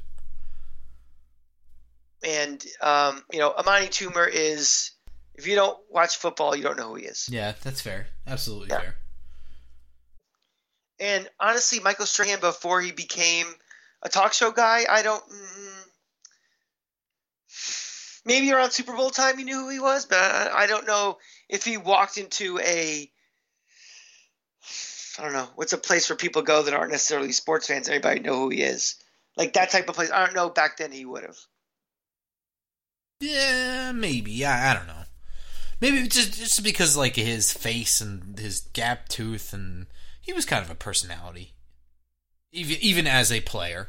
And 2.23 2.65
um, 2.83 3.23
you 3.33 3.39
know, 3.39 3.53
Amani 3.53 3.87
Toomer 3.87 4.29
is 4.31 4.91
if 5.35 5.47
you 5.47 5.55
don't 5.55 5.79
watch 5.89 6.17
football, 6.17 6.55
you 6.55 6.63
don't 6.63 6.77
know 6.77 6.89
who 6.89 6.97
he 6.97 7.07
is. 7.07 7.29
Yeah, 7.31 7.55
that's 7.63 7.81
fair. 7.81 8.09
Absolutely 8.27 8.69
Yeah. 8.69 8.81
fair. 8.81 8.95
And 10.99 11.29
honestly, 11.41 11.81
Michael 11.81 12.05
Strahan 12.05 12.41
before 12.41 12.83
he 12.83 12.93
became 12.93 13.47
a 14.03 14.11
talk 14.11 14.35
show 14.35 14.51
guy, 14.51 14.85
I 14.89 15.01
don't. 15.03 15.23
Mm, 15.31 15.87
maybe 18.27 18.53
around 18.53 18.73
Super 18.73 18.95
Bowl 18.95 19.09
time, 19.11 19.39
you 19.39 19.47
knew 19.47 19.61
who 19.61 19.71
he 19.71 19.81
was, 19.81 20.05
but 20.05 20.19
I, 20.19 20.65
I 20.65 20.67
don't 20.67 20.87
know 20.87 21.17
if 21.49 21.65
he 21.65 21.79
walked 21.79 22.19
into 22.19 22.59
a. 22.61 23.11
I 25.21 25.25
don't 25.25 25.35
know 25.35 25.49
what's 25.55 25.75
a 25.75 25.79
place 25.79 26.09
where 26.09 26.17
people 26.17 26.41
go 26.43 26.63
that 26.63 26.73
aren't 26.73 26.93
necessarily 26.93 27.33
sports 27.33 27.67
fans. 27.67 27.89
Everybody 27.89 28.21
know 28.21 28.37
who 28.37 28.49
he 28.49 28.63
is, 28.63 28.95
like 29.37 29.53
that 29.53 29.71
type 29.71 29.89
of 29.89 29.95
place. 29.95 30.11
I 30.11 30.25
don't 30.25 30.35
know. 30.35 30.49
Back 30.49 30.79
then, 30.79 30.93
he 30.93 31.05
would 31.05 31.25
have. 31.25 31.37
Yeah, 33.21 33.93
maybe. 33.93 34.45
I, 34.47 34.71
I 34.71 34.75
don't 34.75 34.87
know. 34.87 34.95
Maybe 35.81 36.09
just 36.09 36.39
just 36.39 36.65
because 36.65 36.97
like 36.97 37.17
his 37.17 37.53
face 37.53 38.01
and 38.01 38.39
his 38.39 38.61
gap 38.73 39.09
tooth 39.09 39.53
and 39.53 39.87
he 40.21 40.33
was 40.33 40.45
kind 40.47 40.65
of 40.65 40.71
a 40.71 40.75
personality, 40.75 41.53
even 42.53 42.77
even 42.81 43.07
as 43.07 43.31
a 43.31 43.41
player. 43.41 43.89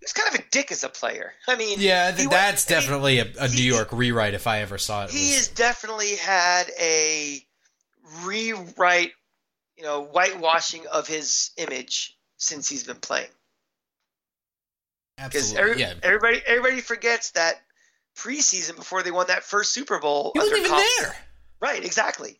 He 0.00 0.04
was 0.04 0.12
kind 0.12 0.32
of 0.32 0.40
a 0.40 0.44
dick 0.52 0.70
as 0.70 0.84
a 0.84 0.88
player. 0.88 1.32
I 1.48 1.56
mean, 1.56 1.78
Yeah, 1.80 2.12
th- 2.12 2.28
that's 2.28 2.70
I 2.70 2.74
mean, 2.74 2.80
definitely 2.80 3.18
a, 3.18 3.26
a 3.40 3.48
New 3.48 3.62
York 3.64 3.88
rewrite 3.92 4.34
if 4.34 4.46
I 4.46 4.60
ever 4.60 4.78
saw 4.78 5.04
it. 5.04 5.10
he 5.10 5.32
has 5.34 5.48
definitely 5.48 6.14
had 6.16 6.70
a 6.80 7.44
rewrite, 8.24 9.12
you 9.78 9.84
know, 9.84 10.02
whitewashing 10.02 10.86
of 10.92 11.06
his 11.06 11.50
image 11.56 12.16
since 12.36 12.68
he's 12.68 12.84
been 12.84 12.96
playing. 12.96 13.30
Because 15.16 15.54
absolutely 15.54 15.70
every, 15.70 15.82
yeah. 15.82 15.94
everybody 16.02 16.42
everybody 16.46 16.80
forgets 16.80 17.32
that 17.32 17.60
preseason 18.16 18.76
before 18.76 19.02
they 19.02 19.10
won 19.10 19.28
that 19.28 19.44
first 19.44 19.72
Super 19.72 19.98
Bowl. 19.98 20.32
He 20.34 20.40
wasn't 20.40 20.58
even 20.58 20.72
Coughlin. 20.72 20.84
there. 20.98 21.16
Right, 21.60 21.84
exactly. 21.84 22.38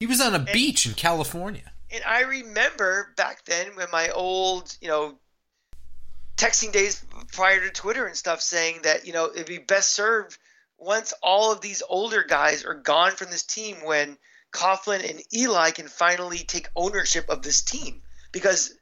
He 0.00 0.06
was 0.06 0.20
on 0.20 0.34
a 0.34 0.38
beach 0.38 0.86
in 0.86 0.94
California. 0.94 1.72
And 1.90 2.02
I 2.04 2.22
remember 2.22 3.12
back 3.16 3.44
then 3.44 3.68
when 3.74 3.86
my 3.92 4.10
old, 4.10 4.76
you 4.80 4.88
know, 4.88 5.18
texting 6.36 6.72
days 6.72 7.04
prior 7.32 7.60
to 7.60 7.70
Twitter 7.70 8.06
and 8.06 8.16
stuff 8.16 8.40
saying 8.40 8.80
that, 8.82 9.06
you 9.06 9.12
know, 9.12 9.30
it'd 9.32 9.46
be 9.46 9.58
best 9.58 9.92
served 9.92 10.38
once 10.76 11.12
all 11.22 11.52
of 11.52 11.60
these 11.60 11.82
older 11.88 12.22
guys 12.22 12.64
are 12.64 12.74
gone 12.74 13.12
from 13.12 13.30
this 13.30 13.42
team 13.42 13.76
when 13.84 14.16
Coughlin 14.52 15.08
and 15.08 15.20
Eli 15.34 15.70
can 15.70 15.88
finally 15.88 16.38
take 16.38 16.68
ownership 16.74 17.28
of 17.28 17.42
this 17.42 17.62
team 17.62 18.02
because 18.32 18.74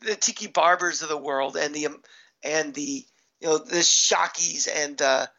the 0.00 0.14
Tiki 0.14 0.46
Barbers 0.46 1.02
of 1.02 1.08
the 1.08 1.16
world 1.16 1.56
and 1.56 1.74
the 1.74 1.86
um, 1.86 2.02
and 2.42 2.74
the 2.74 3.04
you 3.40 3.48
know 3.48 3.58
the 3.58 3.82
Shockies 3.82 4.68
and 4.72 4.98
the 4.98 5.30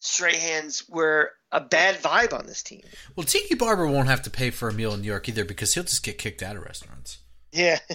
Strahans 0.00 0.88
were 0.88 1.32
a 1.52 1.60
bad 1.60 1.96
vibe 1.96 2.32
on 2.32 2.46
this 2.46 2.62
team. 2.62 2.82
Well, 3.14 3.24
Tiki 3.24 3.54
Barber 3.54 3.86
won't 3.86 4.08
have 4.08 4.22
to 4.22 4.30
pay 4.30 4.50
for 4.50 4.68
a 4.68 4.72
meal 4.72 4.94
in 4.94 5.00
New 5.02 5.06
York 5.06 5.28
either 5.28 5.44
because 5.44 5.74
he'll 5.74 5.84
just 5.84 6.02
get 6.02 6.18
kicked 6.18 6.42
out 6.42 6.56
of 6.56 6.62
restaurants. 6.64 7.18
Yeah. 7.52 7.78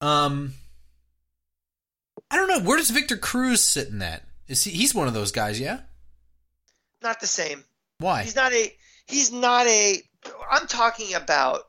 Um, 0.00 0.52
I 2.30 2.36
don't 2.36 2.48
know. 2.48 2.60
Where 2.60 2.76
does 2.76 2.90
Victor 2.90 3.16
Cruz 3.16 3.62
sit 3.64 3.88
in 3.88 4.00
that? 4.00 4.24
Is 4.48 4.62
he? 4.64 4.70
He's 4.70 4.94
one 4.94 5.08
of 5.08 5.14
those 5.14 5.32
guys, 5.32 5.58
yeah. 5.58 5.80
Not 7.02 7.20
the 7.20 7.26
same. 7.26 7.64
Why? 7.98 8.22
He's 8.22 8.36
not 8.36 8.52
a. 8.52 8.76
He's 9.06 9.32
not 9.32 9.66
a. 9.66 10.02
I'm 10.50 10.66
talking 10.66 11.14
about 11.14 11.62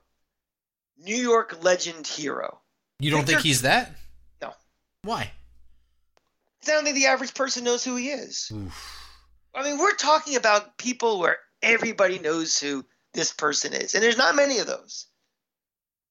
New 0.97 1.15
York 1.15 1.63
legend 1.63 2.07
hero. 2.07 2.61
You 2.99 3.11
don't 3.11 3.25
think 3.25 3.41
he's 3.41 3.63
that? 3.63 3.91
No. 4.41 4.53
Why? 5.03 5.31
I 6.63 6.71
don't 6.71 6.83
think 6.83 6.95
the 6.95 7.07
average 7.07 7.33
person 7.33 7.63
knows 7.63 7.83
who 7.83 7.95
he 7.95 8.09
is. 8.09 8.51
Oof. 8.53 9.01
I 9.53 9.63
mean, 9.63 9.77
we're 9.77 9.95
talking 9.95 10.35
about 10.35 10.77
people 10.77 11.19
where 11.19 11.37
everybody 11.61 12.19
knows 12.19 12.57
who 12.57 12.85
this 13.13 13.31
person 13.31 13.73
is. 13.73 13.93
And 13.93 14.03
there's 14.03 14.17
not 14.17 14.35
many 14.35 14.59
of 14.59 14.67
those. 14.67 15.07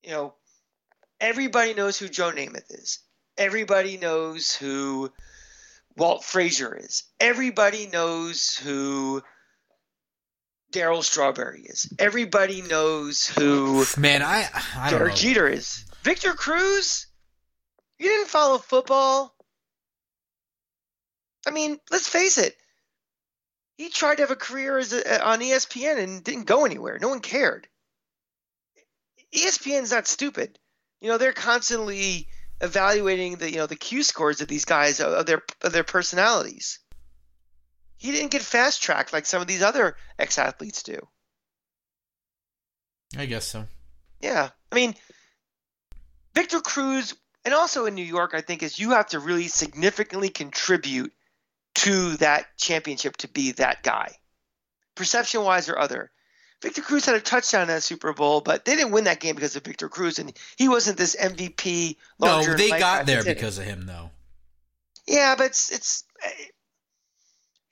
You 0.02 0.10
know, 0.10 0.34
everybody 1.20 1.74
knows 1.74 1.98
who 1.98 2.08
Joe 2.08 2.30
Namath 2.30 2.70
is. 2.70 3.00
Everybody 3.36 3.96
knows 3.96 4.54
who 4.54 5.12
Walt 5.96 6.24
Frazier 6.24 6.74
is. 6.76 7.04
Everybody 7.20 7.88
knows 7.92 8.56
who 8.56 9.22
Darryl 10.74 11.04
Strawberry 11.04 11.62
is. 11.62 11.88
Everybody 12.00 12.60
knows 12.62 13.26
who 13.26 13.84
Man, 13.96 14.22
I 14.22 14.48
I 14.76 14.90
don't 14.90 14.98
Derek 14.98 15.12
know. 15.12 15.16
Jeter 15.16 15.48
is. 15.48 15.84
Victor 16.02 16.34
Cruz, 16.34 17.06
you 17.98 18.08
didn't 18.08 18.28
follow 18.28 18.58
football. 18.58 19.34
I 21.46 21.52
mean, 21.52 21.78
let's 21.92 22.08
face 22.08 22.38
it. 22.38 22.56
He 23.78 23.88
tried 23.88 24.16
to 24.16 24.22
have 24.22 24.30
a 24.30 24.36
career 24.36 24.78
as 24.78 24.92
a, 24.92 25.24
on 25.24 25.40
ESPN 25.40 25.98
and 25.98 26.24
didn't 26.24 26.44
go 26.46 26.64
anywhere. 26.64 26.98
No 27.00 27.08
one 27.08 27.20
cared. 27.20 27.68
ESPN's 29.34 29.92
not 29.92 30.06
stupid. 30.08 30.58
You 31.00 31.08
know, 31.08 31.18
they're 31.18 31.32
constantly 31.32 32.28
evaluating 32.60 33.36
the 33.36 33.50
you 33.50 33.58
know 33.58 33.66
the 33.66 33.76
Q 33.76 34.02
scores 34.02 34.40
of 34.40 34.48
these 34.48 34.64
guys 34.64 35.00
of 35.00 35.26
their 35.26 35.42
of 35.62 35.72
their 35.72 35.84
personalities. 35.84 36.80
He 37.96 38.10
didn't 38.10 38.30
get 38.30 38.42
fast 38.42 38.82
tracked 38.82 39.12
like 39.12 39.26
some 39.26 39.40
of 39.40 39.46
these 39.46 39.62
other 39.62 39.96
ex 40.18 40.38
athletes 40.38 40.82
do. 40.82 40.98
I 43.16 43.26
guess 43.26 43.46
so. 43.46 43.66
Yeah. 44.20 44.50
I 44.72 44.74
mean, 44.74 44.94
Victor 46.34 46.60
Cruz, 46.60 47.14
and 47.44 47.54
also 47.54 47.86
in 47.86 47.94
New 47.94 48.04
York, 48.04 48.32
I 48.34 48.40
think, 48.40 48.62
is 48.62 48.78
you 48.78 48.90
have 48.90 49.08
to 49.08 49.20
really 49.20 49.48
significantly 49.48 50.28
contribute 50.28 51.12
to 51.76 52.16
that 52.16 52.46
championship 52.56 53.16
to 53.18 53.28
be 53.28 53.52
that 53.52 53.82
guy, 53.82 54.12
perception 54.94 55.42
wise 55.42 55.68
or 55.68 55.78
other. 55.78 56.10
Victor 56.62 56.82
Cruz 56.82 57.04
had 57.04 57.14
a 57.14 57.20
touchdown 57.20 57.62
in 57.62 57.68
that 57.68 57.82
Super 57.82 58.12
Bowl, 58.14 58.40
but 58.40 58.64
they 58.64 58.74
didn't 58.74 58.92
win 58.92 59.04
that 59.04 59.20
game 59.20 59.34
because 59.34 59.54
of 59.54 59.64
Victor 59.64 59.88
Cruz, 59.88 60.18
and 60.18 60.32
he 60.56 60.68
wasn't 60.68 60.96
this 60.96 61.14
MVP. 61.14 61.96
No, 62.18 62.42
they 62.54 62.70
got 62.70 63.06
there 63.06 63.18
that 63.18 63.24
did 63.24 63.30
it. 63.32 63.34
because 63.34 63.58
of 63.58 63.64
him, 63.64 63.84
though. 63.86 64.10
Yeah, 65.06 65.34
but 65.36 65.46
it's, 65.46 65.70
it's 65.70 66.04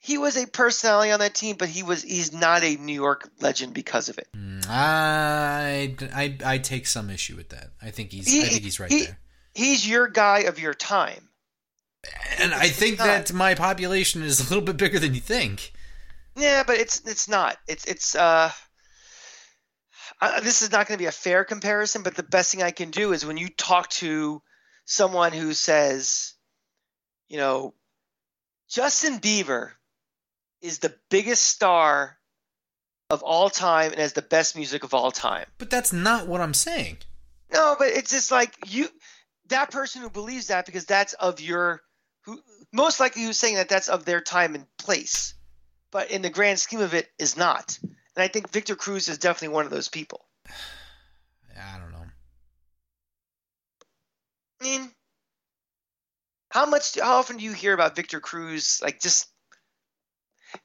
he 0.03 0.17
was 0.17 0.35
a 0.35 0.45
personality 0.45 1.11
on 1.11 1.21
that 1.21 1.33
team, 1.33 1.55
but 1.57 1.69
he 1.69 1.81
was 1.81 2.03
he's 2.03 2.33
not 2.33 2.61
a 2.61 2.75
New 2.75 2.93
York 2.93 3.29
legend 3.39 3.73
because 3.73 4.09
of 4.09 4.17
it. 4.17 4.27
Mm, 4.35 4.65
I, 4.67 5.95
I 6.13 6.37
I 6.43 6.57
take 6.57 6.87
some 6.87 7.09
issue 7.09 7.37
with 7.37 7.49
that. 7.49 7.69
I 7.81 7.89
think 7.89 8.11
he's 8.11 8.27
I 8.27 8.47
think 8.49 8.63
he's 8.63 8.81
right 8.81 8.91
he- 8.91 9.05
there. 9.05 9.19
He's 9.55 9.87
your 9.87 10.09
guy 10.09 10.39
of 10.39 10.59
your 10.59 10.73
time. 10.73 11.29
And 12.37 12.53
I 12.53 12.67
think 12.67 12.97
that 12.97 13.31
my 13.31 13.55
population 13.55 14.23
is 14.23 14.41
a 14.41 14.43
little 14.43 14.65
bit 14.65 14.75
bigger 14.75 14.99
than 14.99 15.13
you 15.13 15.21
think. 15.21 15.71
Yeah, 16.35 16.63
but 16.67 16.79
it's 16.79 17.01
it's 17.07 17.29
not. 17.29 17.55
It's 17.69 17.85
it's 17.85 18.13
uh. 18.13 18.51
Uh, 20.19 20.41
this 20.41 20.61
is 20.61 20.71
not 20.71 20.87
going 20.87 20.97
to 20.97 21.01
be 21.01 21.07
a 21.07 21.11
fair 21.11 21.45
comparison, 21.45 22.03
but 22.03 22.15
the 22.15 22.23
best 22.23 22.51
thing 22.51 22.61
I 22.61 22.71
can 22.71 22.91
do 22.91 23.13
is 23.13 23.25
when 23.25 23.37
you 23.37 23.47
talk 23.47 23.89
to 23.91 24.41
someone 24.83 25.31
who 25.31 25.53
says, 25.53 26.33
you 27.29 27.37
know, 27.37 27.73
Justin 28.69 29.19
Bieber 29.19 29.71
is 30.63 30.79
the 30.79 30.95
biggest 31.09 31.43
star 31.43 32.17
of 33.09 33.21
all 33.21 33.49
time 33.49 33.91
and 33.91 33.99
has 33.99 34.13
the 34.13 34.21
best 34.21 34.55
music 34.55 34.83
of 34.83 34.93
all 34.93 35.11
time. 35.11 35.45
But 35.59 35.69
that's 35.69 35.93
not 35.93 36.25
what 36.25 36.41
I'm 36.41 36.53
saying. 36.53 36.97
No, 37.51 37.75
but 37.77 37.89
it's 37.89 38.09
just 38.09 38.31
like 38.31 38.55
you, 38.73 38.87
that 39.49 39.69
person 39.69 40.01
who 40.01 40.09
believes 40.09 40.47
that 40.47 40.65
because 40.65 40.85
that's 40.85 41.13
of 41.13 41.39
your, 41.41 41.81
who 42.21 42.39
most 42.71 42.99
likely 42.99 43.23
who's 43.23 43.37
saying 43.37 43.55
that 43.55 43.69
that's 43.69 43.89
of 43.89 44.05
their 44.05 44.21
time 44.21 44.55
and 44.55 44.65
place, 44.77 45.35
but 45.91 46.09
in 46.09 46.21
the 46.21 46.29
grand 46.29 46.59
scheme 46.59 46.79
of 46.79 46.93
it 46.93 47.11
is 47.19 47.37
not. 47.37 47.77
And 47.83 48.23
I 48.23 48.29
think 48.29 48.49
Victor 48.49 48.75
Cruz 48.75 49.09
is 49.09 49.17
definitely 49.17 49.53
one 49.53 49.65
of 49.65 49.71
those 49.71 49.89
people. 49.89 50.25
I 50.49 51.77
don't 51.77 51.91
know. 51.91 51.97
I 54.61 54.63
mean, 54.63 54.89
how 56.49 56.65
much, 56.65 56.97
how 56.97 57.17
often 57.17 57.37
do 57.37 57.43
you 57.43 57.51
hear 57.51 57.73
about 57.73 57.95
Victor 57.97 58.21
Cruz? 58.21 58.79
Like 58.81 59.01
just, 59.01 59.27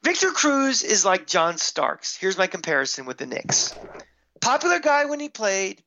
Victor 0.03 0.31
Cruz 0.31 0.83
is 0.83 1.05
like 1.05 1.27
John 1.27 1.57
Starks. 1.57 2.15
Here's 2.15 2.37
my 2.37 2.47
comparison 2.47 3.05
with 3.05 3.17
the 3.17 3.25
Knicks. 3.25 3.73
Popular 4.41 4.79
guy 4.79 5.05
when 5.05 5.19
he 5.19 5.29
played. 5.29 5.83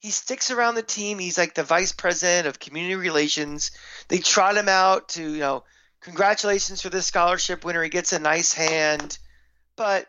He 0.00 0.10
sticks 0.10 0.50
around 0.50 0.76
the 0.76 0.82
team. 0.82 1.18
He's 1.18 1.38
like 1.38 1.54
the 1.54 1.64
vice 1.64 1.92
president 1.92 2.46
of 2.46 2.60
community 2.60 2.94
relations. 2.94 3.72
They 4.08 4.18
trot 4.18 4.56
him 4.56 4.68
out 4.68 5.08
to, 5.10 5.22
you 5.22 5.40
know, 5.40 5.64
congratulations 6.00 6.80
for 6.80 6.88
this 6.88 7.06
scholarship 7.06 7.64
winner. 7.64 7.82
He 7.82 7.88
gets 7.88 8.12
a 8.12 8.20
nice 8.20 8.52
hand, 8.52 9.18
but 9.76 10.06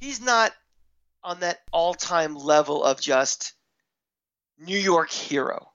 he's 0.00 0.20
not 0.20 0.52
on 1.24 1.40
that 1.40 1.58
all-time 1.72 2.36
level 2.36 2.84
of 2.84 3.00
just 3.00 3.52
New 4.58 4.78
York 4.78 5.10
hero. 5.10 5.72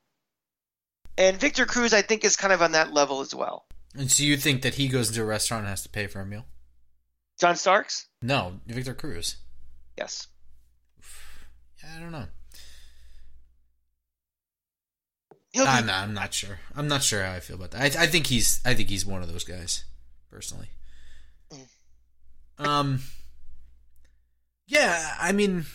And 1.17 1.37
Victor 1.37 1.65
Cruz, 1.65 1.93
I 1.93 2.01
think, 2.01 2.23
is 2.23 2.35
kind 2.35 2.53
of 2.53 2.61
on 2.61 2.71
that 2.71 2.93
level 2.93 3.21
as 3.21 3.35
well. 3.35 3.65
And 3.97 4.09
so 4.09 4.23
you 4.23 4.37
think 4.37 4.61
that 4.61 4.75
he 4.75 4.87
goes 4.87 5.09
into 5.09 5.21
a 5.21 5.25
restaurant 5.25 5.61
and 5.61 5.69
has 5.69 5.83
to 5.83 5.89
pay 5.89 6.07
for 6.07 6.21
a 6.21 6.25
meal? 6.25 6.45
John 7.39 7.55
Starks? 7.55 8.07
No, 8.21 8.59
Victor 8.65 8.93
Cruz. 8.93 9.37
Yes. 9.97 10.27
I 11.83 11.99
don't 11.99 12.11
know. 12.11 12.25
Be- 15.53 15.61
I'm 15.61 15.85
not, 15.85 16.03
I'm 16.03 16.13
not 16.13 16.33
sure. 16.33 16.59
I'm 16.75 16.87
not 16.87 17.03
sure 17.03 17.23
how 17.23 17.31
I 17.33 17.39
feel 17.39 17.55
about 17.55 17.71
that. 17.71 17.97
I, 17.97 18.03
I 18.03 18.07
think 18.07 18.27
he's 18.27 18.59
I 18.65 18.73
think 18.73 18.89
he's 18.89 19.05
one 19.05 19.21
of 19.21 19.31
those 19.31 19.43
guys, 19.45 19.85
personally. 20.29 20.67
Um. 22.57 22.99
Yeah, 24.67 25.15
I 25.19 25.31
mean, 25.31 25.65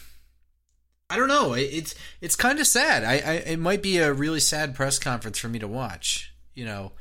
I 1.09 1.17
don't 1.17 1.29
know. 1.29 1.55
It, 1.55 1.63
it's 1.63 1.95
it's 2.21 2.37
kind 2.37 2.59
of 2.59 2.67
sad. 2.67 3.05
I, 3.05 3.13
I 3.19 3.33
it 3.37 3.59
might 3.59 3.83
be 3.83 3.99
a 3.99 4.13
really 4.13 4.41
sad 4.41 4.75
press 4.75 4.99
conference 4.99 5.39
for 5.39 5.49
me 5.49 5.59
to 5.59 5.69
watch. 5.69 6.35
You 6.55 6.65
know, 6.67 6.93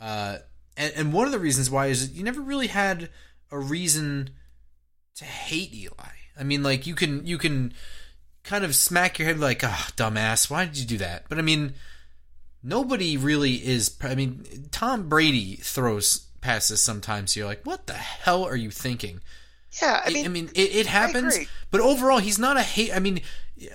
uh, 0.00 0.38
and 0.76 0.92
and 0.96 1.12
one 1.12 1.26
of 1.26 1.32
the 1.32 1.38
reasons 1.38 1.70
why 1.70 1.86
is 1.86 2.12
you 2.12 2.24
never 2.24 2.40
really 2.40 2.68
had 2.68 3.10
a 3.50 3.58
reason 3.58 4.30
to 5.16 5.24
hate 5.24 5.74
Eli. 5.74 6.14
I 6.38 6.42
mean, 6.42 6.62
like 6.62 6.86
you 6.86 6.94
can 6.94 7.26
you 7.26 7.38
can 7.38 7.72
kind 8.44 8.64
of 8.64 8.74
smack 8.74 9.18
your 9.18 9.28
head 9.28 9.40
like, 9.40 9.64
ah, 9.64 9.88
dumbass, 9.96 10.50
why 10.50 10.64
did 10.64 10.78
you 10.78 10.86
do 10.86 10.98
that? 10.98 11.24
But 11.28 11.38
I 11.38 11.42
mean, 11.42 11.74
nobody 12.62 13.16
really 13.16 13.54
is. 13.54 13.96
I 14.02 14.14
mean, 14.14 14.68
Tom 14.70 15.08
Brady 15.08 15.56
throws 15.56 16.26
passes 16.40 16.80
sometimes. 16.80 17.36
You're 17.36 17.46
like, 17.46 17.64
what 17.64 17.86
the 17.86 17.94
hell 17.94 18.44
are 18.44 18.56
you 18.56 18.70
thinking? 18.70 19.20
yeah, 19.82 20.02
I 20.04 20.10
mean, 20.10 20.24
I 20.24 20.28
mean, 20.28 20.50
it, 20.54 20.74
it 20.74 20.86
happens, 20.86 21.38
but 21.70 21.80
overall, 21.80 22.18
he's 22.18 22.38
not 22.38 22.56
a 22.56 22.62
hate. 22.62 22.94
I 22.94 22.98
mean, 22.98 23.20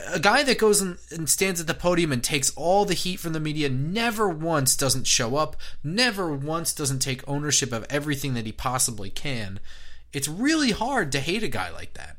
a 0.10 0.20
guy 0.20 0.44
that 0.44 0.58
goes 0.58 0.82
and, 0.82 0.98
and 1.10 1.30
stands 1.30 1.60
at 1.60 1.68
the 1.68 1.74
podium 1.74 2.12
and 2.12 2.24
takes 2.24 2.52
all 2.56 2.86
the 2.86 2.94
heat 2.94 3.20
from 3.20 3.34
the 3.34 3.40
media 3.40 3.70
never 3.70 4.30
once 4.30 4.76
doesn't 4.76 5.08
show 5.08 5.36
up, 5.36 5.56
never 5.84 6.32
once 6.32 6.74
doesn't 6.74 7.00
take 7.00 7.28
ownership 7.28 7.72
of 7.72 7.86
everything 7.90 8.34
that 8.36 8.46
he 8.46 8.52
possibly 8.52 9.10
can. 9.10 9.60
It's 10.14 10.28
really 10.28 10.72
hard 10.72 11.12
to 11.14 11.20
hate 11.20 11.44
a 11.44 11.48
guy 11.48 11.72
like 11.72 11.94
that. 11.96 12.18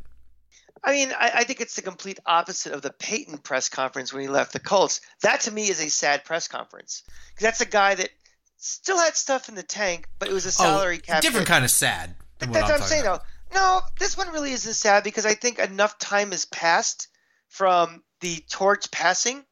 I 0.84 0.92
mean, 0.92 1.12
I, 1.12 1.30
I 1.36 1.44
think 1.44 1.60
it's 1.60 1.76
the 1.76 1.82
complete 1.82 2.18
opposite 2.26 2.72
of 2.72 2.82
the 2.82 2.90
Peyton 2.90 3.38
press 3.38 3.68
conference 3.68 4.12
when 4.12 4.22
he 4.22 4.28
left 4.28 4.52
the 4.52 4.58
Colts. 4.58 5.00
That 5.22 5.42
to 5.42 5.52
me 5.52 5.68
is 5.68 5.80
a 5.80 5.88
sad 5.88 6.24
press 6.24 6.48
conference 6.48 7.04
because 7.28 7.44
that's 7.44 7.60
a 7.60 7.66
guy 7.66 7.94
that 7.94 8.10
still 8.56 8.98
had 8.98 9.16
stuff 9.16 9.48
in 9.48 9.54
the 9.54 9.62
tank, 9.62 10.08
but 10.18 10.28
it 10.28 10.32
was 10.32 10.46
a 10.46 10.48
oh, 10.48 10.50
salary 10.50 10.98
oh, 11.00 11.06
cap. 11.06 11.22
different 11.22 11.46
hit. 11.46 11.52
kind 11.52 11.64
of 11.64 11.70
sad. 11.70 12.16
Than 12.40 12.48
But 12.48 12.48
what 12.48 12.54
that's 12.54 12.64
I'm 12.64 12.70
what 12.70 12.82
I'm 12.82 12.88
saying, 12.88 13.02
about. 13.02 13.22
though. 13.52 13.54
No, 13.54 13.80
this 14.00 14.16
one 14.16 14.30
really 14.30 14.50
isn't 14.52 14.74
sad 14.74 15.04
because 15.04 15.26
I 15.26 15.34
think 15.34 15.60
enough 15.60 15.98
time 15.98 16.32
has 16.32 16.46
passed 16.46 17.06
from 17.53 18.03
the 18.20 18.42
torch 18.48 18.90
passing 18.90 19.44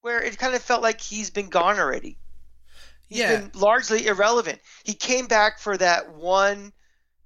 where 0.00 0.22
it 0.22 0.38
kind 0.38 0.54
of 0.54 0.62
felt 0.62 0.82
like 0.82 1.00
he's 1.00 1.30
been 1.30 1.50
gone 1.50 1.78
already. 1.78 2.18
He's 3.08 3.20
Yeah. 3.20 3.40
been 3.40 3.50
largely 3.54 4.06
irrelevant. 4.06 4.60
He 4.84 4.94
came 4.94 5.26
back 5.26 5.58
for 5.58 5.76
that 5.76 6.14
one, 6.14 6.72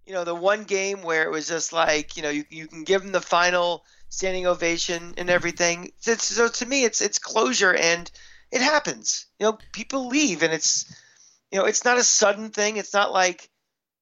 you 0.05 0.13
know, 0.13 0.25
the 0.25 0.35
one 0.35 0.65
game 0.65 1.03
where 1.03 1.23
it 1.23 1.31
was 1.31 1.49
just 1.49 1.73
like, 1.73 2.17
you 2.17 2.23
know, 2.25 2.31
you, 2.31 2.45
you 2.51 2.67
can 2.67 2.85
give 2.85 3.03
him 3.03 3.13
the 3.13 3.21
final 3.21 3.85
standing 4.09 4.47
ovation 4.47 5.15
and 5.17 5.31
everything. 5.31 5.93
So, 6.01 6.17
so 6.17 6.49
to 6.49 6.67
me, 6.67 6.85
it's 6.85 7.01
it's 7.01 7.19
closure 7.21 7.75
and 7.75 8.11
it 8.51 8.63
happens. 8.63 9.27
You 9.39 9.47
know, 9.47 9.59
people 9.73 10.09
leave 10.09 10.43
and 10.43 10.53
it's, 10.53 10.93
you 11.53 11.59
know, 11.59 11.67
it's 11.67 11.85
not 11.85 11.99
a 11.99 12.05
sudden 12.05 12.51
thing. 12.51 12.79
It's 12.79 12.95
not 12.95 13.13
like 13.13 13.49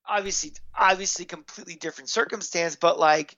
obviously 0.07 0.55
obviously 0.77 1.27
completely 1.27 1.77
different 1.77 2.09
circumstance, 2.11 2.77
but 2.77 2.99
like 2.99 3.37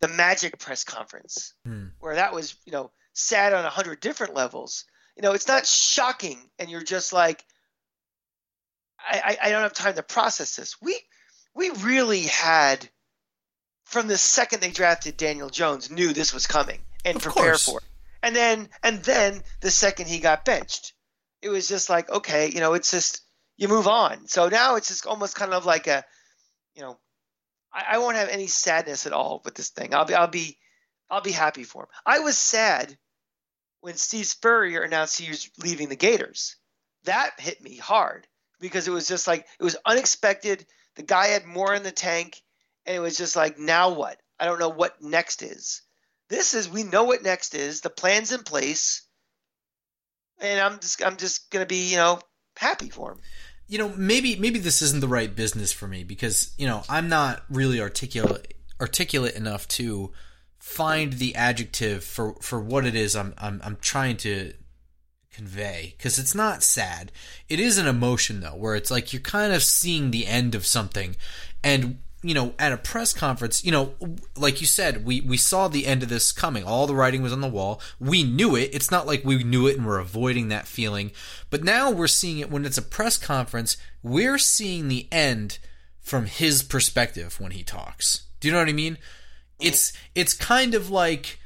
the 0.00 0.08
Magic 0.08 0.58
press 0.58 0.84
conference 0.84 1.54
Hmm. 1.64 1.86
where 2.00 2.16
that 2.16 2.32
was 2.34 2.56
you 2.64 2.72
know 2.72 2.90
sad 3.12 3.52
on 3.52 3.64
a 3.64 3.70
hundred 3.70 4.00
different 4.00 4.34
levels. 4.34 4.84
You 5.16 5.22
know, 5.22 5.32
it's 5.32 5.46
not 5.48 5.64
shocking, 5.66 6.38
and 6.58 6.68
you're 6.68 6.82
just 6.82 7.12
like, 7.12 7.44
I, 8.98 9.36
I 9.42 9.48
I 9.48 9.50
don't 9.50 9.62
have 9.62 9.72
time 9.72 9.94
to 9.94 10.02
process 10.02 10.56
this. 10.56 10.76
We 10.80 10.98
we 11.54 11.70
really 11.70 12.22
had 12.22 12.88
from 13.84 14.08
the 14.08 14.18
second 14.18 14.60
they 14.60 14.70
drafted 14.70 15.16
Daniel 15.16 15.50
Jones 15.50 15.90
knew 15.90 16.12
this 16.12 16.32
was 16.34 16.46
coming 16.46 16.80
and 17.04 17.16
Of 17.16 17.22
prepared 17.22 17.46
course. 17.50 17.64
for 17.64 17.78
it. 17.78 17.84
And 18.22 18.34
then 18.34 18.68
and 18.82 19.02
then 19.04 19.42
the 19.60 19.70
second 19.70 20.06
he 20.08 20.18
got 20.18 20.44
benched, 20.44 20.94
it 21.42 21.48
was 21.50 21.68
just 21.68 21.88
like 21.90 22.10
okay, 22.10 22.50
you 22.50 22.60
know, 22.60 22.72
it's 22.74 22.90
just 22.90 23.20
you 23.56 23.68
move 23.68 23.86
on. 23.86 24.26
So 24.26 24.48
now 24.48 24.74
it's 24.76 24.88
just 24.88 25.06
almost 25.06 25.36
kind 25.36 25.52
of 25.52 25.64
like 25.64 25.86
a, 25.86 26.04
you 26.74 26.82
know, 26.82 26.98
I, 27.74 27.84
I 27.92 27.98
won't 27.98 28.16
have 28.16 28.28
any 28.28 28.46
sadness 28.46 29.06
at 29.06 29.12
all 29.12 29.42
with 29.44 29.54
this 29.54 29.70
thing. 29.70 29.94
I'll 29.94 30.04
be 30.04 30.14
I'll 30.14 30.28
be 30.28 30.56
I'll 31.10 31.20
be 31.20 31.32
happy 31.32 31.64
for 31.64 31.82
him. 31.82 31.88
I 32.06 32.20
was 32.20 32.38
sad 32.38 32.96
when 33.80 33.96
Steve 33.96 34.26
Spurrier 34.26 34.82
announced 34.82 35.18
he 35.18 35.28
was 35.28 35.50
leaving 35.58 35.88
the 35.88 35.96
Gators. 35.96 36.56
That 37.04 37.38
hit 37.38 37.60
me 37.60 37.76
hard 37.76 38.26
because 38.60 38.88
it 38.88 38.92
was 38.92 39.06
just 39.06 39.26
like 39.26 39.46
it 39.58 39.64
was 39.64 39.76
unexpected. 39.84 40.64
The 40.96 41.02
guy 41.02 41.28
had 41.28 41.44
more 41.44 41.74
in 41.74 41.82
the 41.82 41.92
tank, 41.92 42.40
and 42.86 42.96
it 42.96 43.00
was 43.00 43.18
just 43.18 43.36
like, 43.36 43.58
now 43.58 43.90
what? 43.90 44.18
I 44.38 44.46
don't 44.46 44.60
know 44.60 44.70
what 44.70 45.02
next 45.02 45.42
is. 45.42 45.82
This 46.28 46.54
is 46.54 46.68
we 46.68 46.82
know 46.82 47.04
what 47.04 47.22
next 47.22 47.54
is. 47.54 47.80
The 47.80 47.90
plan's 47.90 48.32
in 48.32 48.42
place, 48.42 49.02
and 50.40 50.60
I'm 50.60 50.78
just 50.78 51.04
I'm 51.04 51.16
just 51.16 51.50
gonna 51.50 51.66
be 51.66 51.90
you 51.90 51.96
know 51.96 52.20
happy 52.56 52.88
for 52.88 53.12
him. 53.12 53.20
You 53.66 53.78
know, 53.78 53.92
maybe 53.96 54.36
maybe 54.36 54.58
this 54.58 54.82
isn't 54.82 55.00
the 55.00 55.08
right 55.08 55.34
business 55.34 55.72
for 55.72 55.88
me 55.88 56.04
because 56.04 56.52
you 56.58 56.66
know 56.66 56.82
I'm 56.88 57.08
not 57.08 57.44
really 57.48 57.80
articulate 57.80 58.54
articulate 58.80 59.34
enough 59.34 59.66
to 59.68 60.12
find 60.58 61.14
the 61.14 61.34
adjective 61.34 62.04
for 62.04 62.34
for 62.40 62.60
what 62.60 62.86
it 62.86 62.94
is 62.94 63.16
I'm 63.16 63.34
I'm 63.38 63.60
I'm 63.64 63.76
trying 63.80 64.16
to 64.18 64.52
convey 65.34 65.94
because 65.96 66.18
it's 66.18 66.34
not 66.34 66.62
sad. 66.62 67.12
It 67.48 67.60
is 67.60 67.78
an 67.78 67.86
emotion 67.86 68.40
though, 68.40 68.56
where 68.56 68.74
it's 68.74 68.90
like 68.90 69.12
you're 69.12 69.20
kind 69.20 69.52
of 69.52 69.62
seeing 69.62 70.10
the 70.10 70.26
end 70.26 70.54
of 70.54 70.66
something, 70.66 71.16
and 71.62 71.98
you 72.24 72.32
know, 72.32 72.54
at 72.58 72.72
a 72.72 72.78
press 72.78 73.12
conference, 73.12 73.62
you 73.64 73.70
know, 73.70 73.94
like 74.34 74.62
you 74.62 74.66
said, 74.66 75.04
we 75.04 75.20
we 75.20 75.36
saw 75.36 75.68
the 75.68 75.86
end 75.86 76.02
of 76.02 76.08
this 76.08 76.32
coming. 76.32 76.64
All 76.64 76.86
the 76.86 76.94
writing 76.94 77.20
was 77.20 77.34
on 77.34 77.42
the 77.42 77.48
wall. 77.48 77.82
We 78.00 78.22
knew 78.22 78.56
it. 78.56 78.70
It's 78.72 78.90
not 78.90 79.06
like 79.06 79.26
we 79.26 79.44
knew 79.44 79.66
it 79.66 79.76
and 79.76 79.86
we're 79.86 79.98
avoiding 79.98 80.48
that 80.48 80.66
feeling. 80.66 81.12
But 81.50 81.62
now 81.62 81.90
we're 81.90 82.06
seeing 82.06 82.38
it 82.38 82.50
when 82.50 82.64
it's 82.64 82.78
a 82.78 82.82
press 82.82 83.18
conference. 83.18 83.76
We're 84.02 84.38
seeing 84.38 84.88
the 84.88 85.06
end 85.12 85.58
from 86.00 86.24
his 86.24 86.62
perspective 86.62 87.38
when 87.38 87.52
he 87.52 87.62
talks. 87.62 88.24
Do 88.40 88.48
you 88.48 88.52
know 88.52 88.60
what 88.60 88.70
I 88.70 88.72
mean? 88.72 88.96
It's 89.60 89.92
it's 90.14 90.32
kind 90.32 90.74
of 90.74 90.88
like 90.88 91.38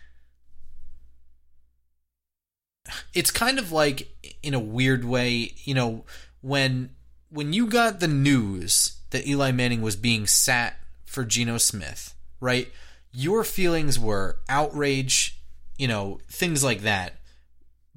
it's 3.15 3.33
kind 3.33 3.59
of 3.59 3.73
like 3.73 4.09
in 4.45 4.55
a 4.55 4.61
weird 4.61 5.05
way, 5.05 5.55
you 5.65 5.75
know, 5.75 6.05
when 6.41 6.91
when 7.31 7.53
you 7.53 7.67
got 7.67 7.99
the 7.99 8.07
news 8.07 8.98
that 9.11 9.27
Eli 9.27 9.53
Manning 9.53 9.83
was 9.83 9.97
being 9.97 10.27
sat 10.27 10.79
for 11.05 11.25
Geno 11.25 11.59
Smith, 11.59 12.15
right? 12.41 12.69
Your 13.13 13.45
feelings 13.45 13.99
were 13.99 14.39
outrage, 14.49 15.41
you 15.77 15.89
know, 15.89 16.21
things 16.31 16.63
like 16.63 16.83
that. 16.83 17.15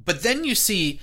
But 0.03 0.23
then 0.23 0.43
you 0.43 0.55
see 0.55 0.99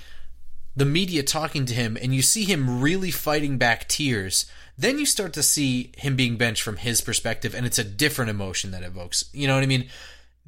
the 0.75 0.85
media 0.85 1.23
talking 1.23 1.65
to 1.65 1.73
him 1.73 1.97
and 2.01 2.13
you 2.13 2.21
see 2.21 2.43
him 2.43 2.81
really 2.81 3.11
fighting 3.11 3.57
back 3.57 3.87
tears. 3.87 4.49
Then 4.77 4.97
you 4.97 5.05
start 5.05 5.33
to 5.33 5.43
see 5.43 5.91
him 5.97 6.15
being 6.15 6.37
benched 6.37 6.63
from 6.63 6.77
his 6.77 7.01
perspective 7.01 7.53
and 7.53 7.65
it's 7.65 7.79
a 7.79 7.83
different 7.83 8.31
emotion 8.31 8.71
that 8.71 8.83
evokes. 8.83 9.25
You 9.33 9.47
know 9.47 9.55
what 9.55 9.63
I 9.63 9.67
mean? 9.67 9.89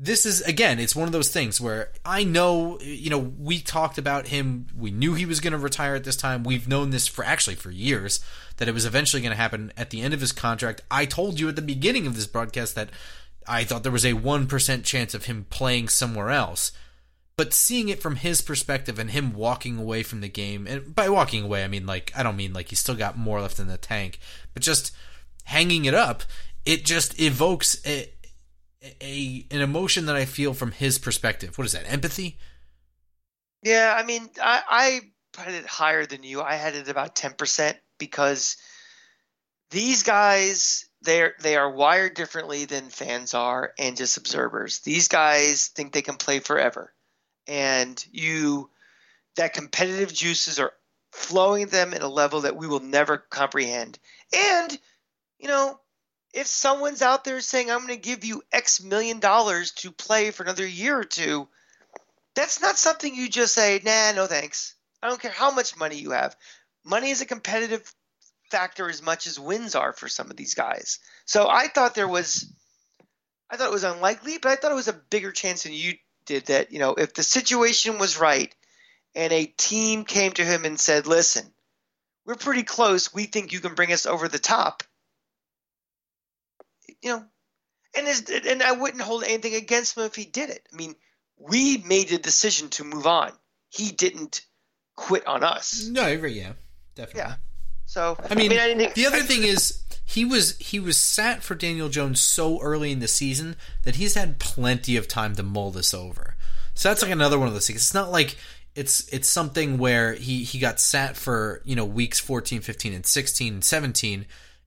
this 0.02 0.26
is 0.26 0.42
again 0.42 0.80
it's 0.80 0.96
one 0.96 1.08
of 1.08 1.12
those 1.12 1.30
things 1.30 1.62
where 1.62 1.92
i 2.04 2.24
know 2.24 2.80
you 2.82 3.10
know 3.10 3.20
we 3.20 3.60
talked 3.62 4.00
about 4.00 4.28
him 4.28 4.66
we 4.76 4.90
knew 4.90 5.14
he 5.14 5.28
was 5.28 5.40
going 5.40 5.54
to 5.54 5.60
retire 5.60 5.94
at 5.94 6.04
this 6.04 6.16
time 6.16 6.44
we've 6.44 6.68
known 6.68 6.90
this 6.90 7.08
for 7.08 7.24
actually 7.24 7.56
for 7.56 7.70
years 7.70 8.20
that 8.62 8.70
it 8.70 8.74
was 8.74 8.86
eventually 8.86 9.22
going 9.22 9.32
to 9.32 9.42
happen 9.42 9.74
at 9.76 9.90
the 9.90 10.02
end 10.02 10.14
of 10.14 10.22
his 10.22 10.32
contract 10.32 10.82
i 10.92 11.06
told 11.06 11.40
you 11.40 11.50
at 11.50 11.56
the 11.56 11.62
beginning 11.62 12.06
of 12.06 12.16
this 12.16 12.28
broadcast 12.28 12.76
that 12.76 12.90
i 13.48 13.64
thought 13.64 13.84
there 13.84 13.92
was 13.92 14.06
a 14.06 14.14
1% 14.14 14.84
chance 14.84 15.14
of 15.14 15.26
him 15.26 15.46
playing 15.50 15.88
somewhere 15.88 16.30
else 16.30 16.72
but 17.38 17.54
seeing 17.54 17.90
it 17.90 18.02
from 18.02 18.18
his 18.18 18.42
perspective 18.42 19.00
and 19.00 19.12
him 19.12 19.34
walking 19.34 19.78
away 19.80 20.04
from 20.04 20.22
the 20.22 20.30
game 20.30 20.68
and 20.68 20.94
by 20.94 21.10
walking 21.10 21.44
away 21.44 21.64
i 21.64 21.68
mean 21.68 21.86
like 21.86 22.12
i 22.16 22.22
don't 22.22 22.38
mean 22.38 22.54
like 22.54 22.70
he's 22.70 22.80
still 22.80 22.96
got 22.96 23.18
more 23.18 23.42
left 23.42 23.60
in 23.60 23.68
the 23.68 23.78
tank 23.78 24.20
but 24.54 24.62
just 24.62 24.94
hanging 25.46 25.86
it 25.86 25.94
up 25.94 26.24
it 26.66 26.86
just 26.86 27.20
evokes 27.20 27.82
a, 27.86 28.10
a 29.02 29.46
an 29.52 29.62
emotion 29.62 30.06
that 30.06 30.16
I 30.16 30.26
feel 30.26 30.54
from 30.54 30.72
his 30.72 30.98
perspective. 30.98 31.58
What 31.58 31.66
is 31.66 31.74
that? 31.74 31.92
Empathy? 31.92 32.38
Yeah, 33.64 33.96
I 33.98 34.04
mean, 34.04 34.30
I, 34.42 34.62
I 34.68 35.42
had 35.42 35.54
it 35.54 35.66
higher 35.66 36.06
than 36.06 36.24
you. 36.24 36.42
I 36.42 36.56
had 36.56 36.76
it 36.76 36.88
about 36.88 37.16
ten 37.16 37.34
percent 37.34 37.78
because 38.02 38.58
these 39.70 40.02
guys 40.04 40.86
they're 41.04 41.36
they 41.40 41.56
are 41.56 41.72
wired 41.72 42.16
differently 42.16 42.66
than 42.66 42.90
fans 42.90 43.34
are 43.34 43.74
and 43.80 43.96
just 43.96 44.18
observers. 44.18 44.80
These 44.80 45.08
guys 45.08 45.68
think 45.68 45.94
they 45.94 46.02
can 46.02 46.16
play 46.18 46.40
forever, 46.40 46.92
and 47.48 48.04
you 48.12 48.70
that 49.36 49.54
competitive 49.54 50.12
juices 50.12 50.60
are 50.60 50.74
flowing 51.12 51.68
them 51.68 51.94
at 51.94 52.04
a 52.04 52.08
level 52.08 52.42
that 52.42 52.56
we 52.56 52.68
will 52.68 52.82
never 52.82 53.18
comprehend. 53.18 54.00
And 54.36 54.78
you 55.40 55.48
know, 55.48 55.80
if 56.34 56.48
someone's 56.48 57.02
out 57.02 57.24
there 57.24 57.40
saying, 57.42 57.70
I'm 57.70 57.86
going 57.86 58.00
to 58.00 58.10
give 58.10 58.26
you 58.26 58.44
X 58.52 58.82
million 58.82 59.20
dollars 59.20 59.72
to 59.72 59.92
play 59.92 60.32
for 60.32 60.44
another 60.44 60.66
year 60.66 60.98
or 60.98 61.04
two, 61.04 61.48
that's 62.36 62.62
not 62.62 62.78
something 62.78 63.14
you 63.14 63.30
just 63.30 63.54
say, 63.54 63.80
nah, 63.84 64.12
no 64.14 64.28
thanks. 64.28 64.76
I 65.02 65.10
don't 65.10 65.22
care 65.22 65.32
how 65.32 65.52
much 65.52 65.78
money 65.78 65.98
you 65.98 66.12
have. 66.12 66.36
Money 66.84 67.12
is 67.12 67.22
a 67.22 67.26
competitive 67.26 67.94
factor 68.50 68.90
as 68.90 69.02
much 69.02 69.28
as 69.28 69.40
wins 69.40 69.76
are 69.76 69.94
for 69.94 70.10
some 70.10 70.30
of 70.30 70.38
these 70.38 70.56
guys. 70.56 71.00
So 71.26 71.48
I 71.48 71.68
thought 71.68 71.96
there 71.96 72.08
was, 72.08 72.52
I 73.50 73.58
thought 73.58 73.70
it 73.70 73.74
was 73.74 73.84
unlikely, 73.84 74.38
but 74.40 74.52
I 74.52 74.56
thought 74.56 74.72
it 74.72 74.76
was 74.76 74.88
a 74.88 74.94
bigger 74.94 75.32
chance 75.32 75.64
than 75.64 75.74
you 75.74 75.94
did 76.26 76.48
that, 76.48 76.72
you 76.72 76.80
know, 76.80 76.96
if 76.96 77.14
the 77.14 77.24
situation 77.24 77.98
was 77.98 78.20
right 78.20 78.54
and 79.16 79.32
a 79.32 79.46
team 79.46 80.06
came 80.06 80.32
to 80.34 80.46
him 80.46 80.66
and 80.66 80.80
said, 80.80 81.08
listen, 81.08 81.46
we're 82.26 82.36
pretty 82.36 82.64
close. 82.64 83.14
We 83.14 83.26
think 83.26 83.52
you 83.52 83.60
can 83.60 83.76
bring 83.76 83.94
us 83.94 84.06
over 84.06 84.28
the 84.28 84.40
top 84.40 84.84
you 87.02 87.10
know, 87.10 87.24
and 87.96 88.32
and 88.48 88.64
I 88.64 88.72
wouldn't 88.74 89.02
hold 89.02 89.24
anything 89.24 89.56
against 89.56 89.98
him 89.98 90.04
if 90.04 90.16
he 90.16 90.26
did 90.26 90.50
it. 90.50 90.68
I 90.72 90.76
mean, 90.76 90.96
we 91.38 91.78
made 91.78 92.12
a 92.12 92.18
decision 92.18 92.70
to 92.70 92.84
move 92.84 93.08
on. 93.08 93.32
He 93.70 93.92
didn't 93.92 94.42
quit 94.96 95.28
on 95.28 95.44
us. 95.44 95.88
No, 95.88 96.08
yeah, 96.08 96.54
definitely. 96.96 97.32
Yeah. 97.32 97.36
So 97.86 98.18
I 98.30 98.36
mean, 98.36 98.52
I 98.54 98.74
mean 98.74 98.88
I 98.88 98.94
the 98.94 99.06
other 99.06 99.22
thing 99.22 99.44
is 99.44 99.84
he 100.06 100.26
was 100.26 100.58
he 100.58 100.80
was 100.80 100.98
sat 100.98 101.44
for 101.44 101.56
Daniel 101.56 101.90
Jones 101.90 102.22
so 102.22 102.62
early 102.62 102.92
in 102.92 103.00
the 103.00 103.08
season 103.08 103.56
that 103.84 103.96
he's 103.96 104.16
had 104.16 104.40
plenty 104.40 104.98
of 104.98 105.08
time 105.08 105.36
to 105.36 105.44
mull 105.44 105.72
this 105.72 105.94
over. 105.94 106.36
So 106.74 106.90
that's 106.90 107.02
like 107.02 107.12
another 107.12 107.38
one 107.38 107.48
of 107.48 107.54
those 107.54 107.68
things. 107.68 107.82
It's 107.82 107.94
not 107.94 108.12
like 108.12 108.38
it's 108.76 109.08
it's 109.14 109.30
something 109.30 109.78
where 109.78 110.14
he 110.14 110.44
he 110.44 110.60
got 110.60 110.80
sat 110.80 111.18
for, 111.18 111.62
you 111.66 111.76
know, 111.76 111.86
weeks 111.86 112.20
14, 112.20 112.62
15 112.62 112.94
and 112.94 113.06
16 113.06 113.54
and 113.54 113.64
17 113.64 114.26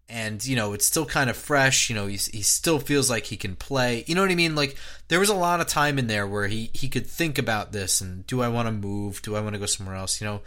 and 0.08 0.44
you 0.44 0.54
know 0.54 0.74
it's 0.74 0.84
still 0.84 1.06
kind 1.06 1.30
of 1.30 1.36
fresh 1.36 1.88
you 1.88 1.96
know 1.96 2.06
he, 2.06 2.16
he 2.16 2.42
still 2.42 2.78
feels 2.78 3.08
like 3.08 3.24
he 3.24 3.36
can 3.36 3.56
play 3.56 4.04
you 4.06 4.14
know 4.14 4.20
what 4.20 4.30
i 4.30 4.34
mean 4.34 4.54
like 4.54 4.76
there 5.08 5.18
was 5.18 5.30
a 5.30 5.34
lot 5.34 5.60
of 5.60 5.66
time 5.66 5.98
in 5.98 6.08
there 6.08 6.26
where 6.26 6.46
he 6.46 6.70
he 6.74 6.88
could 6.88 7.06
think 7.06 7.38
about 7.38 7.72
this 7.72 8.02
and 8.02 8.26
do 8.26 8.42
i 8.42 8.48
want 8.48 8.68
to 8.68 8.72
move 8.72 9.22
do 9.22 9.34
i 9.34 9.40
want 9.40 9.54
to 9.54 9.58
go 9.58 9.64
somewhere 9.64 9.96
else 9.96 10.20
you 10.20 10.26
know 10.26 10.42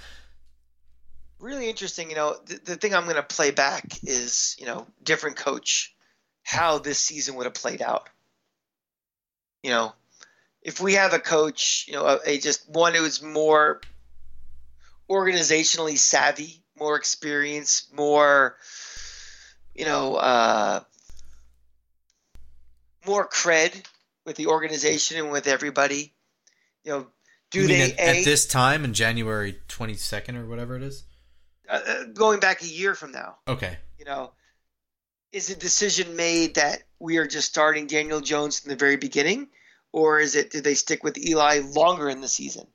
really 1.40 1.70
interesting 1.70 2.10
you 2.10 2.16
know 2.16 2.36
the, 2.46 2.60
the 2.66 2.76
thing 2.76 2.96
i'm 2.96 3.04
going 3.04 3.16
to 3.16 3.24
play 3.24 3.52
back 3.52 3.86
is 4.04 4.56
you 4.60 4.66
know 4.66 4.88
different 5.04 5.38
coach 5.38 5.96
how 6.44 6.80
this 6.80 7.00
season 7.00 7.36
would 7.36 7.46
have 7.46 7.54
played 7.54 7.82
out 7.82 8.10
you 9.64 9.70
know 9.70 9.94
if 10.62 10.80
we 10.80 10.94
have 10.94 11.14
a 11.14 11.20
coach 11.20 11.86
you 11.88 11.94
know 11.94 12.06
a, 12.06 12.20
a 12.26 12.38
just 12.40 12.68
one 12.70 12.94
who's 12.94 13.22
more 13.22 13.82
organizationally 15.10 15.98
savvy 15.98 16.62
more 16.76 16.96
experience 16.96 17.88
more 17.94 18.58
you 19.78 19.86
know, 19.86 20.16
uh, 20.16 20.80
more 23.06 23.28
cred 23.28 23.86
with 24.26 24.36
the 24.36 24.48
organization 24.48 25.18
and 25.18 25.32
with 25.32 25.48
everybody. 25.48 26.14
You 26.84 26.92
know, 26.92 27.08
do 27.52 27.68
they 27.68 27.94
at, 27.94 28.00
a, 28.00 28.20
at, 28.20 28.26
this 28.26 28.48
time 28.48 28.84
in 28.84 28.94
January 28.94 29.60
twenty 29.68 29.94
second 29.94 30.36
or 30.36 30.48
whatever 30.48 30.76
it 30.76 30.84
is? 30.84 31.04
Uh, 31.70 31.80
uh, 31.88 32.04
going 32.14 32.40
back 32.40 32.62
a 32.62 32.68
year 32.68 32.96
from 32.96 33.12
now. 33.12 33.38
Okay. 33.48 33.78
You 34.00 34.06
know, 34.06 34.32
is 35.32 35.50
a 35.50 35.56
decision 35.56 36.16
made 36.16 36.56
that 36.56 36.84
we 37.00 37.18
are 37.18 37.28
just 37.28 37.50
starting 37.50 37.88
Daniel 37.88 38.22
Jones 38.22 38.60
from 38.60 38.70
the 38.70 38.78
very 38.78 38.98
beginning, 38.98 39.50
or 39.92 40.20
is 40.20 40.36
it 40.36 40.52
did 40.52 40.64
they 40.64 40.76
stick 40.76 41.04
with 41.04 41.18
Eli 41.18 41.60
longer 41.60 42.10
in 42.10 42.22
the 42.22 42.28
season? 42.28 42.68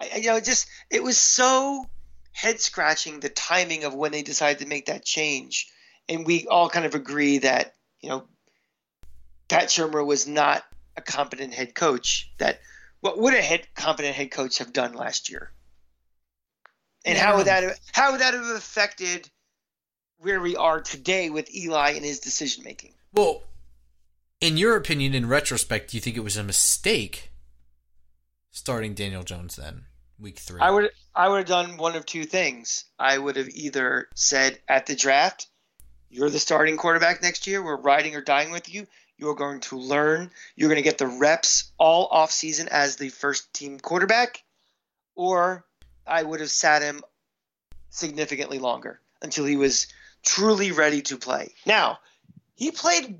I, 0.00 0.18
you 0.18 0.28
know, 0.28 0.40
just 0.40 0.68
it 0.90 1.02
was 1.02 1.18
so 1.18 1.84
head 2.32 2.60
scratching 2.60 3.20
the 3.20 3.28
timing 3.28 3.84
of 3.84 3.94
when 3.94 4.12
they 4.12 4.22
decided 4.22 4.60
to 4.60 4.66
make 4.66 4.86
that 4.86 5.04
change 5.04 5.66
and 6.10 6.26
we 6.26 6.46
all 6.46 6.68
kind 6.68 6.84
of 6.84 6.94
agree 6.94 7.38
that 7.38 7.74
you 8.00 8.10
know 8.10 8.24
Pat 9.48 9.68
Shurmur 9.68 10.04
was 10.04 10.26
not 10.26 10.64
a 10.96 11.00
competent 11.00 11.54
head 11.54 11.74
coach. 11.74 12.30
That 12.38 12.60
what 13.00 13.18
would 13.18 13.32
a 13.32 13.40
head 13.40 13.66
competent 13.74 14.14
head 14.14 14.30
coach 14.30 14.58
have 14.58 14.72
done 14.72 14.92
last 14.92 15.30
year? 15.30 15.52
And 17.04 17.16
yeah. 17.16 17.24
how 17.24 17.36
would 17.36 17.46
that 17.46 17.62
have, 17.62 17.78
how 17.92 18.12
would 18.12 18.20
that 18.20 18.34
have 18.34 18.44
affected 18.44 19.28
where 20.18 20.40
we 20.40 20.56
are 20.56 20.80
today 20.80 21.30
with 21.30 21.54
Eli 21.54 21.92
and 21.92 22.04
his 22.04 22.20
decision 22.20 22.64
making? 22.64 22.92
Well, 23.12 23.42
in 24.40 24.56
your 24.56 24.76
opinion, 24.76 25.14
in 25.14 25.28
retrospect, 25.28 25.90
do 25.90 25.96
you 25.96 26.00
think 26.00 26.16
it 26.16 26.24
was 26.24 26.36
a 26.36 26.42
mistake 26.42 27.30
starting 28.50 28.94
Daniel 28.94 29.22
Jones 29.22 29.56
then, 29.56 29.84
week 30.18 30.38
three? 30.38 30.60
I 30.60 30.70
would 30.70 30.90
I 31.14 31.28
would 31.28 31.38
have 31.38 31.46
done 31.46 31.76
one 31.76 31.96
of 31.96 32.06
two 32.06 32.24
things. 32.24 32.84
I 32.98 33.16
would 33.18 33.36
have 33.36 33.48
either 33.48 34.08
said 34.14 34.58
at 34.68 34.86
the 34.86 34.94
draft, 34.94 35.48
You're 36.08 36.30
the 36.30 36.38
starting 36.38 36.76
quarterback 36.76 37.22
next 37.22 37.46
year. 37.46 37.62
We're 37.62 37.76
riding 37.76 38.14
or 38.14 38.20
dying 38.20 38.50
with 38.50 38.72
you. 38.72 38.86
You're 39.18 39.34
going 39.34 39.60
to 39.60 39.78
learn. 39.78 40.30
You're 40.56 40.70
going 40.70 40.82
to 40.82 40.88
get 40.88 40.96
the 40.96 41.06
reps 41.06 41.72
all 41.78 42.06
off 42.06 42.30
season 42.30 42.68
as 42.70 42.96
the 42.96 43.10
first 43.10 43.52
team 43.52 43.78
quarterback. 43.78 44.42
Or 45.14 45.66
I 46.06 46.22
would 46.22 46.40
have 46.40 46.50
sat 46.50 46.82
him 46.82 47.02
significantly 47.90 48.58
longer 48.58 49.00
until 49.22 49.44
he 49.44 49.56
was 49.56 49.88
truly 50.24 50.72
ready 50.72 51.02
to 51.02 51.16
play. 51.16 51.54
Now, 51.66 51.98
he 52.54 52.70
played 52.70 53.18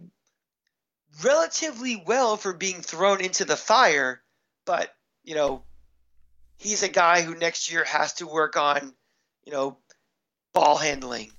relatively 1.22 2.02
well 2.06 2.36
for 2.36 2.52
being 2.52 2.80
thrown 2.80 3.20
into 3.20 3.44
the 3.44 3.56
fire, 3.56 4.22
but, 4.64 4.94
you 5.24 5.34
know, 5.34 5.62
he's 6.58 6.82
a 6.82 6.88
guy 6.88 7.22
who 7.22 7.34
next 7.34 7.70
year 7.70 7.84
has 7.84 8.14
to 8.14 8.26
work 8.26 8.56
on, 8.56 8.94
you 9.44 9.52
know, 9.52 9.78
ball 10.52 10.76
handling, 10.76 11.30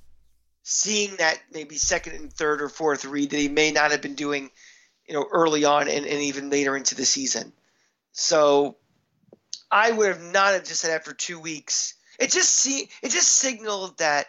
seeing 0.63 1.15
that 1.17 1.39
maybe 1.51 1.75
second 1.75 2.15
and 2.15 2.33
third 2.33 2.61
or 2.61 2.69
fourth 2.69 3.05
read 3.05 3.29
that 3.31 3.37
he 3.37 3.49
may 3.49 3.71
not 3.71 3.91
have 3.91 4.01
been 4.01 4.15
doing, 4.15 4.49
you 5.07 5.13
know, 5.13 5.25
early 5.31 5.65
on 5.65 5.87
and, 5.87 6.05
and 6.05 6.21
even 6.21 6.49
later 6.49 6.75
into 6.75 6.95
the 6.95 7.05
season. 7.05 7.53
So 8.11 8.77
I 9.72 9.91
would 9.91 10.07
have 10.07 10.22
not 10.22 10.53
have 10.53 10.65
just 10.65 10.82
said 10.82 10.91
after 10.91 11.13
two 11.13 11.39
weeks. 11.39 11.95
It 12.19 12.32
just 12.32 12.53
see 12.53 12.89
it 13.01 13.09
just 13.09 13.30
signaled 13.30 13.97
that 13.97 14.28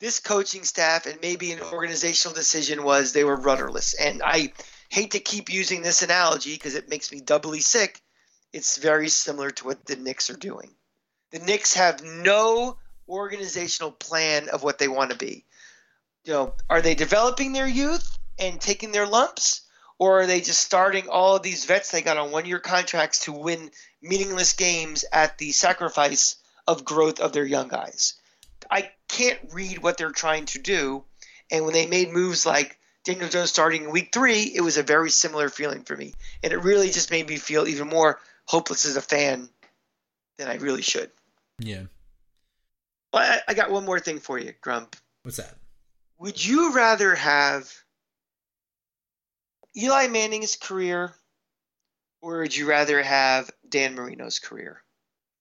this 0.00 0.18
coaching 0.18 0.64
staff 0.64 1.06
and 1.06 1.20
maybe 1.20 1.52
an 1.52 1.60
organizational 1.60 2.34
decision 2.34 2.82
was 2.82 3.12
they 3.12 3.22
were 3.22 3.36
rudderless. 3.36 3.94
And 3.94 4.22
I 4.24 4.52
hate 4.88 5.12
to 5.12 5.20
keep 5.20 5.52
using 5.52 5.82
this 5.82 6.02
analogy 6.02 6.54
because 6.54 6.74
it 6.74 6.88
makes 6.88 7.12
me 7.12 7.20
doubly 7.20 7.60
sick. 7.60 8.00
It's 8.52 8.78
very 8.78 9.08
similar 9.08 9.50
to 9.52 9.64
what 9.64 9.86
the 9.86 9.96
Knicks 9.96 10.28
are 10.28 10.36
doing. 10.36 10.70
The 11.30 11.38
Knicks 11.38 11.74
have 11.74 12.02
no 12.02 12.76
organizational 13.08 13.92
plan 13.92 14.48
of 14.48 14.62
what 14.62 14.78
they 14.78 14.88
want 14.88 15.12
to 15.12 15.16
be. 15.16 15.44
You 16.24 16.32
know, 16.32 16.54
are 16.68 16.82
they 16.82 16.94
developing 16.94 17.52
their 17.52 17.66
youth 17.66 18.18
and 18.38 18.60
taking 18.60 18.92
their 18.92 19.06
lumps, 19.06 19.61
or 20.02 20.22
are 20.22 20.26
they 20.26 20.40
just 20.40 20.58
starting 20.58 21.08
all 21.08 21.36
of 21.36 21.44
these 21.44 21.64
vets 21.64 21.92
they 21.92 22.02
got 22.02 22.16
on 22.16 22.32
one-year 22.32 22.58
contracts 22.58 23.20
to 23.20 23.32
win 23.32 23.70
meaningless 24.02 24.54
games 24.54 25.04
at 25.12 25.38
the 25.38 25.52
sacrifice 25.52 26.34
of 26.66 26.84
growth 26.84 27.20
of 27.20 27.32
their 27.32 27.44
young 27.44 27.68
guys? 27.68 28.14
I 28.68 28.90
can't 29.06 29.38
read 29.52 29.78
what 29.78 29.98
they're 29.98 30.10
trying 30.10 30.46
to 30.46 30.58
do, 30.58 31.04
and 31.52 31.64
when 31.64 31.72
they 31.72 31.86
made 31.86 32.10
moves 32.10 32.44
like 32.44 32.80
Daniel 33.04 33.28
Jones 33.28 33.50
starting 33.50 33.84
in 33.84 33.92
week 33.92 34.10
three, 34.12 34.42
it 34.42 34.60
was 34.60 34.76
a 34.76 34.82
very 34.82 35.08
similar 35.08 35.48
feeling 35.48 35.84
for 35.84 35.96
me, 35.96 36.14
and 36.42 36.52
it 36.52 36.64
really 36.64 36.90
just 36.90 37.12
made 37.12 37.28
me 37.28 37.36
feel 37.36 37.68
even 37.68 37.86
more 37.86 38.18
hopeless 38.44 38.84
as 38.84 38.96
a 38.96 39.02
fan 39.02 39.48
than 40.36 40.48
I 40.48 40.56
really 40.56 40.82
should. 40.82 41.12
Yeah. 41.60 41.82
Well, 43.12 43.22
I, 43.22 43.52
I 43.52 43.54
got 43.54 43.70
one 43.70 43.84
more 43.84 44.00
thing 44.00 44.18
for 44.18 44.36
you, 44.36 44.52
Grump. 44.60 44.96
What's 45.22 45.36
that? 45.36 45.54
Would 46.18 46.44
you 46.44 46.74
rather 46.74 47.14
have 47.14 47.72
Eli 49.76 50.08
Manning's 50.08 50.56
career 50.56 51.12
or 52.20 52.38
would 52.40 52.56
you 52.56 52.68
rather 52.68 53.02
have 53.02 53.50
Dan 53.68 53.94
Marino's 53.94 54.38
career? 54.38 54.82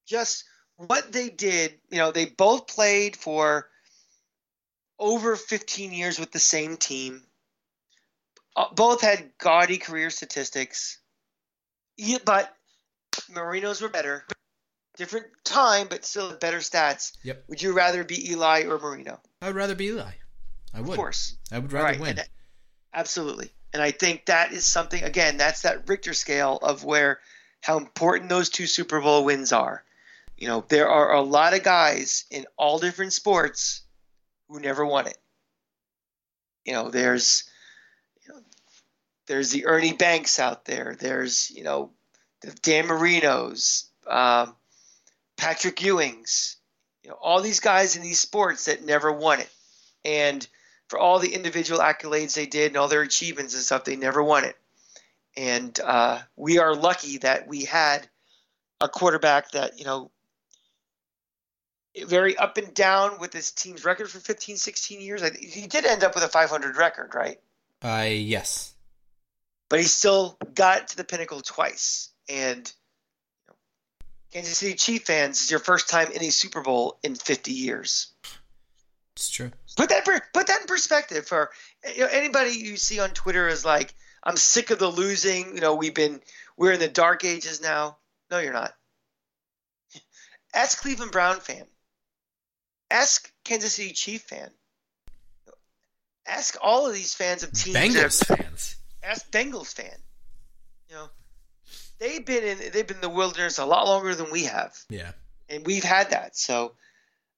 Just 0.08 0.46
what 0.78 1.12
they 1.12 1.30
did, 1.30 1.80
you 1.90 1.98
know, 2.00 2.12
they 2.12 2.26
both 2.26 2.68
played 2.68 3.16
for 3.16 3.70
over 4.98 5.36
15 5.36 5.94
years 5.94 6.20
with 6.20 6.32
the 6.32 6.40
same 6.40 6.78
team. 6.78 7.24
Uh, 8.56 8.66
both 8.74 9.02
had 9.02 9.32
gaudy 9.38 9.78
career 9.78 10.10
statistics. 10.10 11.00
Yeah, 11.98 12.18
but 12.26 12.52
Marino's 13.30 13.82
were 13.82 13.90
better. 13.90 14.26
Different 14.98 15.28
time, 15.44 15.88
but 15.90 16.04
still 16.04 16.36
better 16.36 16.58
stats. 16.58 17.14
Yep. 17.24 17.46
Would 17.48 17.62
you 17.62 17.74
rather 17.74 18.04
be 18.04 18.32
Eli 18.32 18.64
or 18.66 18.78
Marino? 18.80 19.20
I 19.42 19.48
would 19.48 19.56
rather 19.56 19.76
be 19.76 19.86
Eli. 19.88 20.12
I 20.74 20.82
would. 20.82 20.90
Of 20.90 20.96
course. 20.96 21.38
I 21.52 21.60
would 21.60 21.72
rather 21.72 21.86
Right, 21.86 22.00
win. 22.00 22.20
and- 22.20 22.30
Absolutely. 22.94 23.52
And 23.74 23.82
I 23.82 23.92
think 23.92 24.26
that 24.26 24.52
is 24.52 24.66
something 24.66 25.04
again, 25.04 25.38
that's 25.38 25.62
that 25.62 25.88
Richter 25.88 26.14
scale 26.14 26.58
of 26.62 26.84
where 26.84 27.20
how 27.62 27.78
important 27.78 28.30
those 28.30 28.50
two 28.50 28.68
Super 28.68 29.00
Bowl 29.00 29.24
wins 29.24 29.54
are. 29.54 29.84
You 30.38 30.48
know, 30.48 30.66
there 30.68 30.90
are 30.90 31.14
a 31.14 31.22
lot 31.22 31.54
of 31.54 31.64
guys 31.64 32.26
in 32.32 32.46
all 32.58 32.80
different 32.80 33.14
sports 33.14 33.82
who 34.50 34.60
never 34.60 34.86
won 34.86 35.08
it. 35.08 35.18
You 36.66 36.74
know, 36.74 36.90
there's 36.90 37.44
you 38.22 38.34
know, 38.34 38.42
there's 39.28 39.52
the 39.52 39.68
Ernie 39.68 39.94
Banks 39.94 40.40
out 40.40 40.66
there. 40.66 40.98
There's, 41.00 41.52
you 41.52 41.64
know, 41.64 41.92
the 42.42 42.52
Dan 42.62 42.88
Marinos, 42.88 43.86
um, 44.08 44.56
Patrick 45.38 45.78
Ewings, 45.78 46.58
you 47.04 47.10
know, 47.10 47.18
all 47.22 47.42
these 47.42 47.60
guys 47.60 47.96
in 47.96 48.02
these 48.02 48.20
sports 48.20 48.66
that 48.66 48.84
never 48.86 49.12
won 49.12 49.40
it. 49.40 49.50
And 50.04 50.46
for 50.92 51.00
all 51.00 51.20
the 51.20 51.34
individual 51.34 51.80
accolades 51.80 52.36
they 52.36 52.46
did 52.46 52.68
and 52.68 52.78
all 52.78 52.90
their 52.90 53.02
achievements 53.02 53.54
and 53.54 53.64
stuff, 53.64 53.86
they 53.86 53.96
never 53.96 54.22
won 54.22 54.44
it. 54.44 54.58
And 55.38 55.80
uh, 55.80 56.20
we 56.36 56.60
are 56.60 56.76
lucky 56.76 57.20
that 57.20 57.48
we 57.48 57.64
had 57.64 58.10
a 58.82 58.90
quarterback 58.90 59.52
that, 59.52 59.80
you 59.80 59.86
know, 59.86 60.12
very 62.06 62.36
up 62.36 62.58
and 62.58 62.74
down 62.74 63.22
with 63.22 63.32
his 63.32 63.52
team's 63.52 63.86
record 63.86 64.10
for 64.10 64.20
15, 64.20 64.58
16 64.58 65.00
years. 65.00 65.24
He 65.38 65.66
did 65.66 65.86
end 65.86 66.04
up 66.04 66.14
with 66.14 66.26
a 66.26 66.28
500 66.28 66.76
record, 66.76 67.16
right? 67.16 67.40
Uh, 67.82 68.08
yes. 68.10 68.74
But 69.70 69.80
he 69.80 69.86
still 69.86 70.38
got 70.54 70.90
to 70.90 70.98
the 70.98 71.06
pinnacle 71.06 71.40
twice. 71.40 72.10
And 72.28 72.70
you 73.40 73.48
know, 73.48 73.56
Kansas 74.34 74.58
City 74.58 74.74
Chief 74.74 75.06
fans, 75.06 75.42
is 75.42 75.52
your 75.52 75.62
first 75.62 75.88
time 75.88 76.12
in 76.12 76.22
a 76.22 76.32
Super 76.32 76.62
Bowl 76.62 77.00
in 77.02 77.16
50 77.16 77.54
years. 77.54 78.08
It's 79.16 79.30
true. 79.30 79.52
Put 79.78 79.90
that 79.90 80.04
per, 80.06 80.20
put 80.34 80.48
that 80.48 80.62
in 80.62 80.68
perspective 80.68 81.26
for 81.28 81.50
you 81.96 82.02
know, 82.02 82.10
anybody 82.12 82.52
you 82.52 82.76
see 82.78 83.00
on 83.00 83.10
Twitter 83.12 83.48
is 83.48 83.64
like, 83.66 83.94
I'm 84.24 84.38
sick 84.38 84.70
of 84.70 84.80
the 84.80 84.88
losing. 84.90 85.56
You 85.56 85.62
know, 85.62 85.76
we've 85.76 85.96
been 85.96 86.22
we're 86.58 86.74
in 86.74 86.80
the 86.80 86.88
dark 86.88 87.24
ages 87.26 87.62
now. 87.62 87.98
No, 88.30 88.40
you're 88.40 88.54
not. 88.54 88.74
Ask 90.54 90.82
Cleveland 90.82 91.12
Brown 91.12 91.40
fan. 91.40 91.66
Ask 92.90 93.32
Kansas 93.46 93.74
City 93.76 93.94
Chief 93.94 94.22
fan. 94.22 94.50
Ask 96.28 96.58
all 96.62 96.88
of 96.88 96.94
these 96.94 97.14
fans 97.14 97.44
of 97.44 97.52
teams. 97.54 97.74
that 97.74 97.84
Bengals 97.84 98.28
have- 98.28 98.38
fans. 98.38 98.76
Ask 99.04 99.32
Bengals 99.32 99.74
fan. 99.74 99.98
You 100.90 100.96
know, 100.96 101.10
they've 102.00 102.26
been 102.26 102.44
in 102.44 102.58
they've 102.72 102.86
been 102.86 102.98
in 102.98 103.02
the 103.02 103.10
wilderness 103.10 103.58
a 103.58 103.66
lot 103.66 103.88
longer 103.88 104.14
than 104.14 104.30
we 104.30 104.44
have 104.44 104.78
Yeah. 104.90 105.14
and 105.50 105.66
we've 105.66 105.84
had 105.86 106.10
that. 106.12 106.36
So, 106.38 106.76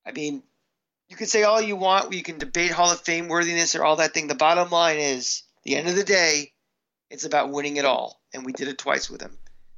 I 0.05 0.11
mean, 0.11 0.43
you 1.09 1.15
can 1.15 1.27
say 1.27 1.43
all 1.43 1.61
you 1.61 1.75
want. 1.75 2.13
You 2.13 2.23
can 2.23 2.37
debate 2.37 2.71
Hall 2.71 2.91
of 2.91 3.01
Fame 3.01 3.27
worthiness 3.27 3.75
or 3.75 3.83
all 3.83 3.97
that 3.97 4.13
thing. 4.13 4.27
The 4.27 4.35
bottom 4.35 4.69
line 4.69 4.97
is, 4.99 5.43
the 5.63 5.75
end 5.75 5.87
of 5.87 5.95
the 5.95 6.03
day, 6.03 6.51
it's 7.09 7.25
about 7.25 7.51
winning 7.51 7.77
it 7.77 7.85
all, 7.85 8.19
and 8.33 8.45
we 8.45 8.53
did 8.53 8.67
it 8.67 8.77
twice 8.77 9.09
with 9.09 9.21
him. 9.21 9.37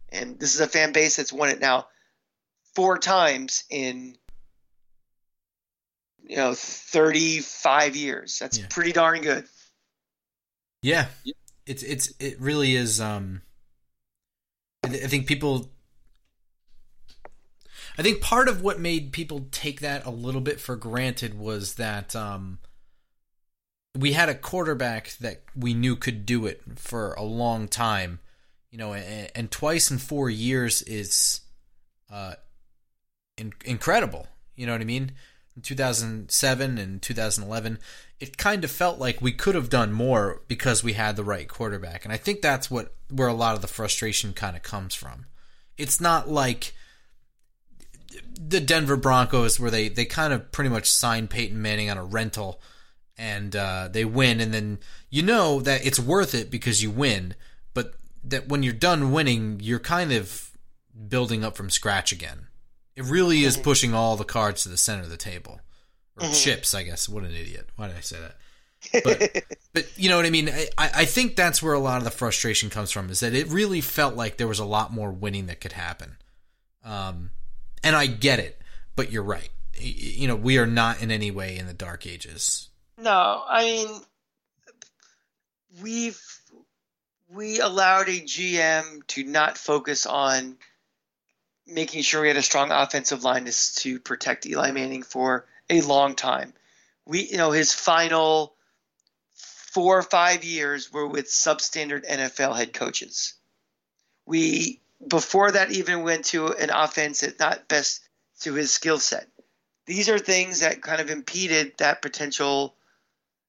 And 0.10 0.40
this 0.40 0.56
is 0.56 0.62
a 0.62 0.68
fan 0.68 0.94
base 0.94 1.18
that's 1.18 1.34
won 1.34 1.50
it 1.50 1.60
now 1.60 1.88
four 2.76 2.98
times 2.98 3.64
in 3.70 4.16
you 6.24 6.38
know 6.38 6.54
35 6.54 7.96
years. 7.96 8.40
That's 8.40 8.58
Yeah. 8.60 8.68
pretty 8.70 8.94
darn 8.94 9.22
good. 9.22 9.48
Yeah. 10.82 11.08
It's 11.66 11.84
it's 11.84 12.14
it 12.20 12.40
really 12.40 12.76
is 12.76 13.02
um 13.02 13.42
I 14.84 14.90
I 14.90 15.08
think 15.08 15.28
people 15.28 15.72
I 17.98 18.04
think 18.04 18.22
part 18.22 18.48
of 18.48 18.62
what 18.62 18.80
made 18.80 19.12
people 19.12 19.48
take 19.52 19.80
that 19.82 20.06
a 20.06 20.10
little 20.10 20.42
bit 20.42 20.60
for 20.60 20.76
granted 20.76 21.38
was 21.38 21.76
that 21.76 22.16
um 22.16 22.60
we 23.98 24.12
had 24.12 24.28
a 24.28 24.36
quarterback 24.36 25.16
that 25.22 25.44
we 25.56 25.74
knew 25.74 25.96
could 25.96 26.26
do 26.26 26.46
it 26.46 26.62
for 26.76 27.14
a 27.14 27.24
long 27.24 27.70
time, 27.70 28.20
you 28.70 28.78
know, 28.78 28.94
and, 28.94 29.32
and 29.34 29.52
twice 29.52 29.90
in 29.90 29.98
4 29.98 30.30
years 30.30 30.82
is 30.82 31.42
uh 32.12 32.36
in, 33.38 33.54
incredible. 33.64 34.28
You 34.56 34.66
know 34.66 34.72
what 34.74 34.82
I 34.82 34.86
mean? 34.86 35.12
In 35.56 35.62
2007 35.62 36.78
and 36.78 37.02
2011, 37.02 37.80
it 38.20 38.38
kind 38.38 38.64
of 38.64 38.72
felt 38.72 39.00
like 39.00 39.22
we 39.22 39.32
could 39.32 39.56
have 39.56 39.70
done 39.70 39.92
more 39.92 40.42
because 40.48 40.84
we 40.84 40.94
had 40.94 41.16
the 41.16 41.24
right 41.24 41.48
quarterback. 41.48 42.04
And 42.04 42.14
I 42.14 42.18
think 42.18 42.42
that's 42.42 42.70
what 42.70 42.94
where 43.10 43.28
a 43.28 43.34
lot 43.34 43.56
of 43.56 43.62
the 43.62 43.68
frustration 43.68 44.34
kind 44.34 44.56
of 44.56 44.64
comes 44.64 44.96
from. 44.96 45.26
It's 45.78 46.02
not 46.02 46.30
like 46.30 46.74
the 48.40 48.60
Denver 48.60 48.96
Broncos 48.96 49.60
where 49.60 49.72
they 49.72 49.90
they 49.90 50.06
kind 50.06 50.34
of 50.34 50.52
pretty 50.52 50.70
much 50.70 50.90
signed 50.90 51.30
Peyton 51.30 51.62
Manning 51.62 51.90
on 51.90 51.98
a 51.98 52.04
rental 52.04 52.62
and 53.18 53.56
uh, 53.56 53.88
they 53.92 54.06
win 54.06 54.40
and 54.40 54.54
then 54.54 54.80
you 55.10 55.22
know 55.22 55.62
that 55.62 55.86
it's 55.86 56.00
worth 56.00 56.36
it 56.36 56.52
because 56.52 56.84
you 56.84 56.92
win, 56.92 57.36
but 57.74 57.94
that 58.24 58.48
when 58.48 58.64
you're 58.64 58.74
done 58.74 59.12
winning, 59.12 59.60
you're 59.62 59.80
kind 59.80 60.12
of 60.12 60.52
building 61.08 61.44
up 61.44 61.56
from 61.56 61.70
scratch 61.70 62.12
again. 62.12 62.48
It 62.96 63.04
really 63.04 63.44
is 63.44 63.58
pushing 63.58 63.94
all 63.94 64.16
the 64.16 64.24
cards 64.24 64.64
to 64.64 64.70
the 64.70 64.78
center 64.78 65.04
of 65.04 65.10
the 65.10 65.18
table. 65.18 65.60
Or 66.20 66.30
chips, 66.30 66.74
I 66.74 66.84
guess. 66.84 67.10
What 67.10 67.24
an 67.24 67.32
idiot. 67.32 67.70
Why 67.76 67.88
did 67.88 67.98
I 67.98 68.02
say 68.02 68.18
that? 68.20 69.04
But 69.04 69.44
but 69.74 69.86
you 69.98 70.10
know 70.10 70.16
what 70.16 70.26
I 70.26 70.30
mean? 70.30 70.50
I, 70.50 70.70
I 70.78 71.06
think 71.06 71.36
that's 71.36 71.62
where 71.62 71.74
a 71.74 71.80
lot 71.80 71.98
of 71.98 72.06
the 72.06 72.12
frustration 72.12 72.70
comes 72.70 72.92
from 72.92 73.10
is 73.10 73.20
that 73.20 73.34
it 73.34 73.48
really 73.48 73.82
felt 73.82 74.16
like 74.16 74.38
there 74.38 74.48
was 74.48 74.60
a 74.60 74.66
lot 74.66 74.94
more 74.94 75.12
winning 75.12 75.48
that 75.48 75.60
could 75.60 75.74
happen. 75.74 76.18
Um, 76.86 77.32
and 77.84 77.96
I 77.96 78.08
get 78.08 78.40
it, 78.40 78.62
but 78.96 79.12
you're 79.12 79.24
right. 79.24 79.50
You 79.78 80.28
know, 80.28 80.36
we 80.36 80.58
are 80.58 80.68
not 80.68 81.02
in 81.02 81.12
any 81.12 81.32
way 81.32 81.58
in 81.58 81.68
the 81.68 81.74
dark 81.74 82.08
ages. 82.08 82.70
No, 82.98 83.44
I 83.48 83.64
mean 83.64 84.02
we've 85.82 86.22
we 87.30 87.60
allowed 87.60 88.08
a 88.08 88.22
GM 88.22 89.06
to 89.08 89.24
not 89.24 89.58
focus 89.58 90.06
on 90.06 90.58
making 91.68 92.04
sure 92.04 92.22
we 92.22 92.28
had 92.28 92.38
a 92.38 92.44
strong 92.44 92.72
offensive 92.72 93.24
line 93.24 93.46
to, 93.46 93.76
to 93.76 94.00
protect 94.00 94.46
Eli 94.46 94.72
Manning 94.72 95.04
for 95.04 95.46
a 95.70 95.82
long 95.82 96.16
time. 96.16 96.54
We, 97.06 97.24
you 97.24 97.38
know, 97.38 97.52
his 97.52 97.74
final 97.74 98.54
four 99.34 99.98
or 99.98 100.04
five 100.04 100.44
years 100.44 100.92
were 100.92 101.08
with 101.08 101.26
substandard 101.26 102.08
NFL 102.08 102.56
head 102.56 102.74
coaches. 102.74 103.34
We, 104.26 104.82
before 105.06 105.52
that, 105.52 105.72
even 105.72 106.04
went 106.04 106.26
to 106.26 106.48
an 106.48 106.70
offense 106.70 107.22
that's 107.22 107.40
not 107.40 107.68
best 107.68 108.02
to 108.42 108.54
his 108.54 108.72
skill 108.72 109.00
set. 109.00 109.28
These 109.86 110.10
are 110.10 110.20
things 110.20 110.62
that 110.62 110.82
kind 110.82 111.00
of 111.00 111.10
impeded 111.10 111.74
that 111.78 112.02
potential. 112.02 112.76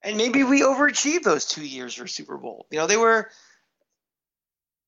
And 0.03 0.17
maybe 0.17 0.45
we 0.45 0.61
overachieved 0.63 1.23
those 1.23 1.47
two 1.47 1.65
years 1.65 1.95
for 1.95 2.07
Super 2.07 2.37
Bowl. 2.37 2.67
You 2.71 2.79
know, 2.79 2.87
they 2.87 2.97
were 2.97 3.31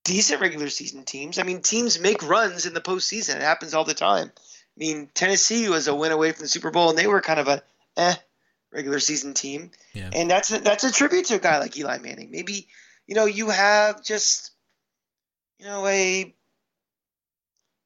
decent 0.05 0.41
regular 0.41 0.69
season 0.69 1.05
teams. 1.05 1.39
I 1.39 1.43
mean, 1.43 1.63
teams 1.63 1.99
make 1.99 2.23
runs 2.23 2.67
in 2.67 2.75
the 2.75 2.81
postseason. 2.81 3.37
It 3.37 3.43
happens 3.43 3.75
all 3.75 3.85
the 3.85 3.95
time. 3.95 4.31
I 4.37 4.79
mean, 4.79 5.09
Tennessee 5.13 5.69
was 5.69 5.89
a 5.89 5.95
win 5.95 6.13
away 6.13 6.33
from 6.33 6.43
the 6.43 6.49
Super 6.49 6.71
Bowl, 6.71 6.91
and 6.91 6.99
they 6.99 7.07
were 7.07 7.21
kind 7.21 7.41
of 7.41 7.49
a 7.49 7.63
eh 7.97 8.15
regular 8.73 9.01
season 9.01 9.35
team. 9.35 9.71
Yeah. 9.93 10.11
And 10.13 10.31
that's 10.31 10.53
a, 10.53 10.59
that's 10.61 10.85
a 10.85 10.93
tribute 10.93 11.27
to 11.27 11.37
a 11.37 11.39
guy 11.39 11.59
like 11.59 11.77
Eli 11.77 11.99
Manning. 11.99 12.31
Maybe 12.31 12.69
you 13.07 13.15
know 13.15 13.25
you 13.25 13.51
have 13.51 14.03
just 14.05 14.53
you 15.59 15.67
know 15.67 15.87
a 15.87 16.35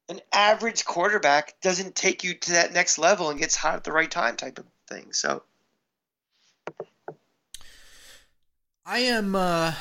an 0.09 0.19
average 0.31 0.85
quarterback 0.85 1.59
doesn't 1.61 1.95
take 1.95 2.23
you 2.23 2.33
to 2.33 2.51
that 2.53 2.73
next 2.73 2.97
level 2.97 3.29
and 3.29 3.39
gets 3.39 3.55
hot 3.55 3.75
at 3.75 3.83
the 3.83 3.91
right 3.91 4.09
time 4.09 4.35
type 4.35 4.59
of 4.59 4.65
thing. 4.87 5.13
So 5.13 5.43
I 8.85 8.99
am 8.99 9.35
uh 9.35 9.73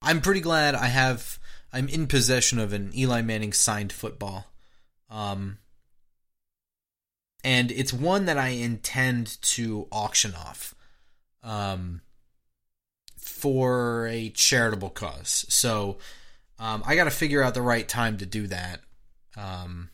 I'm 0.00 0.20
pretty 0.20 0.40
glad 0.40 0.74
I 0.74 0.86
have 0.86 1.38
I'm 1.72 1.88
in 1.88 2.06
possession 2.06 2.58
of 2.58 2.72
an 2.72 2.90
Eli 2.96 3.20
Manning 3.20 3.52
signed 3.52 3.92
football. 3.92 4.46
Um 5.10 5.58
and 7.44 7.70
it's 7.70 7.92
one 7.92 8.24
that 8.24 8.38
I 8.38 8.48
intend 8.48 9.40
to 9.42 9.86
auction 9.92 10.34
off 10.34 10.74
um 11.42 12.00
for 13.18 14.08
a 14.08 14.30
charitable 14.30 14.90
cause. 14.90 15.44
So 15.48 15.98
um 16.58 16.82
I 16.86 16.96
got 16.96 17.04
to 17.04 17.10
figure 17.10 17.42
out 17.42 17.54
the 17.54 17.62
right 17.62 17.88
time 17.88 18.18
to 18.18 18.26
do 18.26 18.46
that. 18.48 18.80
Um 19.36 19.90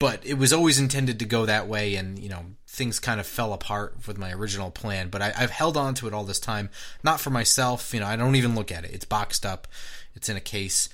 but 0.00 0.24
it 0.24 0.34
was 0.34 0.52
always 0.52 0.78
intended 0.78 1.18
to 1.18 1.24
go 1.24 1.44
that 1.46 1.66
way 1.66 1.96
and 1.96 2.18
you 2.18 2.28
know 2.28 2.44
things 2.66 3.00
kind 3.00 3.18
of 3.18 3.26
fell 3.26 3.52
apart 3.52 4.06
with 4.06 4.18
my 4.18 4.32
original 4.32 4.70
plan 4.70 5.08
but 5.08 5.20
I, 5.20 5.30
have 5.30 5.50
held 5.50 5.76
on 5.76 5.94
to 5.94 6.06
it 6.06 6.14
all 6.14 6.24
this 6.24 6.40
time. 6.40 6.70
Not 7.02 7.20
for 7.20 7.30
myself 7.30 7.92
you 7.92 8.00
know 8.00 8.06
i 8.06 8.16
don't 8.16 8.36
even 8.36 8.54
look 8.54 8.70
at 8.72 8.84
it. 8.84 8.92
It's 8.92 9.04
boxed 9.04 9.44
up. 9.44 9.66
It's 10.14 10.28
in 10.28 10.36
a 10.36 10.40
case. 10.40 10.88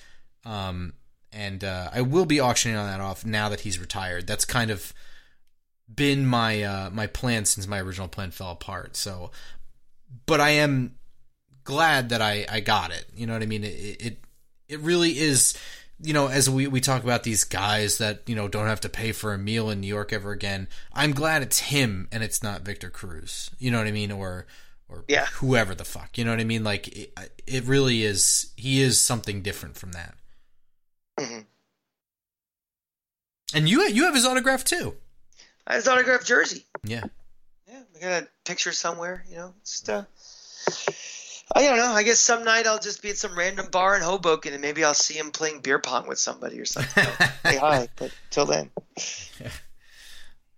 Um, 0.45 0.95
and 1.33 1.65
uh, 1.65 1.91
i 1.93 2.01
will 2.01 2.27
be 2.27 2.39
auctioning 2.39 2.77
on 2.77 2.87
that 2.87 3.01
off 3.01 3.25
now 3.25 3.49
that 3.49 3.61
he's 3.61 3.79
retired. 3.79 4.27
That's 4.27 4.45
kind 4.45 4.71
of 4.71 4.93
been 5.93 6.27
my 6.27 6.63
uh, 6.63 6.91
my 6.91 7.07
plan 7.07 7.45
since 7.45 7.67
my 7.67 7.81
original 7.81 8.09
plan 8.09 8.31
fell 8.31 8.51
apart. 8.51 8.97
So 8.97 9.31
but 10.27 10.41
i 10.41 10.51
am 10.51 10.95
glad 11.65 12.11
that 12.11 12.23
i 12.23 12.47
i 12.49 12.61
got 12.61 12.91
it 12.91 13.07
you 13.17 13.27
know 13.27 13.33
what 13.33 13.43
i 13.43 13.47
mean 13.47 13.65
it 13.65 13.69
it, 14.01 14.19
it 14.69 14.81
really 14.81 15.19
is 15.19 15.55
you 16.01 16.13
know, 16.13 16.27
as 16.29 16.51
we, 16.51 16.67
we 16.67 16.81
talk 16.81 17.03
about 17.03 17.23
these 17.23 17.45
guys 17.45 17.99
that, 17.99 18.23
you 18.27 18.35
know, 18.35 18.49
don't 18.49 18.67
have 18.67 18.81
to 18.81 18.89
pay 18.89 19.13
for 19.13 19.33
a 19.33 19.39
meal 19.39 19.71
in 19.71 19.81
New 19.81 19.87
York 19.87 20.13
ever 20.13 20.33
again, 20.33 20.69
I'm 20.93 21.13
glad 21.13 21.43
it's 21.43 21.61
him 21.61 22.09
and 22.11 22.23
it's 22.23 22.43
not 22.43 22.63
Victor 22.63 22.91
Cruz. 22.91 23.51
You 23.59 23.71
know 23.71 23.79
what 23.79 23.87
I 23.87 23.93
mean? 23.93 24.11
Or, 24.11 24.47
or 24.89 25.05
yeah. 25.09 25.27
whoever 25.27 25.75
the 25.75 25.85
fuck. 25.85 26.19
You 26.19 26.25
know 26.25 26.33
what 26.33 26.41
I 26.41 26.45
mean? 26.45 26.65
Like, 26.65 26.89
it, 26.89 27.13
it 27.47 27.65
really 27.65 28.03
is, 28.03 28.53
he 28.57 28.83
is 28.83 29.01
something 29.01 29.41
different 29.41 29.77
from 29.77 29.93
that. 29.93 30.15
Mm-hmm. 31.19 31.41
And 33.55 33.69
you, 33.69 33.83
you 33.83 34.05
have 34.05 34.15
his 34.15 34.27
autograph 34.27 34.65
too. 34.65 34.95
I 35.67 35.75
have 35.75 35.85
his 35.85 35.89
autograph 35.89 36.25
jersey. 36.25 36.65
Yeah. 36.83 37.05
Yeah. 37.69 37.83
I 37.97 38.01
got 38.01 38.23
a 38.25 38.29
picture 38.45 38.73
somewhere, 38.73 39.25
you 39.31 39.37
know, 39.37 39.55
just, 39.65 39.89
uh, 39.89 40.05
I 41.55 41.63
don't 41.63 41.77
know. 41.77 41.93
I 41.93 42.03
guess 42.03 42.19
some 42.19 42.45
night 42.45 42.67
I'll 42.67 42.81
just 42.81 43.01
be 43.01 43.11
at 43.11 43.17
some 43.17 43.39
random 43.39 43.69
bar 43.71 43.95
in 43.95 44.03
Hoboken 44.03 44.53
and 44.53 44.61
maybe 44.61 44.83
I'll 44.83 44.93
see 44.93 45.15
him 45.15 45.31
playing 45.31 45.61
beer 45.61 45.79
pong 45.79 46.09
with 46.09 46.19
somebody 46.19 46.61
or 46.61 46.65
something. 46.65 47.05
Say 47.45 47.57
hi, 47.57 47.89
but 47.97 48.11
till 48.31 48.47
then. 48.47 48.71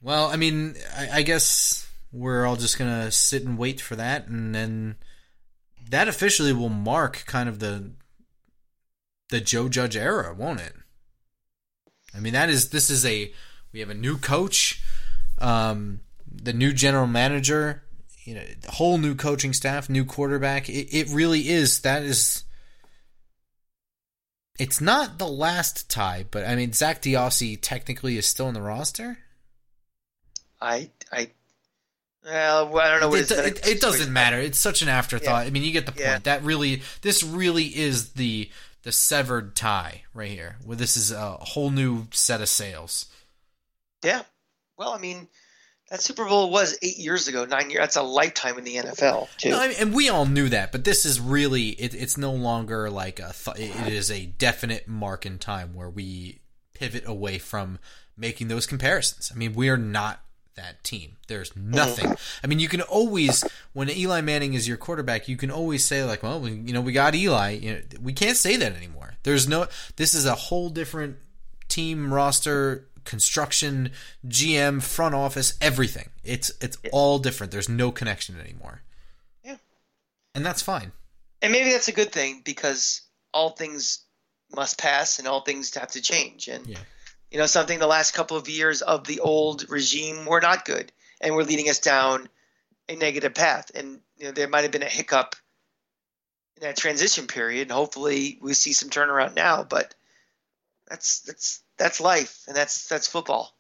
Well, 0.01 0.27
I 0.29 0.37
mean, 0.37 0.77
I, 0.97 1.19
I, 1.19 1.23
guess 1.23 1.89
we're 2.13 2.47
all 2.47 2.57
just 2.57 2.79
gonna 2.79 3.11
sit 3.11 3.43
and 3.43 3.59
wait 3.59 3.81
for 3.81 3.97
that, 3.97 4.29
and 4.29 4.55
then 4.55 4.97
that 5.91 6.07
officially 6.07 6.53
will 6.53 6.69
mark 6.69 7.25
kind 7.27 7.49
of 7.49 7.59
the 7.59 7.91
the 9.31 9.41
Joe 9.41 9.69
Judge 9.69 9.97
era, 9.97 10.33
won't 10.33 10.61
it? 10.61 10.75
I 12.15 12.21
mean, 12.21 12.35
that 12.35 12.49
is 12.49 12.71
this 12.71 12.89
is 12.89 13.05
a 13.05 13.33
we 13.73 13.81
have 13.81 13.91
a 13.91 13.95
new 13.95 14.17
coach, 14.17 14.83
um, 15.39 16.01
the 16.31 16.53
new 16.53 16.73
general 16.73 17.07
manager 17.07 17.83
you 18.27 18.35
know, 18.35 18.43
whole 18.69 18.99
new 18.99 19.15
coaching 19.15 19.53
staff, 19.53 19.89
new 19.89 20.05
quarterback. 20.05 20.69
It, 20.69 20.95
it 20.95 21.09
really 21.11 21.49
is. 21.49 21.81
That 21.81 22.03
is. 22.03 22.45
It's 24.59 24.81
not 24.81 25.19
the 25.19 25.29
last 25.29 25.91
tie, 25.91 26.25
but 26.31 26.47
I 26.47 26.57
mean, 26.57 26.73
Zak 26.73 27.03
DeOssie 27.03 27.59
technically 27.61 28.17
is 28.17 28.27
still 28.27 28.49
in 28.49 28.55
the 28.55 28.63
roster. 28.63 29.19
I 30.61 30.91
I 31.13 31.31
well, 32.25 32.77
I 32.79 32.91
don't 32.91 33.01
know 33.01 33.09
what 33.09 33.21
it, 33.21 33.31
it, 33.31 33.67
it 33.67 33.81
doesn't 33.81 34.13
matter. 34.13 34.39
It's 34.41 34.59
such 34.59 34.83
an 34.83 34.89
afterthought. 34.89 35.43
Yeah. 35.43 35.49
I 35.49 35.51
mean, 35.51 35.63
you 35.63 35.71
get 35.71 35.87
the 35.87 35.93
point. 35.93 36.01
Yeah. 36.01 36.19
That 36.19 36.43
really, 36.43 36.83
this 37.03 37.23
really 37.23 37.65
is 37.67 38.15
the 38.15 38.51
the 38.83 38.91
severed 38.93 39.55
tie 39.55 40.03
right 40.15 40.31
here, 40.31 40.57
where 40.65 40.77
this 40.77 40.97
is 40.97 41.13
a 41.13 41.33
whole 41.33 41.71
new 41.71 42.09
set 42.11 42.41
of 42.41 42.49
sails. 42.49 43.07
Yeah. 44.03 44.23
Well, 44.77 44.93
I 44.93 44.99
mean, 44.99 45.29
that 45.91 46.03
Super 46.03 46.25
Bowl 46.25 46.51
was 46.51 46.77
eight 46.83 46.99
years 46.99 47.29
ago, 47.29 47.45
nine 47.45 47.71
years. 47.71 47.81
That's 47.81 47.97
a 47.97 48.03
lifetime 48.03 48.59
in 48.59 48.65
the 48.65 48.77
NFL, 48.77 49.29
too. 49.37 49.51
No, 49.51 49.61
I 49.61 49.69
mean, 49.69 49.77
and 49.79 49.95
we 49.95 50.09
all 50.09 50.27
knew 50.27 50.49
that, 50.49 50.73
but 50.73 50.85
this 50.85 51.05
is 51.05 51.21
really 51.21 51.69
it, 51.69 51.95
it's 51.95 52.17
no 52.17 52.33
longer 52.33 52.91
like 52.91 53.21
a. 53.21 53.33
Th- 53.33 53.71
it 53.71 53.93
is 53.93 54.11
a 54.11 54.27
definite 54.27 54.89
mark 54.89 55.25
in 55.25 55.39
time 55.39 55.75
where 55.75 55.89
we 55.89 56.41
pivot 56.75 57.07
away 57.07 57.39
from 57.39 57.79
making 58.17 58.49
those 58.49 58.67
comparisons. 58.67 59.31
I 59.33 59.39
mean, 59.39 59.55
we 59.55 59.69
are 59.69 59.77
not 59.77 60.21
that 60.57 60.83
team. 60.83 61.17
There's 61.29 61.55
nothing. 61.55 62.07
Mm-hmm. 62.07 62.41
I 62.43 62.47
mean, 62.49 62.59
you 62.59 62.69
can 62.69 62.81
always 62.81 63.45
when 63.73 63.89
Eli 63.89 64.23
Manning 64.23 64.55
is 64.55 64.67
your 64.67 64.77
quarterback, 64.77 65.29
you 65.29 65.37
can 65.37 65.51
always 65.51 65.85
say 65.85 66.03
like, 66.03 66.23
well, 66.23 66.41
we, 66.41 66.53
you 66.53 66.73
know, 66.73 66.81
we 66.81 66.93
got 66.93 67.15
Eli. 67.15 67.51
You 67.51 67.73
know, 67.75 67.81
we 68.03 68.13
can't 68.13 68.37
say 68.37 68.57
that 68.57 68.75
anymore. 68.75 69.15
There's 69.23 69.47
no. 69.47 69.69
This 69.97 70.15
is 70.15 70.27
a 70.27 70.35
whole 70.35 70.69
different 70.69 71.19
team 71.69 72.13
roster 72.13 72.89
construction, 73.07 73.91
GM, 74.27 74.83
front 74.83 75.15
office, 75.15 75.57
everything. 75.61 76.11
It's 76.25 76.51
it's 76.61 76.79
all 76.93 77.19
different. 77.19 77.53
There's 77.53 77.69
no 77.69 77.91
connection 77.91 78.39
anymore. 78.39 78.83
Yeah. 79.45 79.57
And 80.35 80.45
that's 80.45 80.63
fine. 80.63 80.93
And 81.43 81.53
maybe 81.53 81.71
that's 81.71 81.89
a 81.89 81.93
good 81.93 82.13
thing 82.13 82.43
because 82.45 83.03
all 83.33 83.51
things 83.51 84.01
must 84.55 84.79
pass 84.79 85.19
and 85.19 85.29
all 85.29 85.41
things 85.41 85.75
have 85.75 85.93
to 85.93 86.03
change. 86.03 86.49
And 86.49 86.67
yeah. 86.67 86.79
you 87.31 87.39
know, 87.39 87.47
something 87.47 87.79
the 87.79 87.87
last 87.87 88.13
couple 88.13 88.37
of 88.37 88.49
years 88.49 88.83
of 88.83 89.07
the 89.07 89.21
old 89.21 89.69
regime 89.71 90.27
were 90.27 90.41
not 90.41 90.65
good 90.65 90.93
and 91.21 91.35
were 91.35 91.45
leading 91.45 91.69
us 91.69 91.79
down 91.79 92.29
a 92.89 92.97
negative 92.97 93.35
path. 93.35 93.71
And 93.75 94.01
you 94.17 94.27
know, 94.27 94.33
there 94.33 94.49
might 94.49 94.63
have 94.63 94.73
been 94.73 94.83
a 94.83 94.87
hiccup 94.87 95.37
in 96.57 96.63
that 96.63 96.77
transition 96.77 97.27
period. 97.27 97.63
And 97.63 97.73
hopefully 97.73 98.39
we 98.41 98.55
see 98.55 98.73
some 98.73 98.91
turnaround 98.91 99.35
now, 99.35 99.65
but 99.65 99.95
that's 100.89 101.21
that's 101.21 101.63
that's 101.79 102.01
life, 102.01 102.43
and 102.47 102.57
that's 102.57 102.89
that's 102.89 103.07
football. 103.07 103.55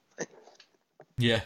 yeah. 1.18 1.40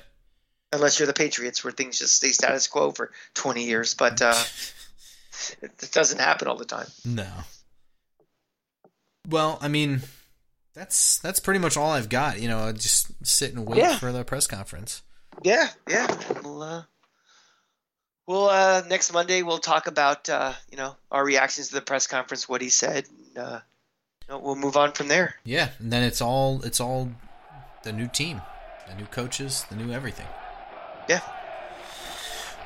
Unless 0.72 0.98
you're 0.98 1.06
the 1.06 1.12
Patriots, 1.12 1.64
where 1.64 1.72
things 1.72 1.98
just 1.98 2.14
stay 2.14 2.30
status 2.30 2.68
quo 2.68 2.92
for 2.92 3.10
20 3.34 3.64
years, 3.64 3.94
but 3.94 4.22
uh, 4.22 4.40
it, 5.62 5.72
it 5.82 5.90
doesn't 5.90 6.20
happen 6.20 6.46
all 6.46 6.56
the 6.56 6.64
time. 6.64 6.86
No. 7.04 7.26
Well, 9.28 9.58
I 9.60 9.68
mean, 9.68 10.02
that's 10.74 11.18
that's 11.18 11.40
pretty 11.40 11.60
much 11.60 11.76
all 11.76 11.90
I've 11.90 12.08
got. 12.08 12.40
You 12.40 12.48
know, 12.48 12.60
I 12.60 12.72
just 12.72 13.10
sit 13.26 13.52
and 13.52 13.66
wait 13.66 13.78
yeah. 13.78 13.98
for 13.98 14.12
the 14.12 14.24
press 14.24 14.46
conference. 14.46 15.02
Yeah, 15.42 15.68
yeah. 15.88 16.06
We'll, 16.42 16.62
uh, 16.62 16.82
we'll 18.26 18.48
uh, 18.48 18.82
next 18.88 19.12
Monday 19.12 19.42
we'll 19.42 19.58
talk 19.58 19.86
about 19.86 20.28
uh, 20.28 20.52
you 20.70 20.76
know 20.76 20.96
our 21.10 21.24
reactions 21.24 21.68
to 21.68 21.74
the 21.74 21.80
press 21.80 22.06
conference, 22.06 22.48
what 22.48 22.62
he 22.62 22.68
said, 22.68 23.06
and, 23.36 23.60
we'll 24.38 24.56
move 24.56 24.76
on 24.76 24.92
from 24.92 25.08
there. 25.08 25.36
Yeah, 25.44 25.70
and 25.78 25.92
then 25.92 26.02
it's 26.02 26.20
all 26.20 26.62
it's 26.62 26.80
all 26.80 27.10
the 27.82 27.92
new 27.92 28.08
team, 28.08 28.42
the 28.88 28.94
new 28.94 29.06
coaches, 29.06 29.64
the 29.68 29.76
new 29.76 29.92
everything. 29.92 30.26
Yeah. 31.08 31.20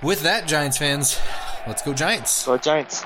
With 0.02 0.22
that, 0.22 0.46
Giants 0.46 0.76
fans, 0.76 1.18
let's 1.66 1.82
go 1.82 1.94
Giants. 1.94 2.44
Go 2.44 2.58
Giants. 2.58 3.04